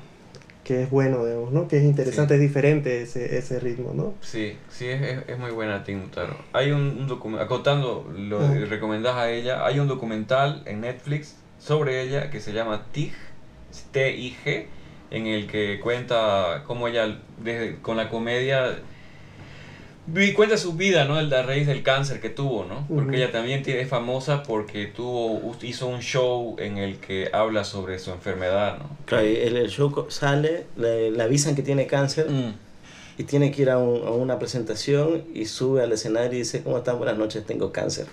que 0.65 0.83
es 0.83 0.89
bueno, 0.89 1.25
digamos, 1.25 1.51
¿no? 1.53 1.67
Que 1.67 1.77
es 1.77 1.83
interesante, 1.83 2.35
es 2.35 2.41
diferente 2.41 3.01
ese, 3.01 3.37
ese 3.37 3.59
ritmo, 3.59 3.93
¿no? 3.93 4.13
Sí, 4.21 4.53
sí, 4.69 4.87
es, 4.87 5.01
es, 5.01 5.19
es 5.29 5.39
muy 5.39 5.51
buena 5.51 5.83
Tim 5.83 6.01
Notaro. 6.01 6.35
Hay 6.53 6.71
un, 6.71 6.81
un 6.99 7.07
documental, 7.07 7.45
acotando 7.45 8.05
lo 8.17 8.39
que 8.39 8.65
recomendás 8.65 9.15
a 9.15 9.31
ella, 9.31 9.65
hay 9.65 9.79
un 9.79 9.87
documental 9.87 10.63
en 10.65 10.81
Netflix 10.81 11.35
sobre 11.59 12.01
ella 12.01 12.29
que 12.29 12.39
se 12.41 12.51
llama 12.53 12.85
TIG, 12.91 13.13
T-I-G, 13.91 14.65
en 15.11 15.27
el 15.27 15.47
que 15.47 15.79
cuenta 15.79 16.63
cómo 16.67 16.87
ella, 16.87 17.17
desde, 17.43 17.77
con 17.81 17.97
la 17.97 18.09
comedia, 18.09 18.77
vi- 20.11 20.33
cuenta 20.33 20.57
su 20.57 20.73
vida, 20.73 21.05
¿no? 21.05 21.21
La 21.21 21.43
raíz 21.43 21.67
del 21.67 21.83
cáncer 21.83 22.19
que 22.19 22.29
tuvo, 22.29 22.65
¿no? 22.65 22.85
Porque 22.87 23.07
Ujú. 23.09 23.13
ella 23.15 23.31
también 23.31 23.63
tiene, 23.63 23.81
es 23.81 23.89
famosa 23.89 24.43
porque 24.43 24.85
tuvo, 24.87 25.55
hizo 25.61 25.87
un 25.87 26.01
show 26.01 26.55
en 26.59 26.77
el 26.77 26.97
que 26.97 27.29
habla 27.33 27.63
sobre 27.63 27.99
su 27.99 28.11
enfermedad, 28.11 28.77
¿no? 28.79 28.89
Claro, 29.05 29.25
y 29.27 29.35
el, 29.35 29.57
el 29.57 29.69
show 29.69 30.07
sale, 30.09 30.65
le, 30.77 31.11
le 31.11 31.23
avisan 31.23 31.55
que 31.55 31.61
tiene 31.63 31.87
cáncer 31.87 32.29
Mm, 32.29 32.53
y 33.17 33.23
tiene 33.23 33.51
que 33.51 33.61
ir 33.63 33.69
a, 33.69 33.77
un- 33.77 34.07
a 34.07 34.11
una 34.11 34.39
presentación 34.39 35.25
y 35.33 35.45
sube 35.45 35.83
al 35.83 35.91
escenario 35.91 36.33
y 36.33 36.39
dice, 36.39 36.61
¿cómo 36.63 36.77
están? 36.77 36.97
Buenas 36.97 37.17
noches, 37.17 37.45
tengo 37.45 37.71
cáncer. 37.71 38.07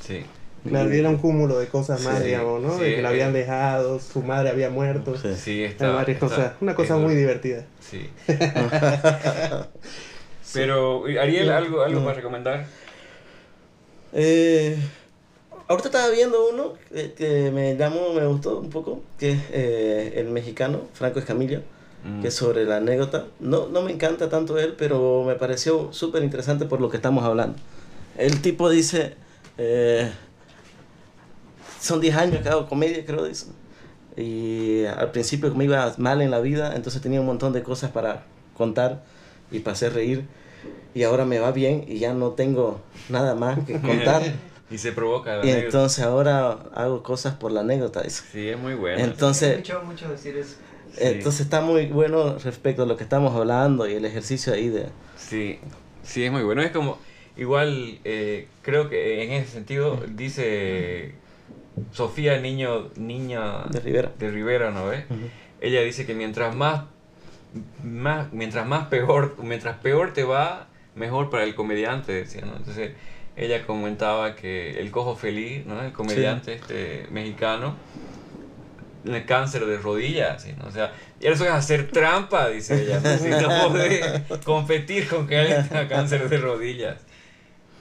sí. 0.00 0.24
Claro, 0.68 0.92
y 0.92 0.98
era 0.98 1.08
un 1.08 1.18
cúmulo 1.18 1.58
de 1.60 1.68
cosas 1.68 2.02
más, 2.02 2.18
Sí, 2.18 2.24
digamos, 2.26 2.60
¿no? 2.60 2.76
sí, 2.76 2.82
de 2.84 2.96
que 2.96 3.02
la 3.02 3.10
habían 3.10 3.32
dejado, 3.32 4.00
su 4.00 4.22
madre 4.22 4.50
había 4.50 4.68
muerto. 4.70 5.16
Sí. 5.16 5.28
Sí, 5.36 5.62
está, 5.64 5.90
varias 5.92 6.16
está- 6.16 6.26
cosas, 6.28 6.52
una 6.60 6.74
cosa 6.74 6.96
muy 6.96 7.14
divertida. 7.14 7.64
Sí. 7.80 8.10
Pero, 10.52 11.04
Ariel, 11.20 11.50
¿algo, 11.50 11.82
algo 11.82 12.02
para 12.02 12.14
recomendar? 12.14 12.66
Eh, 14.12 14.76
ahorita 15.66 15.88
estaba 15.88 16.08
viendo 16.08 16.48
uno 16.48 16.74
que, 16.92 17.12
que 17.12 17.50
me 17.50 17.76
llamó, 17.76 18.12
me 18.14 18.26
gustó 18.26 18.58
un 18.58 18.70
poco, 18.70 19.02
que 19.18 19.32
es 19.32 19.38
eh, 19.52 20.12
el 20.16 20.28
mexicano, 20.28 20.82
Franco 20.94 21.18
Escamilla, 21.18 21.60
Mm. 22.04 22.22
que 22.22 22.28
es 22.28 22.34
sobre 22.34 22.64
la 22.64 22.76
anécdota. 22.76 23.26
No, 23.40 23.66
no 23.66 23.82
me 23.82 23.90
encanta 23.92 24.28
tanto 24.28 24.56
él, 24.58 24.74
pero 24.78 25.24
me 25.26 25.34
pareció 25.34 25.92
súper 25.92 26.22
interesante 26.22 26.64
por 26.64 26.80
lo 26.80 26.90
que 26.90 26.96
estamos 26.96 27.24
hablando. 27.24 27.58
El 28.16 28.40
tipo 28.40 28.70
dice, 28.70 29.14
eh, 29.58 30.08
son 31.80 32.00
10 32.00 32.16
años 32.16 32.42
que 32.42 32.48
hago 32.48 32.68
comedia, 32.68 33.04
creo, 33.04 33.24
dice. 33.24 33.46
Y 34.16 34.84
al 34.84 35.10
principio 35.10 35.52
me 35.54 35.64
iba 35.64 35.92
mal 35.98 36.22
en 36.22 36.30
la 36.30 36.40
vida, 36.40 36.74
entonces 36.76 37.00
tenía 37.02 37.20
un 37.20 37.26
montón 37.26 37.52
de 37.52 37.62
cosas 37.62 37.90
para 37.90 38.24
contar 38.56 39.02
y 39.50 39.60
para 39.60 39.72
hacer 39.72 39.94
reír. 39.94 40.24
Y 40.94 41.02
ahora 41.04 41.24
me 41.24 41.38
va 41.38 41.52
bien 41.52 41.84
y 41.86 41.98
ya 41.98 42.14
no 42.14 42.30
tengo 42.32 42.80
nada 43.08 43.34
más 43.34 43.58
que 43.66 43.74
contar. 43.80 44.22
y 44.70 44.78
se 44.78 44.92
provoca 44.92 45.36
la 45.36 45.46
y 45.46 45.50
anécdota. 45.50 45.64
entonces 45.66 46.04
ahora 46.04 46.58
hago 46.74 47.02
cosas 47.02 47.34
por 47.34 47.52
la 47.52 47.60
anécdota. 47.60 48.02
dice. 48.02 48.22
Sí, 48.32 48.48
es 48.48 48.58
muy 48.58 48.74
bueno. 48.74 49.02
Entonces- 49.04 49.48
He 49.50 49.52
escuchado 49.52 49.84
mucho 49.84 50.08
decir 50.08 50.36
eso. 50.36 50.56
Sí. 50.92 50.98
Entonces 51.04 51.42
está 51.42 51.60
muy 51.60 51.86
bueno 51.86 52.38
respecto 52.38 52.82
a 52.82 52.86
lo 52.86 52.96
que 52.96 53.04
estamos 53.04 53.34
hablando 53.34 53.86
y 53.88 53.94
el 53.94 54.04
ejercicio 54.04 54.52
ahí 54.54 54.68
de... 54.68 54.86
Sí, 55.16 55.58
sí, 56.02 56.24
es 56.24 56.32
muy 56.32 56.42
bueno. 56.42 56.62
Es 56.62 56.70
como, 56.72 56.98
igual, 57.36 57.98
eh, 58.04 58.48
creo 58.62 58.88
que 58.88 59.22
en 59.22 59.32
ese 59.32 59.52
sentido 59.52 60.00
dice 60.14 61.12
Sofía 61.92 62.40
Niño, 62.40 62.88
niña 62.96 63.64
De 63.70 63.80
Rivera. 63.80 64.12
de 64.18 64.30
Rivera, 64.30 64.70
¿no 64.70 64.86
ves? 64.88 65.04
Ella 65.60 65.82
dice 65.82 66.06
que 66.06 66.14
mientras 66.14 66.56
más, 66.56 66.84
más, 67.82 68.32
mientras 68.32 68.66
más 68.66 68.86
peor, 68.88 69.36
mientras 69.42 69.76
peor 69.78 70.12
te 70.12 70.24
va, 70.24 70.66
mejor 70.94 71.30
para 71.30 71.44
el 71.44 71.54
comediante, 71.54 72.12
decía, 72.12 72.42
¿no? 72.42 72.56
Entonces, 72.56 72.92
ella 73.36 73.64
comentaba 73.66 74.34
que 74.34 74.80
el 74.80 74.90
cojo 74.90 75.14
feliz, 75.16 75.64
¿no? 75.64 75.80
El 75.82 75.92
comediante 75.92 76.54
este 76.54 77.06
mexicano, 77.10 77.76
el 79.04 79.24
cáncer 79.26 79.64
de 79.64 79.78
rodillas, 79.78 80.42
¿sí? 80.42 80.52
¿no? 80.58 80.66
O 80.66 80.70
sea, 80.72 80.92
y 81.20 81.26
eso 81.28 81.44
es 81.44 81.50
hacer 81.50 81.90
trampa, 81.90 82.48
dice 82.48 82.82
ella, 82.82 83.00
¿no? 83.00 83.16
Si 83.16 83.28
no 83.28 83.48
podés 83.68 84.22
competir 84.44 85.08
con 85.08 85.26
que 85.26 85.38
alguien 85.38 85.66
tenga 85.68 85.88
cáncer 85.88 86.28
de 86.28 86.36
rodillas. 86.38 86.98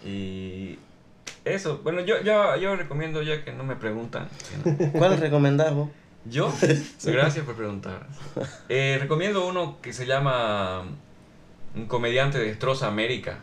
Y 0.05 0.77
eso, 1.43 1.79
bueno, 1.83 2.01
yo, 2.01 2.21
yo, 2.21 2.55
yo 2.57 2.75
recomiendo 2.75 3.21
ya 3.23 3.43
que 3.43 3.51
no 3.51 3.63
me 3.63 3.75
preguntan. 3.75 4.29
sino- 4.43 4.91
¿Cuál 4.93 5.19
recomendás 5.19 5.73
vos? 5.73 5.89
¿Yo? 6.25 6.53
Gracias 7.03 7.45
por 7.45 7.55
preguntar. 7.55 8.05
Eh, 8.69 8.97
recomiendo 8.99 9.47
uno 9.47 9.77
que 9.81 9.93
se 9.93 10.05
llama 10.05 10.83
Un 11.75 11.85
comediante 11.87 12.37
destroza 12.39 12.87
América 12.87 13.39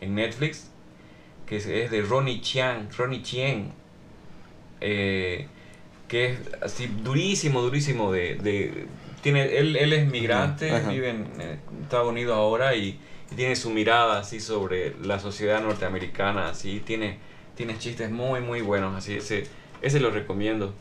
en 0.00 0.14
Netflix, 0.14 0.70
que 1.46 1.56
es, 1.56 1.66
de 1.66 2.02
Ronnie 2.02 2.40
Chiang, 2.40 2.88
Ronnie 2.96 3.22
Chien, 3.22 3.72
eh, 4.80 5.46
que 6.06 6.32
es 6.32 6.38
así 6.62 6.86
durísimo, 6.86 7.62
durísimo 7.62 8.12
de... 8.12 8.36
de- 8.36 8.86
tiene, 9.22 9.56
él, 9.58 9.74
él 9.74 9.92
es 9.92 10.06
migrante, 10.08 10.70
Ajá. 10.70 10.90
vive 10.90 11.10
en 11.10 11.26
Estados 11.82 12.08
Unidos 12.08 12.36
ahora 12.36 12.76
y, 12.76 13.00
y 13.32 13.34
tiene 13.34 13.56
su 13.56 13.68
mirada 13.70 14.20
así 14.20 14.38
sobre 14.38 14.94
la 15.02 15.18
sociedad 15.18 15.60
norteamericana, 15.60 16.50
así 16.50 16.80
tiene, 16.86 17.18
tiene 17.56 17.76
chistes 17.78 18.12
muy 18.12 18.40
muy 18.40 18.60
buenos, 18.60 18.94
así 18.94 19.14
ese, 19.14 19.48
ese 19.82 19.98
lo 19.98 20.12
recomiendo. 20.12 20.72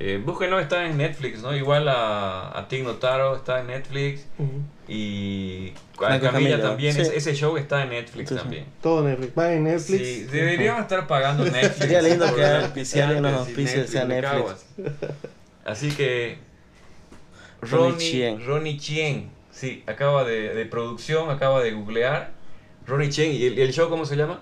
Eh, 0.00 0.22
búsquenlo, 0.24 0.60
está 0.60 0.86
en 0.86 0.96
Netflix, 0.96 1.42
¿no? 1.42 1.56
Igual 1.56 1.88
a, 1.88 2.56
a 2.56 2.68
Tig 2.68 2.84
Notaro 2.84 3.34
está 3.34 3.60
en 3.60 3.66
Netflix 3.66 4.26
Ujú. 4.38 4.60
y 4.86 5.72
a 6.00 6.20
Camilla, 6.20 6.62
también, 6.62 6.94
sí. 6.94 7.00
ese, 7.00 7.16
ese 7.16 7.34
show 7.34 7.56
está 7.56 7.82
en 7.82 7.90
Netflix 7.90 8.28
Sí, 8.28 8.34
sí. 8.36 8.40
también. 8.40 8.64
Todo 8.80 9.02
Netflix. 9.02 9.32
Va 9.36 9.52
en 9.52 9.64
Netflix. 9.64 9.98
Sí, 10.06 10.22
deberíamos 10.30 10.82
estar 10.82 11.04
pagando 11.08 11.44
Netflix. 11.44 11.74
Sería 11.78 12.00
lindo 12.00 12.26
que 12.26 12.42
por- 12.42 12.44
auspiciaran 12.44 13.24
Sí, 13.24 13.30
auspicios 13.34 13.90
sea 13.90 14.04
Netflix. 14.04 14.66
Así 15.64 15.90
que 15.90 16.38
Ronnie 17.60 17.90
Ronnie 17.90 17.98
Chien. 17.98 18.46
Ronnie 18.46 18.78
Chien, 18.78 19.30
sí, 19.50 19.82
acaba 19.88 20.22
de, 20.22 20.54
de 20.54 20.64
producción, 20.66 21.28
acaba 21.30 21.60
de 21.60 21.72
googlear. 21.72 22.30
Ronnie 22.86 23.08
Chien, 23.10 23.32
¿y 23.32 23.44
el, 23.44 23.58
el 23.58 23.72
show 23.72 23.90
cómo 23.90 24.06
se 24.06 24.14
llama? 24.14 24.40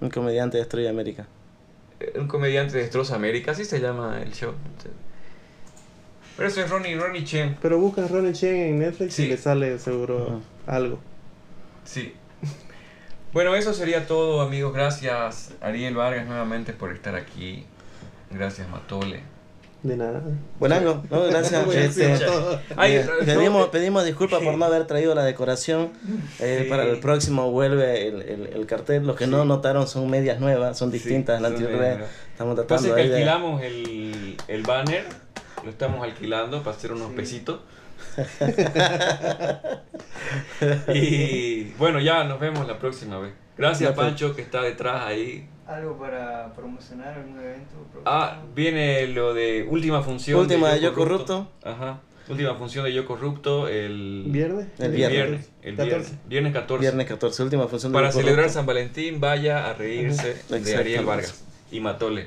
Un 0.00 0.10
comediante 0.10 0.58
destruye 0.58 0.88
América. 0.88 1.26
Un 2.16 2.28
comediante 2.28 2.76
destroza 2.78 3.14
América, 3.16 3.52
así 3.52 3.64
se 3.64 3.80
llama 3.80 4.20
el 4.22 4.32
show. 4.32 4.52
Pero 6.36 6.48
eso 6.48 6.60
es 6.62 6.70
Ronnie, 6.70 6.96
Ronnie 6.96 7.24
Chien. 7.24 7.56
Pero 7.62 7.78
buscas 7.78 8.10
Ronnie 8.10 8.32
Chen 8.32 8.56
en 8.56 8.78
Netflix 8.80 9.14
Sí. 9.14 9.24
y 9.24 9.28
le 9.28 9.36
sale 9.36 9.78
seguro 9.78 10.40
algo. 10.66 10.98
Sí. 11.84 12.12
Bueno, 13.32 13.54
eso 13.56 13.72
sería 13.74 14.06
todo, 14.06 14.40
amigos. 14.42 14.72
Gracias, 14.72 15.52
Ariel 15.60 15.94
Vargas, 15.96 16.26
nuevamente 16.26 16.72
por 16.72 16.92
estar 16.92 17.14
aquí. 17.16 17.64
Gracias, 18.30 18.68
Matole. 18.68 19.20
De 19.84 19.96
nada. 19.98 20.22
Bueno, 20.58 21.02
¿no? 21.10 21.24
Gracias. 21.26 21.66
Este. 21.74 22.14
Ay, 22.74 22.94
eh, 22.96 23.06
no, 23.06 23.26
pedimos, 23.26 23.68
pedimos 23.68 24.04
disculpas 24.06 24.40
por 24.42 24.56
no 24.56 24.64
haber 24.64 24.86
traído 24.86 25.14
la 25.14 25.24
decoración. 25.24 25.90
Eh, 26.40 26.60
Sí. 26.64 26.70
Para 26.70 26.84
el 26.84 26.98
próximo 27.00 27.50
vuelve 27.50 28.08
el, 28.08 28.22
el, 28.22 28.46
el 28.54 28.66
cartel. 28.66 29.06
Los 29.06 29.16
que 29.16 29.26
no 29.26 29.42
Sí. 29.42 29.48
notaron 29.48 29.86
son 29.86 30.08
medias 30.08 30.40
nuevas, 30.40 30.78
son 30.78 30.90
Sí, 30.90 30.96
distintas. 30.98 31.36
Estamos 31.42 32.56
tratando 32.56 32.94
que 32.94 33.00
ahí 33.02 33.08
de... 33.08 33.14
alquilamos 33.16 33.62
el, 33.62 34.36
el 34.48 34.62
banner, 34.62 35.04
lo 35.62 35.68
estamos 35.70 36.02
alquilando 36.02 36.62
para 36.62 36.74
hacer 36.76 36.92
unos 36.92 37.10
Sí. 37.10 37.16
pesitos. 37.16 37.60
y 40.94 41.64
bueno, 41.74 42.00
ya 42.00 42.24
nos 42.24 42.40
vemos 42.40 42.66
la 42.66 42.78
próxima 42.78 43.18
vez. 43.18 43.34
Gracias, 43.58 43.92
pues. 43.92 44.06
Pancho, 44.06 44.34
que 44.34 44.40
está 44.42 44.62
detrás 44.62 45.02
ahí. 45.04 45.46
¿Algo 45.66 45.96
para 45.98 46.52
promocionar 46.54 47.14
algún 47.14 47.38
evento? 47.38 47.74
Ah, 48.04 48.42
viene 48.54 49.06
lo 49.08 49.32
de 49.32 49.66
última 49.68 50.02
función. 50.02 50.40
Última 50.40 50.70
de 50.72 50.80
Yo 50.80 50.92
Corrupto. 50.94 51.48
Ajá. 51.62 52.00
Última 52.28 52.54
función 52.54 52.84
de 52.84 52.92
Yo 52.92 53.06
Corrupto 53.06 53.68
el 53.68 54.24
¿Viernes? 54.28 54.66
El 54.78 54.84
el 54.86 54.92
viernes. 54.92 55.16
viernes. 55.18 55.50
El 55.62 55.76
14. 55.76 55.86
viernes. 55.88 56.28
Viernes 56.28 56.52
14. 56.52 56.80
Viernes 56.80 57.06
14, 57.06 57.42
última 57.44 57.68
función 57.68 57.92
de 57.92 57.96
Para 57.96 58.08
Grupo 58.08 58.20
celebrar 58.20 58.44
Rojo. 58.46 58.54
San 58.54 58.66
Valentín, 58.66 59.20
vaya 59.20 59.68
a 59.68 59.74
reírse 59.74 60.36
de. 60.48 60.76
Ariel 60.76 61.04
Vargas 61.04 61.44
y 61.70 61.80
Matole 61.80 62.26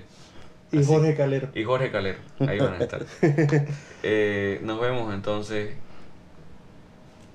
Y 0.71 0.77
Así. 0.79 0.85
Jorge 0.87 1.15
Calero. 1.15 1.49
y 1.53 1.63
Jorge 1.63 1.91
Calero. 1.91 2.17
Ahí 2.39 2.57
van 2.59 2.73
a 2.73 2.77
estar. 2.79 3.05
Eh, 4.03 4.59
nos 4.63 4.79
vemos 4.79 5.13
entonces. 5.13 5.73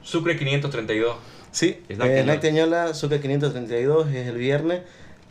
Sucre 0.03 0.37
532. 0.37 1.17
Sí, 1.51 1.81
Snack 1.91 2.09
eh, 2.09 2.15
Teñola. 2.15 2.23
Snack 2.23 2.41
Teñola, 2.41 2.95
Zucca 2.95 3.21
532 3.21 4.09
es 4.09 4.27
el 4.29 4.37
viernes. 4.37 4.83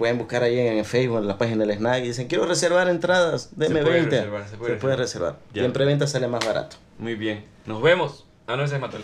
Pueden 0.01 0.17
buscar 0.17 0.41
ahí 0.41 0.57
en 0.57 0.83
Facebook, 0.83 1.19
en 1.19 1.27
la 1.27 1.37
página 1.37 1.63
del 1.63 1.77
Snack 1.77 2.03
y 2.03 2.07
dicen, 2.07 2.27
quiero 2.27 2.47
reservar 2.47 2.89
entradas, 2.89 3.51
deme 3.55 3.83
puede 3.83 3.99
20. 3.99 4.15
reservar, 4.15 4.49
se 4.49 4.57
puede 4.57 4.73
se 4.73 4.79
puede 4.79 4.95
reservar. 4.95 5.33
reservar. 5.33 5.63
Y 5.63 5.63
en 5.63 5.73
preventa 5.73 6.07
sale 6.07 6.27
más 6.27 6.43
barato. 6.43 6.77
Muy 6.97 7.13
bien. 7.13 7.45
Nos 7.67 7.83
vemos. 7.83 8.25
Ah, 8.47 8.55
no, 8.55 8.63
ese 8.63 8.77
es 8.77 8.81
Matole. 8.81 9.03